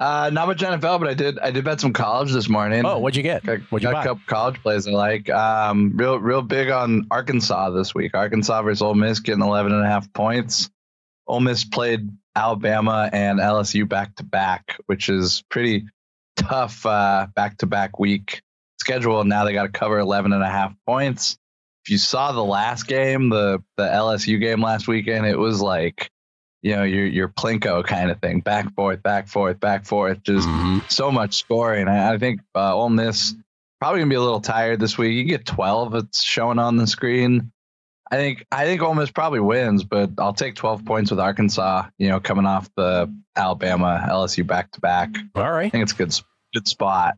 Uh, 0.00 0.30
not 0.32 0.48
much 0.48 0.58
NFL, 0.58 0.98
but 0.98 1.08
I 1.08 1.14
did. 1.14 1.38
I 1.38 1.52
did 1.52 1.64
bet 1.64 1.80
some 1.80 1.92
college 1.92 2.32
this 2.32 2.48
morning. 2.48 2.84
Oh, 2.84 2.98
what'd 2.98 3.16
you 3.16 3.22
get? 3.22 3.44
Got, 3.44 3.60
what'd 3.70 3.84
you 3.84 3.92
got 3.92 3.92
buy? 3.92 4.00
a 4.00 4.06
couple 4.06 4.22
college 4.26 4.60
plays 4.60 4.88
I 4.88 4.90
like. 4.90 5.30
Um, 5.30 5.92
real, 5.94 6.18
real 6.18 6.42
big 6.42 6.70
on 6.70 7.06
Arkansas 7.12 7.70
this 7.70 7.94
week. 7.94 8.12
Arkansas 8.14 8.62
versus 8.62 8.82
Ole 8.82 8.94
Miss 8.94 9.20
getting 9.20 9.44
11 9.44 9.72
and 9.72 9.84
a 9.84 9.86
half 9.86 10.12
points. 10.12 10.68
Ole 11.28 11.38
Miss 11.38 11.64
played 11.64 12.10
Alabama 12.34 13.10
and 13.12 13.38
LSU 13.38 13.88
back 13.88 14.14
to 14.16 14.24
back, 14.24 14.76
which 14.86 15.08
is 15.08 15.42
pretty 15.50 15.86
tough 16.36 16.82
back 16.82 17.58
to 17.58 17.66
back 17.66 17.98
week 17.98 18.42
schedule. 18.82 19.24
Now 19.24 19.44
they 19.44 19.52
got 19.52 19.64
to 19.64 19.68
cover 19.68 19.98
11 19.98 20.32
and 20.32 20.42
a 20.42 20.48
half 20.48 20.74
points. 20.86 21.38
If 21.84 21.90
you 21.90 21.98
saw 21.98 22.32
the 22.32 22.44
last 22.44 22.86
game, 22.86 23.28
the 23.28 23.62
the 23.76 23.84
LSU 23.84 24.38
game 24.38 24.62
last 24.62 24.86
weekend, 24.86 25.26
it 25.26 25.38
was 25.38 25.60
like, 25.60 26.10
you 26.62 26.76
know, 26.76 26.84
your 26.84 27.06
your 27.06 27.28
Plinko 27.28 27.84
kind 27.84 28.10
of 28.10 28.20
thing, 28.20 28.40
back 28.40 28.72
forth, 28.74 29.02
back 29.02 29.26
forth, 29.26 29.58
back 29.58 29.84
forth, 29.84 30.22
just 30.22 30.46
mm-hmm. 30.46 30.78
so 30.88 31.10
much 31.10 31.34
scoring. 31.34 31.88
I, 31.88 32.14
I 32.14 32.18
think 32.18 32.40
uh, 32.54 32.76
Ole 32.76 32.90
Miss 32.90 33.34
probably 33.80 34.00
gonna 34.00 34.10
be 34.10 34.16
a 34.16 34.20
little 34.20 34.40
tired 34.40 34.78
this 34.78 34.96
week. 34.96 35.14
You 35.14 35.24
get 35.24 35.44
12, 35.44 35.94
it's 35.96 36.22
showing 36.22 36.60
on 36.60 36.76
the 36.76 36.86
screen. 36.86 37.50
I 38.12 38.16
think 38.16 38.44
I 38.52 38.66
think 38.66 38.82
Ole 38.82 38.94
Miss 38.94 39.10
probably 39.10 39.40
wins, 39.40 39.84
but 39.84 40.10
I'll 40.18 40.34
take 40.34 40.54
12 40.54 40.84
points 40.84 41.10
with 41.10 41.18
Arkansas. 41.18 41.86
You 41.96 42.10
know, 42.10 42.20
coming 42.20 42.44
off 42.44 42.68
the 42.76 43.12
Alabama 43.36 44.06
LSU 44.06 44.46
back 44.46 44.70
to 44.72 44.80
back. 44.80 45.08
All 45.34 45.50
right, 45.50 45.66
I 45.66 45.70
think 45.70 45.82
it's 45.82 45.92
a 45.92 45.96
good 45.96 46.14
good 46.52 46.68
spot. 46.68 47.16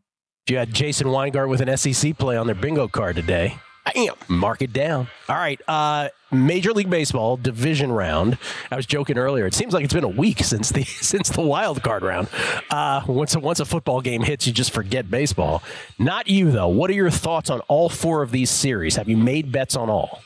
You 0.48 0.56
had 0.56 0.72
Jason 0.72 1.10
Weingarten 1.10 1.50
with 1.50 1.60
an 1.60 1.76
SEC 1.76 2.16
play 2.16 2.36
on 2.36 2.46
their 2.46 2.54
bingo 2.54 2.86
card 2.86 3.16
today. 3.16 3.58
Bam, 3.92 4.14
mark 4.28 4.62
it 4.62 4.72
down. 4.72 5.08
All 5.28 5.34
right, 5.34 5.60
uh, 5.66 6.10
Major 6.30 6.72
League 6.72 6.88
Baseball 6.88 7.36
division 7.38 7.90
round. 7.90 8.38
I 8.70 8.76
was 8.76 8.86
joking 8.86 9.18
earlier. 9.18 9.46
It 9.46 9.54
seems 9.54 9.74
like 9.74 9.82
it's 9.82 9.92
been 9.92 10.04
a 10.04 10.08
week 10.08 10.44
since 10.44 10.70
the 10.70 10.84
since 10.84 11.28
the 11.28 11.42
wild 11.42 11.82
card 11.82 12.04
round. 12.04 12.28
Uh, 12.70 13.02
once 13.08 13.34
a, 13.34 13.40
once 13.40 13.58
a 13.58 13.64
football 13.64 14.00
game 14.00 14.22
hits, 14.22 14.46
you 14.46 14.52
just 14.52 14.70
forget 14.70 15.10
baseball. 15.10 15.60
Not 15.98 16.28
you 16.28 16.52
though. 16.52 16.68
What 16.68 16.88
are 16.88 16.94
your 16.94 17.10
thoughts 17.10 17.50
on 17.50 17.58
all 17.62 17.88
four 17.88 18.22
of 18.22 18.30
these 18.30 18.50
series? 18.50 18.94
Have 18.94 19.08
you 19.08 19.16
made 19.16 19.50
bets 19.50 19.74
on 19.74 19.90
all? 19.90 20.22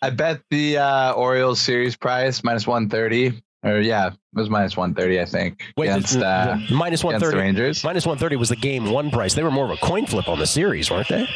I 0.00 0.10
bet 0.10 0.42
the 0.50 0.78
uh, 0.78 1.12
Orioles 1.12 1.60
series 1.60 1.96
price 1.96 2.44
minus 2.44 2.66
one 2.66 2.88
thirty. 2.88 3.42
Or 3.64 3.80
yeah, 3.80 4.10
it 4.34 4.38
was 4.38 4.50
minus 4.50 4.76
one 4.76 4.94
thirty, 4.94 5.20
I 5.20 5.24
think. 5.24 5.62
Wait, 5.76 5.88
against, 5.88 6.16
uh, 6.16 6.58
minus 6.70 7.02
one 7.02 7.18
thirty. 7.18 7.38
Rangers. 7.38 7.82
Minus 7.82 8.06
one 8.06 8.18
thirty 8.18 8.36
was 8.36 8.50
the 8.50 8.56
game 8.56 8.90
one 8.90 9.10
price. 9.10 9.34
They 9.34 9.42
were 9.42 9.50
more 9.50 9.64
of 9.64 9.70
a 9.70 9.76
coin 9.78 10.06
flip 10.06 10.28
on 10.28 10.38
the 10.38 10.46
series, 10.46 10.90
weren't 10.90 11.08
they? 11.08 11.26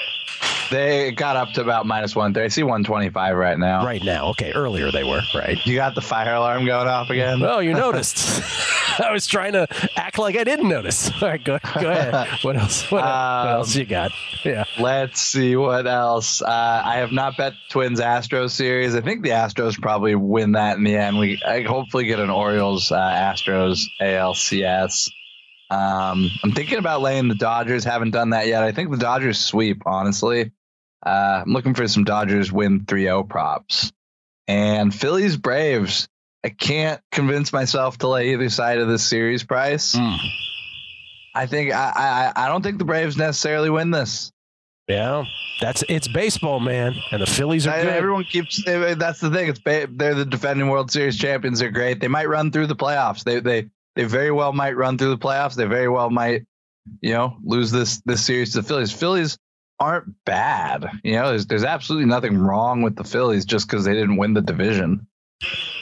They 0.70 1.12
got 1.12 1.37
up 1.37 1.52
to 1.52 1.62
about 1.62 1.87
minus 1.87 2.14
one 2.14 2.35
thirty. 2.35 2.44
I 2.44 2.48
see 2.48 2.62
one 2.62 2.85
twenty 2.85 3.09
five 3.09 3.37
right 3.37 3.59
now. 3.59 3.85
Right 3.85 4.02
now, 4.05 4.28
okay. 4.31 4.52
Earlier 4.52 4.90
they 4.90 5.05
were 5.05 5.20
right. 5.35 5.59
You 5.64 5.74
got 5.74 5.94
the 5.94 6.00
fire 6.02 6.35
alarm 6.35 6.66
going 6.66 6.88
off 6.88 7.11
again. 7.11 7.42
Oh, 7.42 7.61
you 7.61 7.72
noticed. 7.74 8.42
I 8.98 9.12
was 9.12 9.26
trying 9.26 9.52
to 9.52 9.66
act 9.96 10.18
like 10.18 10.37
I 10.37 10.44
didn't 10.44 10.68
notice. 10.68 11.11
All 11.22 11.28
right, 11.28 11.42
go, 11.42 11.59
go 11.81 11.90
ahead. 11.90 12.28
What 12.42 12.57
else? 12.57 12.90
What, 12.90 13.02
um, 13.02 13.46
what, 13.46 13.55
else 13.55 13.76
you 13.76 13.85
got? 13.85 14.12
Yeah. 14.44 14.64
Let's 14.78 15.20
see 15.20 15.57
what 15.57 15.87
else. 15.87 16.42
Uh, 16.42 16.83
I 16.85 16.96
have 16.96 17.12
not 17.12 17.37
bet 17.37 17.55
Twins 17.70 18.00
Astros 18.00 18.50
series. 18.50 18.94
I 18.94 19.00
think 19.00 19.22
the 19.22 19.31
Astros 19.31 19.81
probably 19.81 20.14
win 20.14 20.52
that 20.52 20.76
in 20.76 20.85
the 20.85 20.96
end. 20.96 21.18
We 21.18 21.40
I 21.46 21.62
hopefully 21.62 22.05
get 22.05 22.18
an 22.18 22.31
Orioles 22.31 22.81
uh, 22.90 22.98
Astros 22.98 23.84
ALCS. 24.00 25.10
Um, 25.70 26.30
I'm 26.42 26.52
thinking 26.52 26.78
about 26.78 27.00
laying 27.00 27.28
the 27.28 27.34
Dodgers. 27.34 27.84
Haven't 27.84 28.10
done 28.10 28.30
that 28.30 28.46
yet. 28.46 28.62
I 28.62 28.72
think 28.72 28.90
the 28.90 28.96
Dodgers 28.96 29.38
sweep. 29.38 29.82
Honestly, 29.86 30.52
uh, 31.04 31.42
I'm 31.46 31.52
looking 31.52 31.74
for 31.74 31.86
some 31.88 32.04
Dodgers 32.04 32.50
win 32.52 32.80
3-0 32.80 33.28
props. 33.28 33.92
And 34.48 34.94
Phillies 34.94 35.36
Braves. 35.36 36.08
I 36.44 36.48
can't 36.48 37.00
convince 37.12 37.52
myself 37.52 37.98
to 37.98 38.08
lay 38.08 38.32
either 38.32 38.48
side 38.50 38.78
of 38.78 38.88
this 38.88 39.04
series 39.04 39.44
price. 39.44 39.94
Mm. 39.94 40.18
I 41.34 41.46
think 41.46 41.72
I, 41.72 42.32
I 42.34 42.44
I 42.44 42.48
don't 42.48 42.62
think 42.62 42.78
the 42.78 42.84
Braves 42.84 43.16
necessarily 43.16 43.70
win 43.70 43.90
this. 43.90 44.31
Yeah, 44.88 45.24
that's 45.60 45.84
it's 45.88 46.08
baseball, 46.08 46.60
man, 46.60 46.94
and 47.12 47.22
the 47.22 47.26
Phillies 47.26 47.66
are. 47.66 47.80
Good. 47.80 47.88
Everyone 47.88 48.24
keeps. 48.24 48.66
Eh, 48.66 48.72
eh, 48.72 48.94
that's 48.94 49.20
the 49.20 49.30
thing. 49.30 49.48
It's 49.48 49.60
they're 49.64 50.14
the 50.14 50.24
defending 50.24 50.68
World 50.68 50.90
Series 50.90 51.16
champions. 51.16 51.60
They're 51.60 51.70
great. 51.70 52.00
They 52.00 52.08
might 52.08 52.28
run 52.28 52.50
through 52.50 52.66
the 52.66 52.76
playoffs. 52.76 53.22
They 53.22 53.40
they 53.40 53.68
they 53.94 54.04
very 54.04 54.32
well 54.32 54.52
might 54.52 54.76
run 54.76 54.98
through 54.98 55.10
the 55.10 55.18
playoffs. 55.18 55.54
They 55.54 55.66
very 55.66 55.88
well 55.88 56.10
might, 56.10 56.44
you 57.00 57.12
know, 57.12 57.36
lose 57.44 57.70
this 57.70 58.02
this 58.04 58.24
series 58.24 58.52
to 58.52 58.62
the 58.62 58.68
Phillies. 58.68 58.92
Phillies 58.92 59.38
aren't 59.78 60.12
bad. 60.24 60.88
You 61.04 61.14
know, 61.14 61.28
there's 61.28 61.46
there's 61.46 61.64
absolutely 61.64 62.06
nothing 62.06 62.36
wrong 62.36 62.82
with 62.82 62.96
the 62.96 63.04
Phillies 63.04 63.44
just 63.44 63.68
because 63.68 63.84
they 63.84 63.94
didn't 63.94 64.16
win 64.16 64.34
the 64.34 64.42
division. 64.42 65.06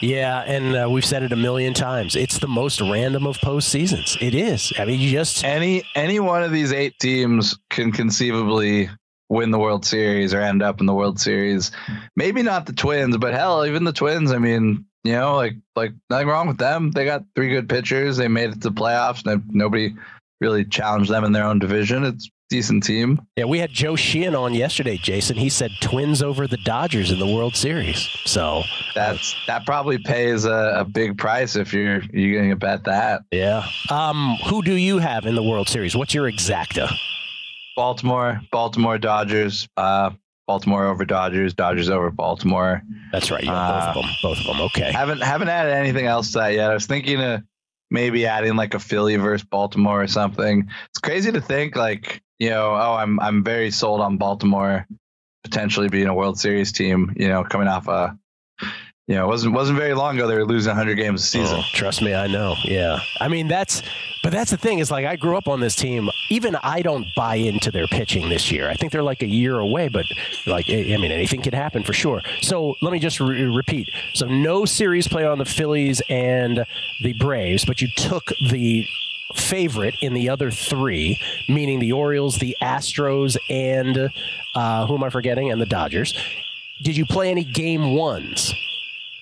Yeah, 0.01 0.41
and 0.41 0.75
uh, 0.75 0.89
we've 0.91 1.05
said 1.05 1.23
it 1.23 1.33
a 1.33 1.37
million 1.37 1.75
times. 1.75 2.17
It's 2.17 2.39
the 2.39 2.49
most 2.49 2.81
random 2.81 3.27
of 3.27 3.37
postseasons. 3.39 4.21
It 4.23 4.35
is. 4.35 4.73
I 4.79 4.87
mean, 4.87 4.99
you 4.99 5.11
just 5.11 5.45
any 5.45 5.83
any 5.95 6.21
one 6.21 6.43
of 6.43 6.53
these 6.53 6.73
eight 6.73 6.99
teams 6.99 7.59
can 7.69 7.93
conceivably 7.93 8.89
win 9.29 9.51
the 9.51 9.59
World 9.59 9.85
Series 9.85 10.35
or 10.35 10.41
end 10.41 10.63
up 10.63 10.81
in 10.81 10.87
the 10.87 10.95
World 10.95 11.21
Series. 11.21 11.71
Maybe 12.17 12.43
not 12.43 12.67
the 12.67 12.73
Twins, 12.73 13.17
but 13.19 13.35
hell, 13.35 13.65
even 13.67 13.85
the 13.85 13.93
Twins. 13.93 14.33
I 14.33 14.39
mean, 14.39 14.87
you 15.05 15.13
know, 15.13 15.37
like 15.37 15.55
like 15.77 15.93
nothing 16.09 16.29
wrong 16.29 16.49
with 16.49 16.59
them. 16.59 16.91
They 16.91 17.05
got 17.05 17.25
three 17.35 17.49
good 17.49 17.69
pitchers. 17.69 18.17
They 18.17 18.29
made 18.29 18.51
it 18.51 18.63
to 18.63 18.71
playoffs. 18.71 19.25
And 19.25 19.43
nobody 19.49 19.95
really 20.41 20.65
challenged 20.65 21.11
them 21.11 21.25
in 21.25 21.33
their 21.33 21.45
own 21.45 21.59
division. 21.59 22.05
It's 22.05 22.31
decent 22.51 22.83
team. 22.83 23.21
Yeah, 23.37 23.45
we 23.45 23.59
had 23.59 23.71
Joe 23.71 23.97
Sheehan 23.97 24.35
on 24.35 24.53
yesterday, 24.53 24.99
Jason. 24.99 25.37
He 25.37 25.49
said 25.49 25.71
Twins 25.81 26.23
over 26.23 26.47
the 26.47 26.59
Dodgers 26.59 27.11
in 27.11 27.19
the 27.19 27.27
World 27.27 27.57
Series. 27.57 28.09
So 28.27 28.63
that's 28.95 29.35
that 29.47 29.65
probably 29.65 29.99
pays 29.99 30.45
a, 30.45 30.75
a 30.79 30.85
big 30.85 31.17
price 31.17 31.57
if 31.57 31.73
you're 31.73 32.03
you're 32.13 32.39
going 32.39 32.51
to 32.51 32.57
bet 32.57 32.85
that. 32.85 33.23
Yeah. 33.31 33.67
Um, 33.89 34.37
who 34.47 34.63
do 34.63 34.75
you 34.75 34.99
have 34.99 35.25
in 35.25 35.35
the 35.35 35.43
World 35.43 35.69
Series? 35.69 35.97
What's 35.97 36.13
your 36.13 36.31
exacta? 36.31 36.93
Baltimore, 37.77 38.41
Baltimore 38.53 38.99
Dodgers. 38.99 39.67
Uh, 39.77 40.11
Baltimore 40.47 40.87
over 40.87 41.05
Dodgers, 41.05 41.55
Dodgers 41.55 41.89
over 41.89 42.11
Baltimore. 42.11 42.83
That's 43.13 43.31
right. 43.31 43.45
Yeah, 43.45 43.53
both 43.53 43.85
uh, 43.85 43.89
of 43.89 43.95
them. 43.95 44.15
Both 44.21 44.39
of 44.41 44.47
them. 44.47 44.61
Okay. 44.63 44.91
Haven't 44.91 45.23
haven't 45.23 45.49
added 45.49 45.73
anything 45.73 46.07
else 46.07 46.33
to 46.33 46.39
that 46.39 46.55
yet. 46.55 46.73
I 46.73 46.75
was 46.75 46.87
thinking 46.87 47.23
of 47.23 47.43
maybe 47.89 48.27
adding 48.27 48.57
like 48.57 48.75
a 48.75 48.81
Philly 48.81 49.15
versus 49.17 49.47
Baltimore 49.49 50.03
or 50.03 50.09
something. 50.09 50.69
It's 50.89 50.99
crazy 50.99 51.31
to 51.31 51.41
think 51.41 51.77
like 51.77 52.21
you 52.41 52.51
know, 52.51 52.71
oh, 52.73 52.95
I'm 52.95 53.21
I'm 53.21 53.45
very 53.45 53.71
sold 53.71 54.01
on 54.01 54.17
Baltimore 54.17 54.87
potentially 55.45 55.89
being 55.89 56.09
a 56.09 56.15
World 56.15 56.39
Series 56.39 56.73
team. 56.73 57.13
You 57.17 57.29
know, 57.29 57.45
coming 57.45 57.69
off 57.69 57.87
a 57.87 58.19
you 59.07 59.17
know, 59.17 59.25
it 59.25 59.29
wasn't 59.29 59.55
wasn't 59.55 59.77
very 59.77 59.93
long 59.93 60.17
ago 60.17 60.27
they 60.27 60.37
were 60.37 60.47
losing 60.47 60.71
100 60.71 60.95
games 60.95 61.23
a 61.23 61.27
season. 61.27 61.59
Oh, 61.59 61.65
trust 61.73 62.01
me, 62.01 62.15
I 62.15 62.29
know. 62.29 62.55
Yeah, 62.63 63.01
I 63.21 63.27
mean 63.29 63.49
that's, 63.49 63.83
but 64.23 64.31
that's 64.31 64.53
the 64.53 64.57
thing 64.57 64.79
is 64.79 64.91
like 64.91 65.05
I 65.05 65.17
grew 65.17 65.37
up 65.37 65.49
on 65.49 65.61
this 65.61 65.75
team. 65.75 66.09
Even 66.31 66.57
I 66.63 66.81
don't 66.81 67.05
buy 67.17 67.35
into 67.35 67.71
their 67.71 67.89
pitching 67.89 68.29
this 68.29 68.51
year. 68.51 68.71
I 68.71 68.75
think 68.75 68.93
they're 68.93 69.03
like 69.03 69.23
a 69.23 69.27
year 69.27 69.59
away, 69.59 69.89
but 69.89 70.07
like 70.47 70.67
I 70.71 70.97
mean 70.97 71.11
anything 71.11 71.43
could 71.43 71.55
happen 71.55 71.83
for 71.83 71.93
sure. 71.93 72.23
So 72.41 72.77
let 72.81 72.93
me 72.93 73.01
just 73.01 73.21
re- 73.21 73.43
repeat. 73.45 73.91
So 74.15 74.27
no 74.27 74.65
series 74.65 75.09
play 75.09 75.27
on 75.27 75.39
the 75.39 75.45
Phillies 75.45 76.01
and 76.09 76.65
the 77.03 77.13
Braves, 77.15 77.65
but 77.67 77.83
you 77.83 77.89
took 77.97 78.29
the 78.49 78.87
favorite 79.35 79.95
in 80.01 80.15
the 80.15 80.29
other 80.29 80.51
three, 80.51 81.19
meaning 81.49 81.79
the 81.79 81.93
Orioles, 81.93 82.39
the 82.39 82.57
Astros, 82.63 83.37
and 83.49 84.11
uh, 84.55 84.87
who 84.87 84.95
am 84.95 85.05
I 85.05 85.11
forgetting? 85.11 85.51
And 85.51 85.61
the 85.61 85.67
Dodgers. 85.67 86.15
Did 86.83 86.97
you 86.97 87.07
play 87.07 87.31
any 87.31 87.45
game 87.45 87.95
ones? 87.95 88.55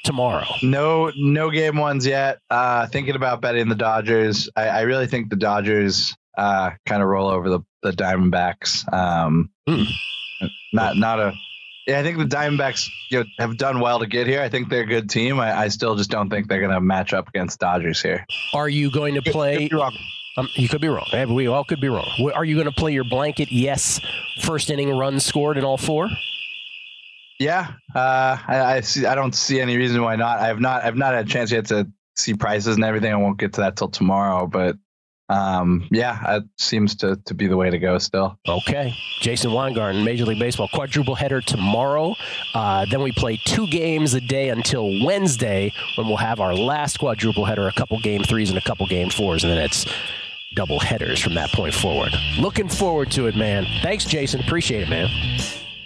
tomorrow? 0.05 0.47
No, 0.63 1.13
no 1.17 1.51
game 1.51 1.77
ones 1.77 2.07
yet. 2.07 2.39
Uh, 2.49 2.87
thinking 2.87 3.15
about 3.15 3.43
betting 3.43 3.69
the 3.69 3.75
Dodgers. 3.75 4.49
I, 4.57 4.69
I 4.69 4.81
really 4.83 5.07
think 5.07 5.29
the 5.29 5.37
Dodgers 5.37 6.17
uh, 6.39 6.71
kind 6.87 7.03
of 7.03 7.09
roll 7.09 7.29
over 7.29 7.51
the, 7.51 7.61
the 7.83 7.91
Diamondbacks. 7.91 8.91
Um, 8.91 9.51
mm. 9.69 9.87
Not 10.73 10.97
not 10.97 11.21
a. 11.21 11.33
Yeah, 11.89 12.01
I 12.01 12.03
think 12.03 12.19
the 12.19 12.25
Diamondbacks 12.25 12.91
you 13.09 13.21
know, 13.21 13.25
have 13.39 13.57
done 13.57 13.81
well 13.81 13.99
to 14.01 14.07
get 14.07 14.27
here. 14.27 14.43
I 14.43 14.51
think 14.51 14.69
they're 14.69 14.83
a 14.83 14.87
good 14.87 15.09
team. 15.09 15.41
I, 15.41 15.59
I 15.59 15.69
still 15.69 15.97
just 15.97 16.11
don't 16.11 16.29
think 16.29 16.47
they're 16.47 16.61
going 16.61 16.75
to 16.75 16.83
match 16.83 17.15
up 17.15 17.29
against 17.29 17.61
Dodgers 17.61 18.03
here. 18.03 18.27
Are 18.53 18.69
you 18.69 18.93
going 18.93 19.15
to 19.15 19.23
play? 19.23 19.71
Um, 20.37 20.49
you 20.55 20.69
could 20.69 20.83
be 20.83 20.89
wrong. 20.89 21.07
We 21.35 21.47
all 21.47 21.65
could 21.65 21.81
be 21.81 21.89
wrong. 21.89 22.07
Are 22.35 22.45
you 22.45 22.57
going 22.57 22.67
to 22.67 22.73
play 22.73 22.93
your 22.93 23.05
blanket? 23.09 23.51
Yes, 23.51 24.01
first 24.43 24.69
inning 24.69 24.91
run 24.91 25.19
scored 25.19 25.57
in 25.57 25.65
all 25.65 25.79
four. 25.79 26.11
Yeah, 27.39 27.73
uh, 27.95 28.37
I, 28.47 28.61
I, 28.61 28.81
see. 28.83 29.07
I 29.07 29.15
don't 29.15 29.35
see 29.35 29.59
any 29.59 29.79
reason 29.79 30.03
why 30.03 30.17
not. 30.17 30.41
I 30.41 30.49
have 30.49 30.61
not. 30.61 30.85
I've 30.85 30.97
not 30.97 31.15
had 31.15 31.27
a 31.27 31.29
chance 31.29 31.51
yet 31.51 31.67
to 31.67 31.91
see 32.17 32.35
prices 32.35 32.77
and 32.77 32.85
everything. 32.85 33.13
I 33.15 33.17
won't 33.17 33.39
get 33.39 33.55
to 33.55 33.63
that 33.63 33.77
till 33.77 33.89
tomorrow. 33.89 34.47
But 34.47 34.77
um, 35.29 35.87
yeah, 35.91 36.37
it 36.37 36.45
seems 36.57 36.95
to 36.97 37.17
to 37.27 37.35
be 37.35 37.47
the 37.47 37.57
way 37.57 37.71
to 37.71 37.79
go. 37.79 37.99
Still. 37.99 38.39
Okay, 38.49 38.95
Jason 39.21 39.53
Weingarten, 39.53 40.05
Major 40.05 40.25
League 40.25 40.39
Baseball 40.39 40.69
quadruple 40.73 41.15
header 41.15 41.41
tomorrow. 41.41 42.15
Uh, 42.55 42.87
then 42.91 43.03
we 43.03 43.13
play 43.13 43.39
two 43.45 43.67
games 43.67 44.15
a 44.15 44.21
day 44.21 44.49
until 44.49 45.05
Wednesday, 45.05 45.73
when 45.97 46.07
we'll 46.07 46.17
have 46.17 46.41
our 46.41 46.55
last 46.55 46.99
quadruple 46.99 47.45
header. 47.45 47.69
A 47.69 47.73
couple 47.73 47.99
game 48.01 48.23
threes 48.23 48.49
and 48.49 48.59
a 48.59 48.63
couple 48.63 48.87
game 48.87 49.11
fours, 49.11 49.45
and 49.45 49.53
then 49.53 49.59
it's 49.59 49.87
double 50.55 50.81
headers 50.81 51.21
from 51.21 51.35
that 51.35 51.51
point 51.53 51.75
forward. 51.75 52.13
Looking 52.39 52.69
forward 52.69 53.11
to 53.13 53.27
it, 53.27 53.37
man. 53.37 53.67
Thanks, 53.83 54.05
Jason. 54.05 54.41
Appreciate 54.41 54.83
it, 54.83 54.89
man. 54.89 55.09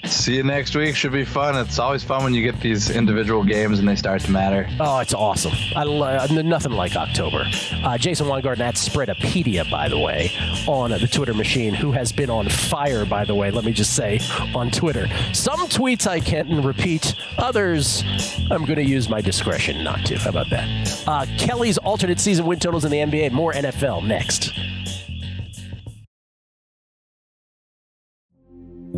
See 0.04 0.36
you 0.36 0.42
next 0.42 0.74
week. 0.74 0.96
Should 0.96 1.12
be 1.12 1.24
fun. 1.24 1.56
It's 1.56 1.78
always 1.78 2.02
fun 2.02 2.24
when 2.24 2.34
you 2.34 2.42
get 2.42 2.60
these 2.60 2.90
individual 2.90 3.44
games 3.44 3.78
and 3.78 3.88
they 3.88 3.94
start 3.94 4.20
to 4.22 4.30
matter. 4.32 4.68
Oh, 4.80 4.98
it's 4.98 5.14
awesome. 5.14 5.52
I 5.76 5.84
love 5.84 6.30
nothing 6.30 6.72
like 6.72 6.96
October. 6.96 7.44
Uh, 7.84 7.96
Jason 7.98 8.26
Weingarten 8.26 8.62
at 8.62 8.74
Spreadopedia, 8.74 9.68
by 9.70 9.88
the 9.88 9.98
way, 9.98 10.32
on 10.66 10.90
the 10.90 11.06
Twitter 11.06 11.34
machine, 11.34 11.72
who 11.72 11.92
has 11.92 12.10
been 12.10 12.30
on 12.30 12.48
fire, 12.48 13.04
by 13.06 13.24
the 13.24 13.34
way. 13.34 13.50
Let 13.52 13.64
me 13.64 13.72
just 13.72 13.94
say 13.94 14.18
on 14.54 14.70
Twitter. 14.70 15.06
Some 15.32 15.60
tweets 15.68 16.06
I 16.06 16.18
can't 16.20 16.64
repeat. 16.64 17.14
Others, 17.38 18.02
I'm 18.50 18.64
going 18.64 18.76
to 18.76 18.84
use 18.84 19.08
my 19.08 19.20
discretion 19.20 19.84
not 19.84 20.04
to. 20.06 20.18
How 20.18 20.30
about 20.30 20.50
that? 20.50 21.04
Uh, 21.06 21.26
Kelley's 21.38 21.78
alternate 21.78 22.18
season 22.18 22.44
win 22.44 22.58
totals 22.58 22.84
in 22.84 22.90
the 22.90 22.98
NBA. 22.98 23.30
More 23.32 23.52
NFL 23.52 24.04
next. 24.06 24.50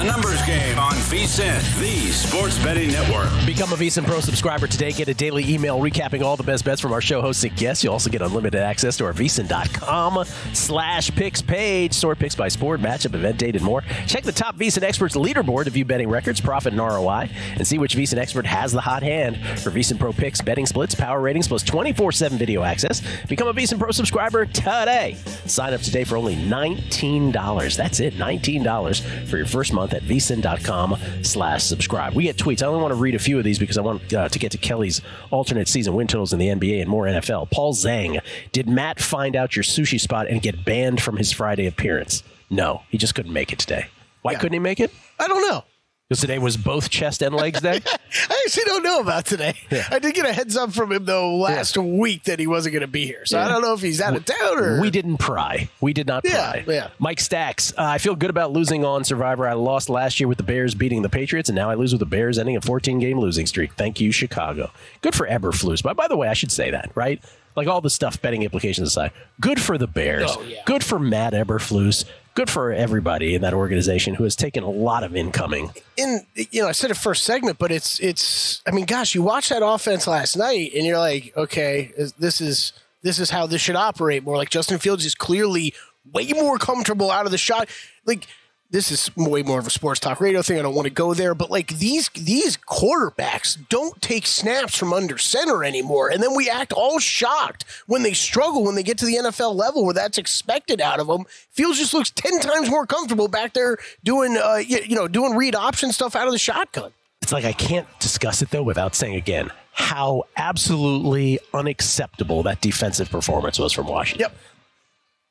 A 0.00 0.04
numbers 0.04 0.40
game 0.46 0.78
on 0.78 0.94
VSIN, 0.94 1.78
the 1.78 2.10
sports 2.10 2.56
betting 2.64 2.90
network. 2.90 3.28
Become 3.44 3.74
a 3.74 3.76
VSIN 3.76 4.06
Pro 4.06 4.20
subscriber 4.20 4.66
today. 4.66 4.92
Get 4.92 5.08
a 5.08 5.14
daily 5.14 5.46
email 5.46 5.78
recapping 5.78 6.22
all 6.22 6.38
the 6.38 6.42
best 6.42 6.64
bets 6.64 6.80
from 6.80 6.94
our 6.94 7.02
show 7.02 7.20
hosts 7.20 7.44
and 7.44 7.54
guests. 7.54 7.84
You'll 7.84 7.92
also 7.92 8.08
get 8.08 8.22
unlimited 8.22 8.62
access 8.62 8.96
to 8.96 9.04
our 9.04 9.12
VSIN.com 9.12 10.24
slash 10.54 11.10
picks 11.10 11.42
page. 11.42 11.92
Sort 11.92 12.18
picks 12.18 12.34
by 12.34 12.48
sport, 12.48 12.80
matchup, 12.80 13.14
event 13.14 13.36
date, 13.36 13.56
and 13.56 13.62
more. 13.62 13.82
Check 14.06 14.22
the 14.22 14.32
top 14.32 14.56
VSIN 14.56 14.84
experts 14.84 15.16
leaderboard 15.16 15.64
to 15.64 15.70
view 15.70 15.84
betting 15.84 16.08
records, 16.08 16.40
profit, 16.40 16.72
and 16.72 16.80
ROI, 16.80 17.28
and 17.56 17.66
see 17.66 17.76
which 17.76 17.94
VSIN 17.94 18.16
expert 18.16 18.46
has 18.46 18.72
the 18.72 18.80
hot 18.80 19.02
hand 19.02 19.36
for 19.60 19.70
VSIN 19.70 19.98
Pro 19.98 20.14
picks, 20.14 20.40
betting 20.40 20.64
splits, 20.64 20.94
power 20.94 21.20
ratings, 21.20 21.46
plus 21.46 21.62
24-7 21.62 22.38
video 22.38 22.62
access. 22.62 23.02
Become 23.28 23.48
a 23.48 23.52
VSIN 23.52 23.78
Pro 23.78 23.90
subscriber 23.90 24.46
today. 24.46 25.18
Sign 25.44 25.74
up 25.74 25.82
today 25.82 26.04
for 26.04 26.16
only 26.16 26.36
$19. 26.36 27.76
That's 27.76 28.00
it, 28.00 28.14
$19 28.14 29.26
for 29.26 29.36
your 29.36 29.44
first 29.44 29.74
month 29.74 29.89
month 29.90 30.02
at 30.02 30.08
vsin.com 30.08 30.96
slash 31.22 31.64
subscribe. 31.64 32.14
We 32.14 32.24
get 32.24 32.36
tweets. 32.36 32.62
I 32.62 32.66
only 32.66 32.80
want 32.80 32.92
to 32.92 32.96
read 33.00 33.14
a 33.14 33.18
few 33.18 33.38
of 33.38 33.44
these 33.44 33.58
because 33.58 33.78
I 33.78 33.82
want 33.82 34.12
uh, 34.12 34.28
to 34.28 34.38
get 34.38 34.52
to 34.52 34.58
Kelley's 34.58 35.00
alternate 35.30 35.68
season 35.68 35.94
win 35.94 36.06
totals 36.06 36.32
in 36.32 36.38
the 36.38 36.48
NBA 36.48 36.80
and 36.80 36.88
more 36.88 37.06
NFL. 37.06 37.50
Paul 37.50 37.74
Zhang, 37.74 38.20
did 38.52 38.68
Matt 38.68 39.00
find 39.00 39.36
out 39.36 39.56
your 39.56 39.62
sushi 39.62 40.00
spot 40.00 40.28
and 40.28 40.42
get 40.42 40.64
banned 40.64 41.00
from 41.00 41.16
his 41.16 41.32
Friday 41.32 41.66
appearance? 41.66 42.22
No, 42.48 42.82
he 42.88 42.98
just 42.98 43.14
couldn't 43.14 43.32
make 43.32 43.52
it 43.52 43.58
today. 43.58 43.86
Why 44.22 44.32
yeah. 44.32 44.38
couldn't 44.38 44.54
he 44.54 44.58
make 44.58 44.80
it? 44.80 44.92
I 45.18 45.28
don't 45.28 45.42
know. 45.48 45.64
Because 46.10 46.22
today 46.22 46.40
was 46.40 46.56
both 46.56 46.90
chest 46.90 47.22
and 47.22 47.32
legs 47.32 47.60
day. 47.60 47.80
I 47.86 48.42
actually 48.44 48.64
don't 48.64 48.82
know 48.82 48.98
about 48.98 49.26
today. 49.26 49.54
Yeah. 49.70 49.86
I 49.92 50.00
did 50.00 50.12
get 50.16 50.26
a 50.26 50.32
heads 50.32 50.56
up 50.56 50.72
from 50.72 50.90
him 50.90 51.04
though 51.04 51.36
last 51.36 51.78
week 51.78 52.24
that 52.24 52.40
he 52.40 52.48
wasn't 52.48 52.72
going 52.72 52.80
to 52.80 52.88
be 52.88 53.06
here. 53.06 53.24
So 53.26 53.38
I 53.38 53.46
don't 53.46 53.62
know 53.62 53.74
if 53.74 53.80
he's 53.80 54.00
out 54.00 54.16
of 54.16 54.24
town 54.24 54.58
or 54.58 54.80
We 54.80 54.90
didn't 54.90 55.18
pry. 55.18 55.70
We 55.80 55.92
did 55.92 56.08
not 56.08 56.24
Yeah, 56.24 56.50
pry. 56.50 56.64
yeah. 56.66 56.88
Mike 56.98 57.20
Stacks. 57.20 57.72
Uh, 57.78 57.82
I 57.82 57.98
feel 57.98 58.16
good 58.16 58.28
about 58.30 58.50
losing 58.50 58.84
on 58.84 59.04
Survivor. 59.04 59.46
I 59.46 59.52
lost 59.52 59.88
last 59.88 60.18
year 60.18 60.26
with 60.26 60.38
the 60.38 60.42
Bears 60.42 60.74
beating 60.74 61.02
the 61.02 61.08
Patriots, 61.08 61.48
and 61.48 61.54
now 61.54 61.70
I 61.70 61.74
lose 61.74 61.92
with 61.92 62.00
the 62.00 62.06
Bears 62.06 62.38
ending 62.40 62.56
a 62.56 62.60
14 62.60 62.98
game 62.98 63.20
losing 63.20 63.46
streak. 63.46 63.74
Thank 63.74 64.00
you, 64.00 64.10
Chicago. 64.10 64.72
Good 65.02 65.14
for 65.14 65.28
Eberflus. 65.28 65.80
But 65.80 65.96
by 65.96 66.08
the 66.08 66.16
way, 66.16 66.26
I 66.26 66.34
should 66.34 66.50
say 66.50 66.72
that, 66.72 66.90
right? 66.96 67.22
Like 67.54 67.68
all 67.68 67.80
the 67.80 67.90
stuff, 67.90 68.20
betting 68.20 68.42
implications 68.42 68.88
aside, 68.88 69.12
good 69.40 69.60
for 69.60 69.78
the 69.78 69.86
Bears. 69.86 70.32
Oh, 70.34 70.42
yeah. 70.42 70.62
Good 70.66 70.82
for 70.82 70.98
Matt 70.98 71.34
Eberflus. 71.34 72.04
Good 72.34 72.48
for 72.48 72.72
everybody 72.72 73.34
in 73.34 73.42
that 73.42 73.54
organization 73.54 74.14
who 74.14 74.24
has 74.24 74.36
taken 74.36 74.62
a 74.62 74.70
lot 74.70 75.02
of 75.02 75.16
incoming. 75.16 75.72
in 75.96 76.26
you 76.34 76.62
know 76.62 76.68
I 76.68 76.72
said 76.72 76.90
it 76.90 76.96
first 76.96 77.24
segment, 77.24 77.58
but 77.58 77.72
it's 77.72 77.98
it's 78.00 78.62
I 78.66 78.70
mean, 78.70 78.84
gosh, 78.84 79.14
you 79.14 79.22
watch 79.22 79.48
that 79.48 79.64
offense 79.64 80.06
last 80.06 80.36
night 80.36 80.70
and 80.74 80.86
you're 80.86 80.98
like, 80.98 81.36
okay, 81.36 81.92
this 82.18 82.40
is 82.40 82.72
this 83.02 83.18
is 83.18 83.30
how 83.30 83.46
this 83.46 83.60
should 83.60 83.76
operate. 83.76 84.22
More 84.24 84.36
like 84.36 84.50
Justin 84.50 84.78
Fields 84.78 85.04
is 85.04 85.14
clearly 85.14 85.74
way 86.12 86.32
more 86.32 86.58
comfortable 86.58 87.10
out 87.10 87.26
of 87.26 87.32
the 87.32 87.38
shot. 87.38 87.68
Like 88.06 88.26
this 88.70 88.92
is 88.92 89.14
way 89.16 89.42
more 89.42 89.58
of 89.58 89.66
a 89.66 89.70
sports 89.70 89.98
talk 89.98 90.20
radio 90.20 90.42
thing. 90.42 90.58
I 90.58 90.62
don't 90.62 90.74
want 90.74 90.86
to 90.86 90.94
go 90.94 91.12
there, 91.12 91.34
but 91.34 91.50
like 91.50 91.78
these 91.78 92.08
these 92.10 92.56
quarterbacks 92.56 93.58
don't 93.68 94.00
take 94.00 94.26
snaps 94.26 94.76
from 94.76 94.92
under 94.92 95.18
center 95.18 95.64
anymore, 95.64 96.08
and 96.08 96.22
then 96.22 96.34
we 96.34 96.48
act 96.48 96.72
all 96.72 96.98
shocked 96.98 97.64
when 97.86 98.02
they 98.02 98.12
struggle 98.12 98.64
when 98.64 98.76
they 98.76 98.82
get 98.82 98.98
to 98.98 99.06
the 99.06 99.16
NFL 99.16 99.54
level 99.54 99.84
where 99.84 99.94
that's 99.94 100.18
expected 100.18 100.80
out 100.80 101.00
of 101.00 101.08
them. 101.08 101.24
Fields 101.50 101.78
just 101.78 101.94
looks 101.94 102.10
ten 102.10 102.38
times 102.40 102.70
more 102.70 102.86
comfortable 102.86 103.28
back 103.28 103.54
there 103.54 103.76
doing 104.04 104.36
uh, 104.36 104.56
you, 104.56 104.78
you 104.86 104.94
know 104.94 105.08
doing 105.08 105.34
read 105.34 105.54
option 105.54 105.92
stuff 105.92 106.14
out 106.14 106.26
of 106.26 106.32
the 106.32 106.38
shotgun. 106.38 106.92
It's 107.22 107.32
like 107.32 107.44
I 107.44 107.52
can't 107.52 107.88
discuss 107.98 108.40
it 108.40 108.50
though 108.50 108.62
without 108.62 108.94
saying 108.94 109.16
again 109.16 109.50
how 109.72 110.24
absolutely 110.36 111.38
unacceptable 111.54 112.42
that 112.44 112.60
defensive 112.60 113.10
performance 113.10 113.58
was 113.58 113.72
from 113.72 113.86
Washington. 113.86 114.30
Yep. 114.30 114.36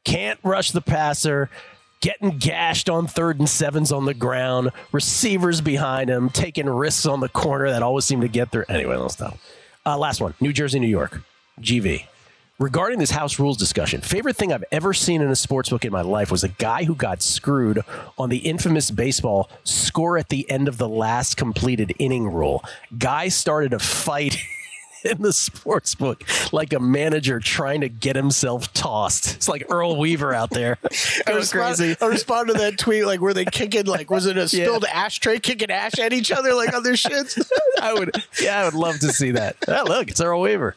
Can't 0.05 0.39
rush 0.43 0.71
the 0.71 0.81
passer, 0.81 1.49
getting 2.01 2.37
gashed 2.37 2.89
on 2.89 3.07
third 3.07 3.39
and 3.39 3.49
sevens 3.49 3.91
on 3.91 4.05
the 4.05 4.13
ground, 4.13 4.71
receivers 4.91 5.61
behind 5.61 6.09
him, 6.09 6.29
taking 6.29 6.69
risks 6.69 7.05
on 7.05 7.19
the 7.19 7.29
corner 7.29 7.69
that 7.69 7.83
always 7.83 8.05
seem 8.05 8.21
to 8.21 8.27
get 8.27 8.51
through. 8.51 8.65
Anyway, 8.69 8.95
let's 8.95 9.15
stop. 9.15 9.37
Uh, 9.85 9.97
last 9.97 10.21
one 10.21 10.33
New 10.39 10.53
Jersey, 10.53 10.79
New 10.79 10.87
York, 10.87 11.21
GV. 11.61 12.05
Regarding 12.59 12.99
this 12.99 13.11
house 13.11 13.39
rules 13.39 13.55
discussion, 13.55 14.01
favorite 14.01 14.35
thing 14.35 14.51
I've 14.51 14.65
ever 14.69 14.93
seen 14.93 15.21
in 15.21 15.29
a 15.29 15.35
sports 15.35 15.69
book 15.69 15.85
in 15.85 15.93
my 15.93 16.01
life 16.01 16.29
was 16.29 16.43
a 16.43 16.49
guy 16.49 16.83
who 16.83 16.93
got 16.93 17.21
screwed 17.21 17.85
on 18.17 18.27
the 18.27 18.39
infamous 18.39 18.91
baseball 18.91 19.49
score 19.63 20.17
at 20.17 20.27
the 20.27 20.49
end 20.51 20.67
of 20.67 20.77
the 20.77 20.89
last 20.89 21.37
completed 21.37 21.93
inning 21.99 22.27
rule. 22.27 22.61
Guy 22.97 23.29
started 23.29 23.71
a 23.71 23.79
fight 23.79 24.35
in 25.05 25.21
the 25.21 25.33
sports 25.33 25.95
book 25.95 26.23
like 26.51 26.73
a 26.73 26.79
manager 26.79 27.39
trying 27.39 27.81
to 27.81 27.89
get 27.89 28.15
himself 28.15 28.71
tossed. 28.73 29.35
It's 29.35 29.47
like 29.49 29.65
Earl 29.69 29.97
Weaver 29.97 30.33
out 30.33 30.49
there. 30.49 30.77
I 31.27 31.31
respond, 31.31 31.77
crazy. 31.77 31.95
I 32.01 32.05
respond 32.07 32.47
to 32.47 32.53
that 32.55 32.77
tweet 32.77 33.05
like 33.05 33.19
were 33.19 33.33
they 33.33 33.45
kicking 33.45 33.85
like 33.85 34.09
was 34.09 34.25
it 34.25 34.37
a 34.37 34.47
spilled 34.47 34.85
ashtray 34.85 35.39
kicking 35.39 35.71
ash 35.71 35.97
at 35.99 36.13
each 36.13 36.31
other 36.31 36.53
like 36.53 36.73
on 36.73 36.83
their 36.83 36.93
shits? 36.93 37.41
I 37.81 37.93
would, 37.93 38.11
yeah, 38.41 38.59
I 38.61 38.65
would 38.65 38.73
love 38.73 38.99
to 38.99 39.11
see 39.11 39.31
that. 39.31 39.55
Oh, 39.67 39.83
look, 39.87 40.09
it's 40.09 40.21
Earl 40.21 40.41
Weaver. 40.41 40.75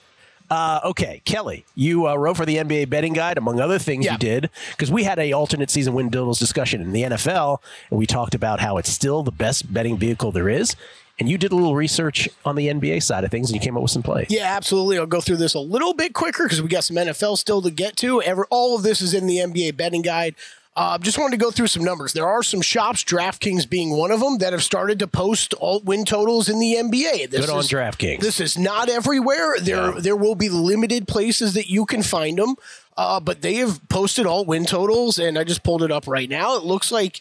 Uh, 0.51 0.81
okay, 0.85 1.23
Kelley, 1.25 1.65
you 1.75 2.07
uh, 2.07 2.15
wrote 2.15 2.37
for 2.37 2.45
the 2.45 2.57
NBA 2.57 2.91
betting 2.91 3.15
guide, 3.15 3.39
among 3.39 3.59
other 3.59 3.79
things 3.79 4.05
Yeah. 4.05 4.13
you 4.13 4.19
did, 4.19 4.51
because 4.73 4.91
we 4.91 5.05
had 5.05 5.19
a 5.19 5.33
alternate 5.33 5.71
season 5.71 5.95
win 5.95 6.11
totals 6.11 6.39
discussion 6.39 6.83
in 6.83 6.93
the 6.93 7.05
NFL, 7.05 7.63
and 7.89 7.99
we 7.99 8.05
talked 8.05 8.35
about 8.35 8.61
how 8.61 8.77
it's 8.77 8.91
still 8.91 9.23
the 9.23 9.31
best 9.33 9.73
betting 9.73 9.97
vehicle 9.97 10.31
there 10.31 10.51
is. 10.51 10.77
And 11.19 11.29
you 11.29 11.39
did 11.39 11.53
a 11.53 11.55
little 11.55 11.77
research 11.77 12.29
on 12.45 12.57
the 12.57 12.69
NBA 12.69 13.03
side 13.03 13.23
of 13.23 13.31
things, 13.31 13.51
and 13.51 13.55
you 13.55 13.61
came 13.61 13.77
up 13.77 13.83
with 13.83 13.93
some 13.93 14.03
plays. 14.03 14.27
Yeah, 14.31 14.57
absolutely. 14.57 14.99
I'll 14.99 15.07
go 15.07 15.21
through 15.21 15.37
this 15.37 15.55
a 15.55 15.61
little 15.61 15.95
bit 15.95 16.15
quicker 16.15 16.45
because 16.45 16.63
we 16.63 16.69
got 16.69 16.85
some 16.85 16.97
NFL 16.97 17.37
still 17.39 17.61
to 17.63 17.71
get 17.71 17.97
to. 17.99 18.23
Ever, 18.23 18.47
all 18.51 18.75
of 18.77 18.83
this 18.83 19.01
is 19.01 19.15
in 19.15 19.27
the 19.27 19.37
NBA 19.39 19.77
betting 19.77 20.03
guide. 20.03 20.35
Uh, 20.75 20.97
just 20.97 21.19
wanted 21.19 21.33
to 21.33 21.37
go 21.37 21.51
through 21.51 21.67
some 21.67 21.85
numbers. 21.85 22.15
There 22.15 22.27
are 22.27 22.43
some 22.43 22.63
shops, 22.63 23.05
DraftKings 23.05 23.69
being 23.69 23.91
one 23.91 24.11
of 24.11 24.21
them, 24.21 24.39
that 24.39 24.55
have 24.55 24.63
started 24.63 24.99
to 25.01 25.07
post 25.07 25.53
alt 25.61 25.85
win 25.85 26.07
totals 26.07 26.49
in 26.49 26.59
the 26.59 26.77
NBA. 26.77 27.29
This 27.31 27.41
Good 27.45 27.51
on 27.51 27.59
is- 27.61 27.69
DraftKings. 27.69 28.21
This 28.21 28.41
is 28.41 28.57
not 28.57 28.89
everywhere. 28.89 29.57
There, 29.61 29.93
there 30.01 30.17
will 30.17 30.35
be 30.35 30.49
limited 30.49 31.07
places 31.07 31.53
that 31.55 31.69
you 31.69 31.85
can 31.85 32.03
find 32.03 32.39
them, 32.39 32.57
uh, 32.97 33.21
but 33.21 33.43
they 33.43 33.57
have 33.57 33.87
posted 33.91 34.25
alt 34.27 34.47
win 34.47 34.65
totals, 34.65 35.19
and 35.19 35.39
I 35.39 35.45
just 35.45 35.63
pulled 35.63 35.83
it 35.83 35.93
up 35.93 36.07
right 36.09 36.29
now. 36.29 36.57
It 36.57 36.65
looks 36.65 36.91
like 36.91 37.21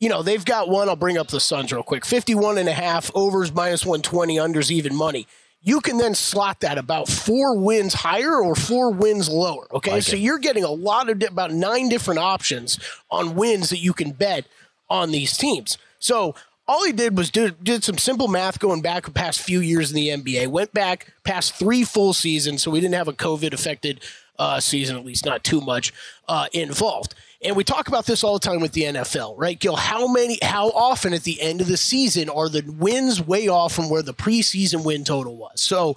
you 0.00 0.08
know, 0.08 0.22
they've 0.22 0.44
got 0.44 0.68
one. 0.68 0.88
I'll 0.88 0.96
bring 0.96 1.18
up 1.18 1.28
the 1.28 1.40
Suns 1.40 1.72
real 1.72 1.82
quick 1.82 2.04
51 2.04 2.58
and 2.58 2.68
a 2.68 2.72
half, 2.72 3.10
overs 3.14 3.52
minus 3.52 3.84
120, 3.84 4.36
unders 4.36 4.70
even 4.70 4.94
money. 4.94 5.26
You 5.60 5.80
can 5.80 5.98
then 5.98 6.14
slot 6.14 6.60
that 6.60 6.78
about 6.78 7.08
four 7.08 7.58
wins 7.58 7.92
higher 7.92 8.36
or 8.36 8.54
four 8.54 8.92
wins 8.92 9.28
lower. 9.28 9.66
Okay. 9.72 9.92
Like 9.92 10.02
so 10.04 10.14
it. 10.14 10.20
you're 10.20 10.38
getting 10.38 10.62
a 10.62 10.70
lot 10.70 11.10
of, 11.10 11.20
about 11.22 11.50
nine 11.52 11.88
different 11.88 12.20
options 12.20 12.78
on 13.10 13.34
wins 13.34 13.70
that 13.70 13.78
you 13.78 13.92
can 13.92 14.12
bet 14.12 14.46
on 14.88 15.10
these 15.10 15.36
teams. 15.36 15.76
So 15.98 16.36
all 16.68 16.84
he 16.84 16.92
did 16.92 17.16
was 17.16 17.30
do, 17.30 17.50
did 17.50 17.82
some 17.82 17.98
simple 17.98 18.28
math 18.28 18.60
going 18.60 18.82
back 18.82 19.06
the 19.06 19.10
past 19.10 19.40
few 19.40 19.60
years 19.60 19.90
in 19.90 19.96
the 19.96 20.08
NBA, 20.08 20.48
went 20.48 20.72
back 20.72 21.12
past 21.24 21.54
three 21.54 21.82
full 21.82 22.12
seasons. 22.12 22.62
So 22.62 22.70
we 22.70 22.80
didn't 22.80 22.94
have 22.94 23.08
a 23.08 23.12
COVID 23.12 23.52
affected 23.52 24.00
uh, 24.38 24.60
season, 24.60 24.96
at 24.96 25.04
least 25.04 25.26
not 25.26 25.42
too 25.42 25.60
much 25.60 25.92
uh, 26.28 26.46
involved. 26.52 27.14
And 27.40 27.54
we 27.54 27.62
talk 27.62 27.86
about 27.86 28.04
this 28.04 28.24
all 28.24 28.34
the 28.38 28.46
time 28.46 28.60
with 28.60 28.72
the 28.72 28.82
NFL, 28.82 29.34
right, 29.38 29.58
Gill? 29.58 29.76
How 29.76 30.08
many, 30.08 30.38
how 30.42 30.70
often 30.70 31.12
at 31.12 31.22
the 31.22 31.40
end 31.40 31.60
of 31.60 31.68
the 31.68 31.76
season 31.76 32.28
are 32.28 32.48
the 32.48 32.64
wins 32.66 33.24
way 33.24 33.46
off 33.46 33.72
from 33.74 33.88
where 33.88 34.02
the 34.02 34.14
preseason 34.14 34.84
win 34.84 35.04
total 35.04 35.36
was? 35.36 35.60
So 35.60 35.96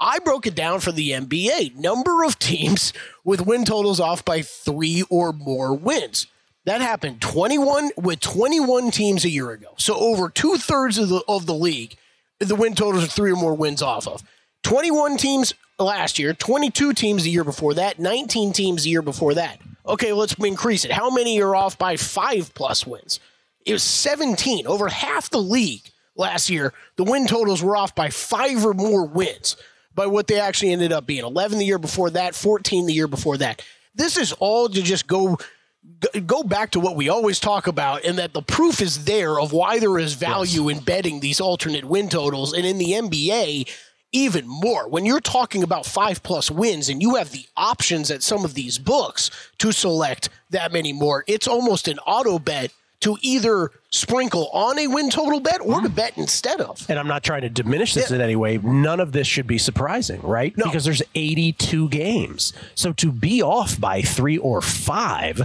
I 0.00 0.18
broke 0.20 0.46
it 0.46 0.54
down 0.54 0.80
for 0.80 0.90
the 0.90 1.10
NBA. 1.10 1.76
Number 1.76 2.24
of 2.24 2.38
teams 2.38 2.94
with 3.22 3.42
win 3.42 3.66
totals 3.66 4.00
off 4.00 4.24
by 4.24 4.40
three 4.40 5.04
or 5.10 5.34
more 5.34 5.74
wins. 5.74 6.26
That 6.64 6.80
happened 6.80 7.20
21 7.20 7.90
with 7.96 8.20
21 8.20 8.90
teams 8.90 9.24
a 9.24 9.30
year 9.30 9.50
ago. 9.50 9.74
So 9.76 9.94
over 9.94 10.30
two 10.30 10.56
thirds 10.56 10.98
of 10.98 11.08
the 11.08 11.22
of 11.28 11.46
the 11.46 11.54
league, 11.54 11.96
the 12.40 12.54
win 12.54 12.74
totals 12.74 13.04
are 13.04 13.08
three 13.08 13.32
or 13.32 13.36
more 13.36 13.54
wins 13.54 13.82
off 13.82 14.06
of. 14.06 14.22
21 14.64 15.16
teams 15.16 15.54
last 15.78 16.18
year, 16.18 16.34
22 16.34 16.92
teams 16.92 17.24
the 17.24 17.30
year 17.30 17.44
before 17.44 17.74
that, 17.74 17.98
19 17.98 18.52
teams 18.52 18.84
the 18.84 18.90
year 18.90 19.02
before 19.02 19.34
that. 19.34 19.58
Okay, 19.88 20.12
let's 20.12 20.34
increase 20.34 20.84
it. 20.84 20.92
How 20.92 21.10
many 21.10 21.40
are 21.40 21.56
off 21.56 21.78
by 21.78 21.96
five 21.96 22.52
plus 22.54 22.86
wins? 22.86 23.20
It 23.64 23.72
was 23.72 23.82
17. 23.82 24.66
Over 24.66 24.88
half 24.88 25.30
the 25.30 25.40
league 25.40 25.90
last 26.14 26.50
year, 26.50 26.74
the 26.96 27.04
win 27.04 27.26
totals 27.26 27.62
were 27.62 27.76
off 27.76 27.94
by 27.94 28.10
five 28.10 28.64
or 28.64 28.74
more 28.74 29.06
wins 29.06 29.56
by 29.94 30.06
what 30.06 30.26
they 30.26 30.38
actually 30.38 30.72
ended 30.72 30.92
up 30.92 31.06
being. 31.06 31.24
11 31.24 31.58
the 31.58 31.64
year 31.64 31.78
before 31.78 32.10
that, 32.10 32.34
14 32.34 32.86
the 32.86 32.92
year 32.92 33.08
before 33.08 33.38
that. 33.38 33.62
This 33.94 34.16
is 34.16 34.32
all 34.34 34.68
to 34.68 34.82
just 34.82 35.06
go 35.06 35.38
go- 36.00 36.20
go 36.20 36.42
back 36.42 36.72
to 36.72 36.80
what 36.80 36.96
we 36.96 37.08
always 37.08 37.40
talk 37.40 37.66
about 37.66 38.04
and 38.04 38.18
that 38.18 38.32
the 38.32 38.42
proof 38.42 38.80
is 38.80 39.04
there 39.04 39.40
of 39.40 39.52
why 39.52 39.78
there 39.78 39.98
is 39.98 40.14
value 40.14 40.68
in 40.68 40.80
betting 40.80 41.20
these 41.20 41.40
alternate 41.40 41.84
win 41.84 42.08
totals 42.08 42.52
and 42.52 42.66
in 42.66 42.78
the 42.78 42.92
NBA 42.92 43.68
even 44.12 44.46
more 44.46 44.88
when 44.88 45.04
you're 45.04 45.20
talking 45.20 45.62
about 45.62 45.84
5 45.84 46.22
plus 46.22 46.50
wins 46.50 46.88
and 46.88 47.02
you 47.02 47.16
have 47.16 47.30
the 47.30 47.46
options 47.56 48.10
at 48.10 48.22
some 48.22 48.44
of 48.44 48.54
these 48.54 48.78
books 48.78 49.30
to 49.58 49.72
select 49.72 50.30
that 50.50 50.72
many 50.72 50.92
more 50.92 51.24
it's 51.26 51.46
almost 51.46 51.88
an 51.88 51.98
auto 52.00 52.38
bet 52.38 52.72
to 53.00 53.16
either 53.22 53.70
sprinkle 53.90 54.48
on 54.48 54.78
a 54.78 54.86
win 54.86 55.08
total 55.08 55.40
bet 55.40 55.60
or 55.60 55.80
to 55.80 55.86
mm-hmm. 55.86 55.94
bet 55.94 56.18
instead 56.18 56.60
of 56.60 56.84
And 56.90 56.98
I'm 56.98 57.06
not 57.06 57.22
trying 57.22 57.42
to 57.42 57.48
diminish 57.48 57.94
this 57.94 58.10
Yeah. 58.10 58.16
in 58.16 58.22
any 58.22 58.36
way. 58.36 58.58
None 58.58 59.00
of 59.00 59.12
this 59.12 59.26
should 59.26 59.46
be 59.46 59.58
surprising, 59.58 60.20
right? 60.22 60.56
No. 60.56 60.64
Because 60.64 60.84
there's 60.84 61.02
82 61.14 61.88
games. 61.90 62.52
So 62.74 62.92
to 62.94 63.12
be 63.12 63.40
off 63.40 63.78
by 63.80 64.02
three 64.02 64.36
or 64.36 64.60
five 64.60 65.42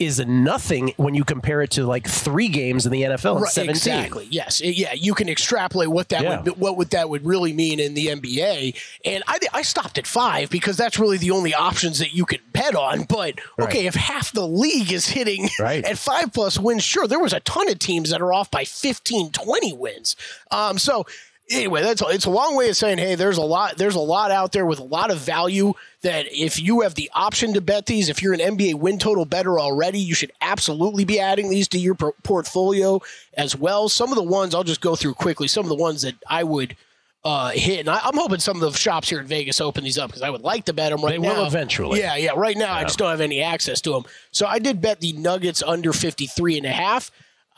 is 0.00 0.18
nothing 0.26 0.92
when 0.96 1.14
you 1.14 1.22
compare 1.22 1.60
it 1.62 1.70
to 1.72 1.84
like 1.84 2.08
three 2.08 2.48
games 2.48 2.86
in 2.86 2.90
the 2.92 3.02
NFL 3.02 3.36
in 3.36 3.42
Right, 3.42 3.52
17. 3.52 3.70
Exactly. 3.76 4.26
Yes. 4.30 4.60
Yeah. 4.60 4.94
You 4.94 5.14
can 5.14 5.28
extrapolate 5.28 5.90
what 5.90 6.08
that 6.08 6.22
Yeah. 6.22 6.40
would 6.40 6.58
what 6.58 6.76
would 6.78 6.90
that 6.90 7.08
would 7.10 7.24
really 7.24 7.52
mean 7.52 7.78
in 7.78 7.92
the 7.94 8.06
NBA. 8.08 8.74
And 9.04 9.22
I 9.28 9.38
I 9.52 9.62
stopped 9.62 9.98
at 9.98 10.06
five 10.06 10.48
because 10.50 10.76
that's 10.78 10.98
really 10.98 11.18
the 11.18 11.30
only 11.30 11.54
options 11.54 11.98
that 11.98 12.14
you 12.14 12.24
could 12.24 12.40
bet 12.52 12.74
on. 12.74 13.02
But 13.04 13.38
okay, 13.60 13.80
Right. 13.80 13.84
if 13.86 13.94
half 13.94 14.32
the 14.32 14.48
league 14.48 14.90
is 14.90 15.06
hitting 15.06 15.50
Right. 15.60 15.84
at 15.84 15.98
five 15.98 16.32
plus 16.32 16.58
wins, 16.58 16.82
sure, 16.82 17.06
there 17.06 17.20
was 17.20 17.32
a 17.34 17.40
ton 17.40 17.68
of 17.70 17.78
teams 17.78 18.08
that 18.10 18.22
are 18.22 18.32
off 18.32 18.50
by 18.50 18.64
15, 18.64 19.30
20 19.32 19.72
wins. 19.74 20.16
Um. 20.50 20.78
So. 20.78 21.04
Anyway, 21.50 21.82
that's 21.82 22.00
it's 22.06 22.26
a 22.26 22.30
long 22.30 22.56
way 22.56 22.68
of 22.68 22.76
saying, 22.76 22.98
hey, 22.98 23.14
there's 23.16 23.36
a 23.36 23.42
lot, 23.42 23.76
there's 23.76 23.96
a 23.96 24.00
lot 24.00 24.30
out 24.30 24.52
there 24.52 24.64
with 24.64 24.78
a 24.78 24.84
lot 24.84 25.10
of 25.10 25.18
value. 25.18 25.74
That 26.02 26.26
if 26.30 26.60
you 26.60 26.80
have 26.82 26.94
the 26.94 27.10
option 27.12 27.52
to 27.54 27.60
bet 27.60 27.86
these, 27.86 28.08
if 28.08 28.22
you're 28.22 28.32
an 28.32 28.40
NBA 28.40 28.74
win 28.74 28.98
total 28.98 29.24
better 29.24 29.58
already, 29.60 29.98
you 29.98 30.14
should 30.14 30.32
absolutely 30.40 31.04
be 31.04 31.18
adding 31.20 31.50
these 31.50 31.68
to 31.68 31.78
your 31.78 31.94
por- 31.94 32.14
portfolio 32.22 33.00
as 33.34 33.56
well. 33.56 33.88
Some 33.88 34.10
of 34.10 34.16
the 34.16 34.22
ones 34.22 34.54
I'll 34.54 34.64
just 34.64 34.80
go 34.80 34.96
through 34.96 35.14
quickly. 35.14 35.48
Some 35.48 35.64
of 35.64 35.68
the 35.68 35.74
ones 35.74 36.02
that 36.02 36.14
I 36.28 36.44
would 36.44 36.76
uh, 37.22 37.50
hit, 37.50 37.80
and 37.80 37.90
I, 37.90 38.00
I'm 38.02 38.16
hoping 38.16 38.38
some 38.38 38.62
of 38.62 38.72
the 38.72 38.78
shops 38.78 39.10
here 39.10 39.20
in 39.20 39.26
Vegas 39.26 39.60
open 39.60 39.84
these 39.84 39.98
up 39.98 40.08
because 40.08 40.22
I 40.22 40.30
would 40.30 40.40
like 40.42 40.64
to 40.66 40.72
bet 40.72 40.90
them 40.90 41.02
right 41.02 41.20
They 41.20 41.28
now. 41.28 41.40
will 41.40 41.46
eventually. 41.46 42.00
Yeah, 42.00 42.16
yeah. 42.16 42.30
Right 42.34 42.56
now, 42.56 42.72
I 42.72 42.84
just 42.84 42.98
don't 42.98 43.10
have 43.10 43.20
any 43.20 43.42
access 43.42 43.80
to 43.82 43.90
them. 43.90 44.04
So 44.30 44.46
I 44.46 44.58
did 44.58 44.80
bet 44.80 45.00
the 45.00 45.12
Nuggets 45.12 45.62
under 45.62 45.92
53 45.92 46.58
and 46.58 46.66
a 46.66 46.70
half. 46.70 47.10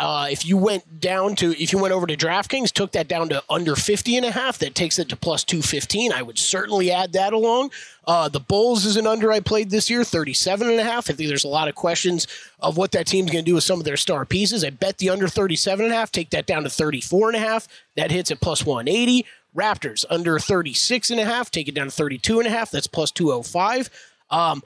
Uh, 0.02 0.26
if 0.28 0.44
you 0.44 0.56
went 0.56 0.98
down 0.98 1.36
to, 1.36 1.52
if 1.62 1.72
you 1.72 1.78
went 1.78 1.94
over 1.94 2.08
to 2.08 2.16
DraftKings, 2.16 2.72
took 2.72 2.90
that 2.90 3.06
down 3.06 3.28
to 3.28 3.40
under 3.48 3.76
50 3.76 4.16
and 4.16 4.26
a 4.26 4.32
half, 4.32 4.58
that 4.58 4.74
takes 4.74 4.98
it 4.98 5.08
to 5.10 5.14
plus 5.14 5.44
215. 5.44 6.12
I 6.12 6.22
would 6.22 6.40
certainly 6.40 6.90
add 6.90 7.12
that 7.12 7.32
along. 7.32 7.70
Uh, 8.04 8.28
the 8.28 8.40
Bulls 8.40 8.84
is 8.84 8.96
an 8.96 9.06
under 9.06 9.30
I 9.30 9.38
played 9.38 9.70
this 9.70 9.88
year, 9.88 10.02
37 10.02 10.68
and 10.68 10.80
a 10.80 10.82
half. 10.82 11.08
I 11.08 11.12
think 11.12 11.28
there's 11.28 11.44
a 11.44 11.48
lot 11.48 11.68
of 11.68 11.76
questions 11.76 12.26
of 12.58 12.76
what 12.76 12.90
that 12.90 13.06
team's 13.06 13.30
going 13.30 13.44
to 13.44 13.48
do 13.48 13.54
with 13.54 13.62
some 13.62 13.78
of 13.78 13.84
their 13.84 13.96
star 13.96 14.26
pieces. 14.26 14.64
I 14.64 14.70
bet 14.70 14.98
the 14.98 15.08
under 15.08 15.28
37 15.28 15.84
and 15.84 15.94
a 15.94 15.96
half, 15.96 16.10
take 16.10 16.30
that 16.30 16.46
down 16.46 16.64
to 16.64 16.68
34 16.68 17.28
and 17.28 17.36
a 17.36 17.40
half. 17.40 17.68
That 17.94 18.10
hits 18.10 18.32
at 18.32 18.40
plus 18.40 18.66
180. 18.66 19.24
Raptors 19.54 20.04
under 20.10 20.40
36 20.40 21.10
and 21.10 21.20
a 21.20 21.24
half, 21.24 21.48
take 21.52 21.68
it 21.68 21.76
down 21.76 21.86
to 21.86 21.92
32 21.92 22.40
and 22.40 22.48
a 22.48 22.50
half. 22.50 22.72
That's 22.72 22.88
plus 22.88 23.12
205. 23.12 23.88
Um, 24.30 24.64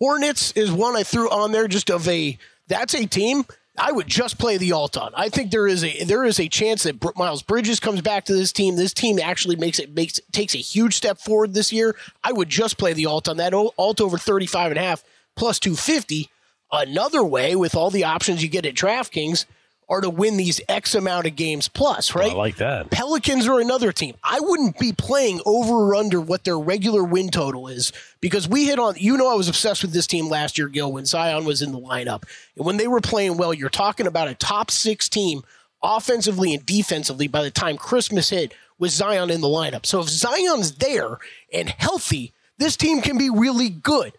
Hornets 0.00 0.50
is 0.56 0.72
one 0.72 0.96
I 0.96 1.04
threw 1.04 1.30
on 1.30 1.52
there 1.52 1.68
just 1.68 1.88
of 1.88 2.08
a 2.08 2.36
that's 2.66 2.94
a 2.94 3.06
team 3.06 3.44
I 3.78 3.90
would 3.90 4.06
just 4.06 4.38
play 4.38 4.58
the 4.58 4.72
alt 4.72 4.98
on. 4.98 5.12
I 5.16 5.30
think 5.30 5.50
there 5.50 5.66
is 5.66 5.82
a 5.82 6.04
there 6.04 6.24
is 6.24 6.38
a 6.38 6.48
chance 6.48 6.82
that 6.82 7.16
Miles 7.16 7.42
Bridges 7.42 7.80
comes 7.80 8.02
back 8.02 8.26
to 8.26 8.34
this 8.34 8.52
team. 8.52 8.76
This 8.76 8.92
team 8.92 9.18
actually 9.18 9.56
makes 9.56 9.78
it 9.78 9.94
makes 9.94 10.20
takes 10.30 10.54
a 10.54 10.58
huge 10.58 10.94
step 10.94 11.18
forward 11.18 11.54
this 11.54 11.72
year. 11.72 11.96
I 12.22 12.32
would 12.32 12.50
just 12.50 12.76
play 12.76 12.92
the 12.92 13.06
alt 13.06 13.28
on 13.28 13.38
that 13.38 13.54
alt 13.54 14.00
over 14.00 14.18
35 14.18 14.72
and 14.72 14.78
a 14.78 14.82
half 14.82 15.02
plus 15.36 15.58
250. 15.58 16.28
Another 16.70 17.24
way 17.24 17.56
with 17.56 17.74
all 17.74 17.90
the 17.90 18.04
options 18.04 18.42
you 18.42 18.48
get 18.48 18.66
at 18.66 18.74
DraftKings 18.74 19.46
are 19.88 20.00
to 20.00 20.08
win 20.08 20.36
these 20.36 20.60
X 20.68 20.94
amount 20.94 21.26
of 21.26 21.36
games 21.36 21.68
plus, 21.68 22.14
oh, 22.14 22.20
right? 22.20 22.32
I 22.32 22.34
like 22.34 22.56
that. 22.56 22.90
Pelicans 22.90 23.46
are 23.46 23.60
another 23.60 23.92
team. 23.92 24.14
I 24.24 24.40
wouldn't 24.40 24.78
be 24.78 24.92
playing 24.92 25.40
over 25.44 25.72
or 25.72 25.94
under 25.94 26.20
what 26.20 26.44
their 26.44 26.58
regular 26.58 27.04
win 27.04 27.28
total 27.28 27.68
is 27.68 27.92
because 28.20 28.48
we 28.48 28.66
hit 28.66 28.78
on, 28.78 28.94
you 28.96 29.16
know, 29.16 29.30
I 29.30 29.34
was 29.34 29.48
obsessed 29.48 29.82
with 29.82 29.92
this 29.92 30.06
team 30.06 30.28
last 30.28 30.56
year, 30.56 30.68
Gill, 30.68 30.92
when 30.92 31.04
Zion 31.04 31.44
was 31.44 31.62
in 31.62 31.72
the 31.72 31.80
lineup. 31.80 32.24
And 32.56 32.64
when 32.64 32.76
they 32.76 32.86
were 32.86 33.00
playing 33.00 33.36
well, 33.36 33.52
you're 33.52 33.68
talking 33.68 34.06
about 34.06 34.28
a 34.28 34.34
top 34.34 34.70
six 34.70 35.08
team 35.08 35.42
offensively 35.82 36.54
and 36.54 36.64
defensively 36.64 37.26
by 37.28 37.42
the 37.42 37.50
time 37.50 37.76
Christmas 37.76 38.30
hit 38.30 38.54
with 38.78 38.92
Zion 38.92 39.30
in 39.30 39.40
the 39.40 39.48
lineup. 39.48 39.84
So 39.84 40.00
if 40.00 40.08
Zion's 40.08 40.76
there 40.76 41.18
and 41.52 41.68
healthy, 41.68 42.32
this 42.58 42.76
team 42.76 43.00
can 43.00 43.18
be 43.18 43.30
really 43.30 43.68
good. 43.68 44.12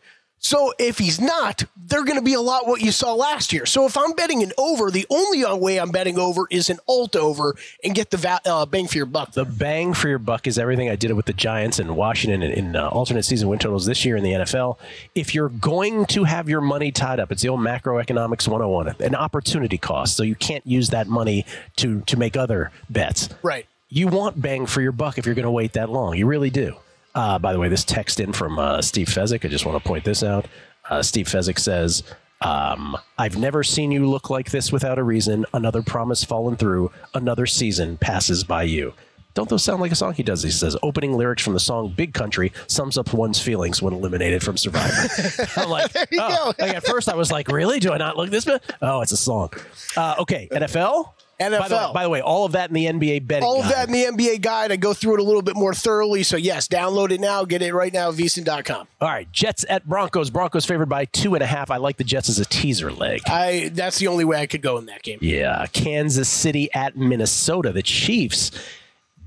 So 0.43 0.73
if 0.77 0.97
he's 0.97 1.21
not, 1.21 1.63
they're 1.87 2.03
going 2.03 2.19
to 2.19 2.23
be 2.23 2.33
a 2.33 2.41
lot 2.41 2.67
what 2.67 2.81
you 2.81 2.91
saw 2.91 3.13
last 3.13 3.53
year. 3.53 3.65
So 3.65 3.85
if 3.85 3.97
I'm 3.97 4.11
betting 4.11 4.43
an 4.43 4.51
over, 4.57 4.91
the 4.91 5.07
only 5.09 5.43
way 5.57 5.79
I'm 5.79 5.89
betting 5.89 6.19
over 6.19 6.47
is 6.49 6.69
an 6.69 6.79
alt 6.87 7.15
over 7.15 7.55
and 7.81 7.95
get 7.95 8.11
the 8.11 8.17
va- 8.17 8.41
uh, 8.45 8.65
bang 8.65 8.87
for 8.87 8.97
your 8.97 9.05
buck. 9.05 9.31
The 9.31 9.45
bang 9.45 9.93
for 9.93 10.09
your 10.09 10.19
buck 10.19 10.45
is 10.45 10.59
everything 10.59 10.89
I 10.89 10.97
did 10.97 11.13
with 11.13 11.27
the 11.27 11.33
Giants 11.33 11.79
and 11.79 11.95
Washington 11.95 12.43
in, 12.43 12.51
in 12.51 12.75
uh, 12.75 12.89
alternate 12.89 13.23
season 13.23 13.47
win 13.47 13.57
totals 13.57 13.85
this 13.85 14.03
year 14.03 14.17
in 14.17 14.23
the 14.23 14.31
NFL. 14.31 14.77
If 15.15 15.33
you're 15.33 15.49
going 15.49 16.05
to 16.07 16.25
have 16.25 16.49
your 16.49 16.61
money 16.61 16.91
tied 16.91 17.21
up, 17.21 17.31
it's 17.31 17.41
the 17.41 17.47
old 17.47 17.61
macroeconomics 17.61 18.45
101, 18.45 18.95
an 18.99 19.15
opportunity 19.15 19.77
cost. 19.77 20.17
So 20.17 20.23
you 20.23 20.35
can't 20.35 20.67
use 20.67 20.89
that 20.89 21.07
money 21.07 21.45
to 21.77 22.01
to 22.01 22.17
make 22.17 22.35
other 22.35 22.71
bets. 22.89 23.29
Right. 23.43 23.65
You 23.89 24.07
want 24.07 24.41
bang 24.41 24.65
for 24.65 24.81
your 24.81 24.91
buck 24.91 25.17
if 25.17 25.25
you're 25.25 25.35
going 25.35 25.43
to 25.43 25.51
wait 25.51 25.73
that 25.73 25.89
long. 25.89 26.17
You 26.17 26.25
really 26.25 26.49
do. 26.49 26.75
Uh, 27.15 27.37
by 27.39 27.53
the 27.53 27.59
way, 27.59 27.69
this 27.69 27.83
text 27.83 28.19
in 28.19 28.33
from 28.33 28.57
uh, 28.57 28.81
Steve 28.81 29.07
Fezzik. 29.07 29.45
I 29.45 29.47
just 29.47 29.65
want 29.65 29.81
to 29.81 29.87
point 29.87 30.03
this 30.03 30.23
out. 30.23 30.47
Uh, 30.89 31.01
Steve 31.01 31.27
Fezzik 31.27 31.59
says, 31.59 32.03
um, 32.41 32.97
I've 33.17 33.37
never 33.37 33.63
seen 33.63 33.91
you 33.91 34.05
look 34.09 34.29
like 34.29 34.51
this 34.51 34.71
without 34.71 34.99
a 34.99 35.03
reason. 35.03 35.45
Another 35.53 35.81
promise 35.81 36.23
fallen 36.23 36.57
through. 36.57 36.91
Another 37.13 37.45
season 37.45 37.97
passes 37.97 38.43
by 38.43 38.63
you. 38.63 38.93
Don't 39.33 39.49
those 39.49 39.63
sound 39.63 39.81
like 39.81 39.91
a 39.91 39.95
song? 39.95 40.13
He 40.13 40.21
does. 40.21 40.43
He 40.43 40.51
says, 40.51 40.77
opening 40.83 41.13
lyrics 41.13 41.41
from 41.41 41.53
the 41.53 41.59
song 41.59 41.91
Big 41.95 42.13
Country 42.13 42.51
sums 42.67 42.97
up 42.99 43.13
one's 43.13 43.39
feelings 43.39 43.81
when 43.81 43.93
eliminated 43.93 44.43
from 44.43 44.57
Survivor. 44.57 45.09
I'm 45.57 45.69
like, 45.69 45.91
oh. 46.19 46.53
like, 46.59 46.75
at 46.75 46.85
first 46.85 47.09
I 47.09 47.15
was 47.15 47.31
like, 47.31 47.47
really? 47.47 47.79
Do 47.79 47.91
I 47.93 47.97
not 47.97 48.15
look 48.15 48.29
this 48.29 48.45
bad? 48.45 48.61
Oh, 48.81 49.01
it's 49.01 49.11
a 49.11 49.17
song. 49.17 49.49
Uh, 49.97 50.15
okay, 50.19 50.47
NFL? 50.51 51.13
NFL. 51.51 51.59
By 51.59 51.67
the, 51.67 51.75
way, 51.75 51.91
by 51.93 52.03
the, 52.03 52.09
way, 52.09 52.21
all 52.21 52.45
of 52.45 52.53
that 52.53 52.69
in 52.69 52.73
the 52.73 52.85
NBA 52.85 53.27
betting. 53.27 53.43
All 53.43 53.59
of 53.59 53.63
guide. 53.63 53.89
that 53.89 53.89
in 53.89 54.17
the 54.17 54.23
NBA 54.23 54.41
guide. 54.41 54.71
I 54.71 54.75
go 54.75 54.93
through 54.93 55.15
it 55.15 55.19
a 55.19 55.23
little 55.23 55.41
bit 55.41 55.55
more 55.55 55.73
thoroughly. 55.73 56.23
So 56.23 56.37
yes, 56.37 56.67
download 56.67 57.11
it 57.11 57.19
now. 57.19 57.45
Get 57.45 57.61
it 57.61 57.73
right 57.73 57.93
now 57.93 58.09
at 58.09 58.15
VSiN.com. 58.15 58.87
All 59.01 59.07
right, 59.07 59.31
Jets 59.31 59.65
at 59.69 59.87
Broncos. 59.87 60.29
Broncos 60.29 60.65
favored 60.65 60.89
by 60.89 61.05
two 61.05 61.35
and 61.35 61.43
a 61.43 61.47
half. 61.47 61.71
I 61.71 61.77
like 61.77 61.97
the 61.97 62.03
Jets 62.03 62.29
as 62.29 62.39
a 62.39 62.45
teaser 62.45 62.91
leg. 62.91 63.21
I 63.27 63.71
that's 63.73 63.99
the 63.99 64.07
only 64.07 64.25
way 64.25 64.39
I 64.39 64.45
could 64.45 64.61
go 64.61 64.77
in 64.77 64.85
that 64.87 65.03
game. 65.03 65.19
Yeah, 65.21 65.65
Kansas 65.73 66.29
City 66.29 66.69
at 66.73 66.97
Minnesota. 66.97 67.71
The 67.71 67.83
Chiefs 67.83 68.51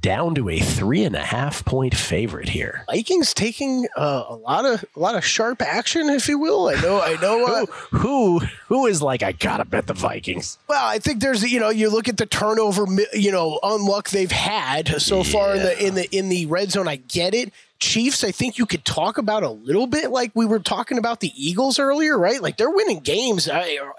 down 0.01 0.35
to 0.35 0.49
a 0.49 0.59
three 0.59 1.05
and 1.05 1.17
a 1.17 1.23
half 1.23 1.65
point 1.65 1.95
favorite 1.95 2.49
here. 2.49 2.85
Vikings 2.87 3.35
taking 3.35 3.87
uh, 3.97 4.25
a 4.29 4.35
lot 4.35 4.65
of 4.65 4.85
a 4.95 5.01
lot 5.01 5.15
of 5.15 5.25
sharp 5.25 5.63
action, 5.63 6.09
if 6.09 6.29
you 6.29 6.39
will. 6.39 6.69
I 6.69 6.81
know, 6.81 7.01
I 7.01 7.17
know. 7.21 7.45
Uh, 7.47 7.67
who, 7.91 8.39
who 8.39 8.47
who 8.69 8.87
is 8.87 9.03
like 9.03 9.23
I 9.23 9.33
gotta 9.33 9.65
bet 9.65 9.87
the 9.87 9.95
Vikings? 9.95 10.59
Well, 10.69 10.85
I 10.85 10.99
think 10.99 11.21
there's 11.21 11.43
you 11.51 11.61
know 11.61 11.71
you 11.71 11.91
look 11.91 12.09
at 12.09 12.17
the 12.17 12.27
turnover 12.27 12.87
you 13.13 13.33
know 13.33 13.59
unluck 13.63 14.11
they've 14.11 14.31
had 14.31 15.01
so 15.01 15.19
yeah. 15.19 15.23
far 15.25 15.55
in 15.57 15.63
the 15.63 15.87
in 15.87 15.95
the 15.95 16.17
in 16.17 16.29
the 16.29 16.47
red 16.47 16.71
zone. 16.71 16.89
I 16.89 16.97
get 16.97 17.35
it. 17.35 17.53
Chiefs, 17.79 18.25
I 18.25 18.31
think 18.31 18.57
you 18.57 18.65
could 18.65 18.87
talk 18.87 19.19
about 19.19 19.43
a 19.43 19.51
little 19.51 19.87
bit 19.87 20.11
like 20.11 20.31
we 20.35 20.47
were 20.47 20.61
talking 20.61 20.97
about 20.97 21.21
the 21.21 21.31
Eagles 21.37 21.79
earlier, 21.79 22.19
right? 22.19 22.41
Like 22.41 22.57
they're 22.57 22.71
winning 22.71 23.01
games. 23.01 23.47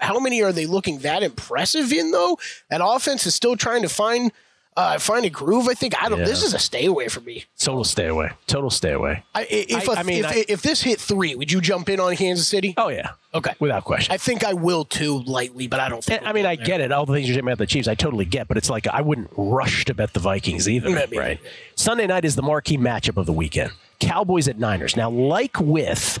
How 0.00 0.18
many 0.18 0.42
are 0.42 0.52
they 0.52 0.66
looking 0.66 0.98
that 1.00 1.22
impressive 1.22 1.92
in 1.92 2.10
though? 2.10 2.38
That 2.70 2.80
offense 2.82 3.24
is 3.24 3.36
still 3.36 3.56
trying 3.56 3.82
to 3.82 3.88
find 3.88 4.32
uh, 4.78 4.96
find 4.96 5.24
a 5.24 5.30
groove. 5.30 5.68
I 5.68 5.74
think 5.74 6.00
I 6.00 6.08
don't. 6.08 6.20
Yeah. 6.20 6.24
This 6.24 6.44
is 6.44 6.54
a 6.54 6.58
stay 6.58 6.86
away 6.86 7.08
for 7.08 7.20
me. 7.20 7.44
Total 7.58 7.82
stay 7.82 8.06
away. 8.06 8.30
Total 8.46 8.70
stay 8.70 8.92
away. 8.92 9.24
I, 9.34 9.44
if 9.50 9.88
I, 9.88 9.94
a, 9.94 9.96
I 9.96 10.02
mean, 10.04 10.24
if, 10.24 10.30
I, 10.30 10.44
if, 10.48 10.62
this 10.62 10.80
hit 10.80 11.00
three, 11.00 11.34
would 11.34 11.50
you 11.50 11.60
jump 11.60 11.88
in 11.88 11.98
on 11.98 12.14
Kansas 12.14 12.46
City? 12.46 12.74
Oh 12.76 12.88
yeah. 12.88 13.10
Okay. 13.34 13.54
Without 13.58 13.82
question. 13.82 14.12
I 14.12 14.18
think 14.18 14.44
I 14.44 14.54
will 14.54 14.84
too, 14.84 15.18
lightly, 15.24 15.66
but 15.66 15.80
I 15.80 15.88
don't 15.88 16.02
think. 16.02 16.22
I 16.24 16.32
mean, 16.32 16.46
I 16.46 16.54
there. 16.54 16.64
get 16.64 16.80
it. 16.80 16.92
All 16.92 17.06
the 17.06 17.12
things 17.12 17.26
you're 17.26 17.34
saying 17.34 17.44
about 17.44 17.58
the 17.58 17.66
Chiefs, 17.66 17.88
I 17.88 17.96
totally 17.96 18.24
get. 18.24 18.46
But 18.46 18.56
it's 18.56 18.70
like 18.70 18.86
I 18.86 19.00
wouldn't 19.00 19.30
rush 19.36 19.84
to 19.86 19.94
bet 19.94 20.12
the 20.12 20.20
Vikings 20.20 20.68
either. 20.68 20.90
Maybe. 20.90 21.18
Right. 21.18 21.40
Sunday 21.74 22.06
night 22.06 22.24
is 22.24 22.36
the 22.36 22.42
marquee 22.42 22.78
matchup 22.78 23.16
of 23.16 23.26
the 23.26 23.32
weekend. 23.32 23.72
Cowboys 23.98 24.46
at 24.46 24.60
Niners. 24.60 24.94
Now, 24.94 25.10
like 25.10 25.58
with 25.58 26.20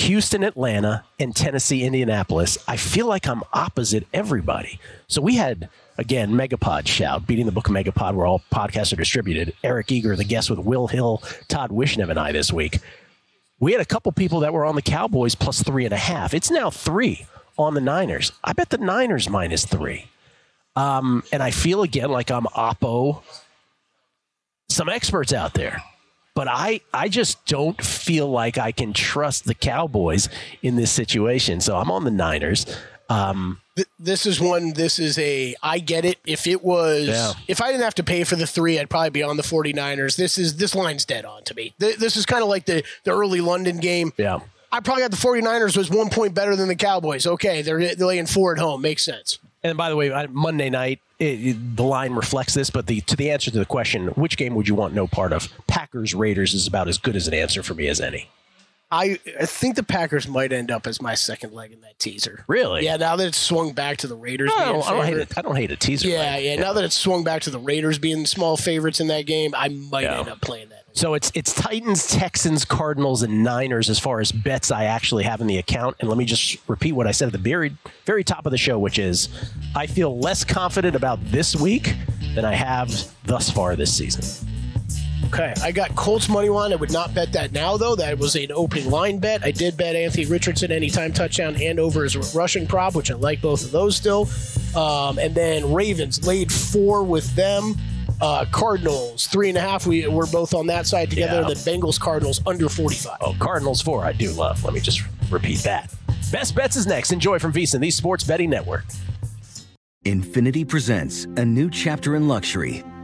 Houston, 0.00 0.42
Atlanta, 0.42 1.04
and 1.18 1.34
Tennessee, 1.34 1.84
Indianapolis, 1.84 2.58
I 2.66 2.76
feel 2.76 3.06
like 3.06 3.26
I'm 3.26 3.42
opposite 3.52 4.06
everybody. 4.12 4.80
So 5.08 5.20
we 5.20 5.36
had 5.36 5.68
Again, 6.00 6.32
Megapod 6.32 6.86
shout, 6.86 7.26
beating 7.26 7.44
the 7.44 7.52
book 7.52 7.68
of 7.68 7.74
Megapod, 7.74 8.14
where 8.14 8.24
all 8.24 8.42
podcasts 8.50 8.90
are 8.90 8.96
distributed. 8.96 9.52
Eric 9.62 9.92
Eager, 9.92 10.16
the 10.16 10.24
guest 10.24 10.48
with 10.48 10.58
Will 10.58 10.86
Hill, 10.86 11.22
Todd 11.48 11.68
Wishnev, 11.70 12.08
and 12.08 12.18
I 12.18 12.32
this 12.32 12.50
week. 12.50 12.78
We 13.58 13.72
had 13.72 13.82
a 13.82 13.84
couple 13.84 14.10
people 14.12 14.40
that 14.40 14.54
were 14.54 14.64
on 14.64 14.76
the 14.76 14.82
Cowboys 14.82 15.34
plus 15.34 15.62
three 15.62 15.84
and 15.84 15.92
a 15.92 15.98
half. 15.98 16.32
It's 16.32 16.50
now 16.50 16.70
three 16.70 17.26
on 17.58 17.74
the 17.74 17.82
Niners. 17.82 18.32
I 18.42 18.54
bet 18.54 18.70
the 18.70 18.78
Niners 18.78 19.28
minus 19.28 19.66
three. 19.66 20.06
Um, 20.74 21.22
and 21.32 21.42
I 21.42 21.50
feel 21.50 21.82
again 21.82 22.10
like 22.10 22.30
I'm 22.30 22.44
oppo 22.44 23.22
some 24.70 24.88
experts 24.88 25.34
out 25.34 25.52
there. 25.52 25.82
But 26.40 26.48
I, 26.48 26.80
I 26.94 27.10
just 27.10 27.44
don't 27.44 27.84
feel 27.84 28.26
like 28.26 28.56
I 28.56 28.72
can 28.72 28.94
trust 28.94 29.44
the 29.44 29.52
Cowboys 29.54 30.30
in 30.62 30.74
this 30.76 30.90
situation. 30.90 31.60
So 31.60 31.76
I'm 31.76 31.90
on 31.90 32.04
the 32.04 32.10
Niners. 32.10 32.64
Um, 33.10 33.60
this 33.98 34.24
is 34.24 34.40
one. 34.40 34.72
This 34.72 34.98
is 34.98 35.18
a. 35.18 35.54
I 35.62 35.80
get 35.80 36.06
it. 36.06 36.18
If 36.24 36.46
it 36.46 36.64
was, 36.64 37.08
yeah. 37.08 37.34
if 37.46 37.60
I 37.60 37.72
didn't 37.72 37.84
have 37.84 37.96
to 37.96 38.02
pay 38.02 38.24
for 38.24 38.36
the 38.36 38.46
three, 38.46 38.78
I'd 38.78 38.88
probably 38.88 39.10
be 39.10 39.22
on 39.22 39.36
the 39.36 39.42
49ers. 39.42 40.16
This 40.16 40.38
is 40.38 40.56
this 40.56 40.74
line's 40.74 41.04
dead 41.04 41.26
on 41.26 41.44
to 41.44 41.54
me. 41.54 41.74
This 41.76 42.16
is 42.16 42.24
kind 42.24 42.42
of 42.42 42.48
like 42.48 42.64
the 42.64 42.84
the 43.04 43.10
early 43.10 43.42
London 43.42 43.76
game. 43.76 44.14
Yeah. 44.16 44.40
I 44.72 44.80
probably 44.80 45.02
got 45.02 45.10
the 45.10 45.18
49ers 45.18 45.76
was 45.76 45.90
one 45.90 46.08
point 46.08 46.32
better 46.32 46.56
than 46.56 46.68
the 46.68 46.74
Cowboys. 46.74 47.26
Okay, 47.26 47.60
they're, 47.60 47.94
they're 47.94 48.06
laying 48.06 48.24
four 48.24 48.54
at 48.54 48.58
home. 48.58 48.80
Makes 48.80 49.04
sense. 49.04 49.38
And 49.62 49.76
by 49.76 49.90
the 49.90 49.96
way, 49.96 50.26
Monday 50.30 50.70
night, 50.70 51.00
it, 51.20 51.24
it, 51.24 51.76
the 51.76 51.84
line 51.84 52.14
reflects 52.14 52.54
this, 52.54 52.70
but 52.70 52.86
the 52.86 53.02
to 53.02 53.14
the 53.14 53.30
answer 53.30 53.50
to 53.50 53.58
the 53.58 53.66
question, 53.66 54.08
which 54.08 54.36
game 54.36 54.54
would 54.54 54.66
you 54.66 54.74
want 54.74 54.94
no 54.94 55.06
part 55.06 55.32
of? 55.32 55.48
Packers 55.66 56.14
Raiders 56.14 56.54
is 56.54 56.66
about 56.66 56.88
as 56.88 56.98
good 56.98 57.14
as 57.14 57.28
an 57.28 57.34
answer 57.34 57.62
for 57.62 57.74
me 57.74 57.86
as 57.88 58.00
any. 58.00 58.28
I, 58.92 59.20
I 59.38 59.46
think 59.46 59.76
the 59.76 59.82
Packers 59.82 60.26
might 60.26 60.52
end 60.52 60.70
up 60.70 60.86
as 60.86 61.00
my 61.00 61.14
second 61.14 61.52
leg 61.52 61.72
in 61.72 61.80
that 61.82 61.98
teaser. 61.98 62.44
Really? 62.48 62.84
Yeah. 62.84 62.96
Now 62.96 63.16
that 63.16 63.28
it's 63.28 63.38
swung 63.38 63.72
back 63.72 63.98
to 63.98 64.06
the 64.06 64.16
Raiders, 64.16 64.50
I 64.56 64.66
don't, 64.66 64.76
oh, 64.76 64.82
I 64.82 64.90
don't 64.92 65.06
hate 65.06 65.16
it. 65.18 65.38
I 65.38 65.42
don't 65.42 65.56
hate 65.56 65.70
a 65.70 65.76
teaser. 65.76 66.08
Yeah, 66.08 66.36
yeah, 66.36 66.54
yeah. 66.54 66.60
Now 66.60 66.72
that 66.72 66.84
it's 66.84 66.96
swung 66.96 67.22
back 67.22 67.42
to 67.42 67.50
the 67.50 67.58
Raiders 67.60 67.98
being 67.98 68.26
small 68.26 68.56
favorites 68.56 68.98
in 68.98 69.06
that 69.06 69.26
game, 69.26 69.54
I 69.56 69.68
might 69.68 70.02
yeah. 70.02 70.18
end 70.18 70.28
up 70.28 70.40
playing 70.40 70.70
that. 70.70 70.84
So 70.92 71.14
it's 71.14 71.30
it's 71.34 71.54
Titans, 71.54 72.08
Texans, 72.08 72.64
Cardinals, 72.64 73.22
and 73.22 73.44
Niners 73.44 73.88
as 73.88 74.00
far 74.00 74.20
as 74.20 74.32
bets 74.32 74.72
I 74.72 74.84
actually 74.84 75.22
have 75.22 75.40
in 75.40 75.46
the 75.46 75.58
account. 75.58 75.96
And 76.00 76.08
let 76.08 76.18
me 76.18 76.24
just 76.24 76.58
repeat 76.68 76.92
what 76.92 77.06
I 77.06 77.12
said 77.12 77.26
at 77.26 77.32
the 77.32 77.38
very 77.38 77.76
very 78.06 78.24
top 78.24 78.44
of 78.44 78.50
the 78.50 78.58
show, 78.58 78.76
which 78.78 78.98
is 78.98 79.28
I 79.76 79.86
feel 79.86 80.18
less 80.18 80.42
confident 80.42 80.96
about 80.96 81.24
this 81.26 81.54
week 81.54 81.94
than 82.34 82.44
I 82.44 82.54
have 82.54 82.92
thus 83.24 83.50
far 83.50 83.76
this 83.76 83.96
season. 83.96 84.49
Okay, 85.32 85.54
I 85.62 85.70
got 85.70 85.94
Colts 85.94 86.28
money 86.28 86.48
line. 86.48 86.72
I 86.72 86.76
would 86.76 86.92
not 86.92 87.14
bet 87.14 87.32
that 87.32 87.52
now 87.52 87.76
though. 87.76 87.94
That 87.94 88.18
was 88.18 88.34
an 88.34 88.50
opening 88.52 88.90
line 88.90 89.18
bet. 89.18 89.44
I 89.44 89.52
did 89.52 89.76
bet 89.76 89.94
Anthony 89.94 90.26
Richardson 90.26 90.72
anytime 90.72 91.12
touchdown 91.12 91.54
and 91.56 91.78
over 91.78 92.02
his 92.02 92.34
rushing 92.34 92.66
prop, 92.66 92.96
which 92.96 93.12
I 93.12 93.14
like 93.14 93.40
both 93.40 93.64
of 93.64 93.70
those 93.70 93.94
still. 93.94 94.28
Um, 94.76 95.18
and 95.18 95.32
then 95.34 95.72
Ravens 95.72 96.26
laid 96.26 96.52
four 96.52 97.04
with 97.04 97.32
them. 97.36 97.76
Uh, 98.20 98.44
Cardinals 98.50 99.28
three 99.28 99.48
and 99.48 99.56
a 99.56 99.60
half. 99.60 99.86
We 99.86 100.06
we're 100.08 100.26
both 100.26 100.52
on 100.52 100.66
that 100.66 100.86
side 100.86 101.10
together. 101.10 101.42
Yeah. 101.42 101.48
The 101.48 101.54
Bengals 101.54 101.98
Cardinals 101.98 102.40
under 102.44 102.68
forty 102.68 102.96
five. 102.96 103.18
Oh, 103.20 103.36
Cardinals 103.38 103.80
four. 103.80 104.04
I 104.04 104.12
do 104.12 104.32
love. 104.32 104.62
Let 104.64 104.74
me 104.74 104.80
just 104.80 105.02
repeat 105.30 105.60
that. 105.60 105.94
Best 106.32 106.54
bets 106.54 106.76
is 106.76 106.86
next. 106.86 107.12
Enjoy 107.12 107.38
from 107.38 107.52
VSiN, 107.52 107.80
the 107.80 107.90
Sports 107.90 108.24
Betting 108.24 108.50
Network. 108.50 108.84
Infiniti 110.04 110.66
presents 110.66 111.24
a 111.36 111.44
new 111.44 111.68
chapter 111.70 112.16
in 112.16 112.26
luxury, 112.26 112.82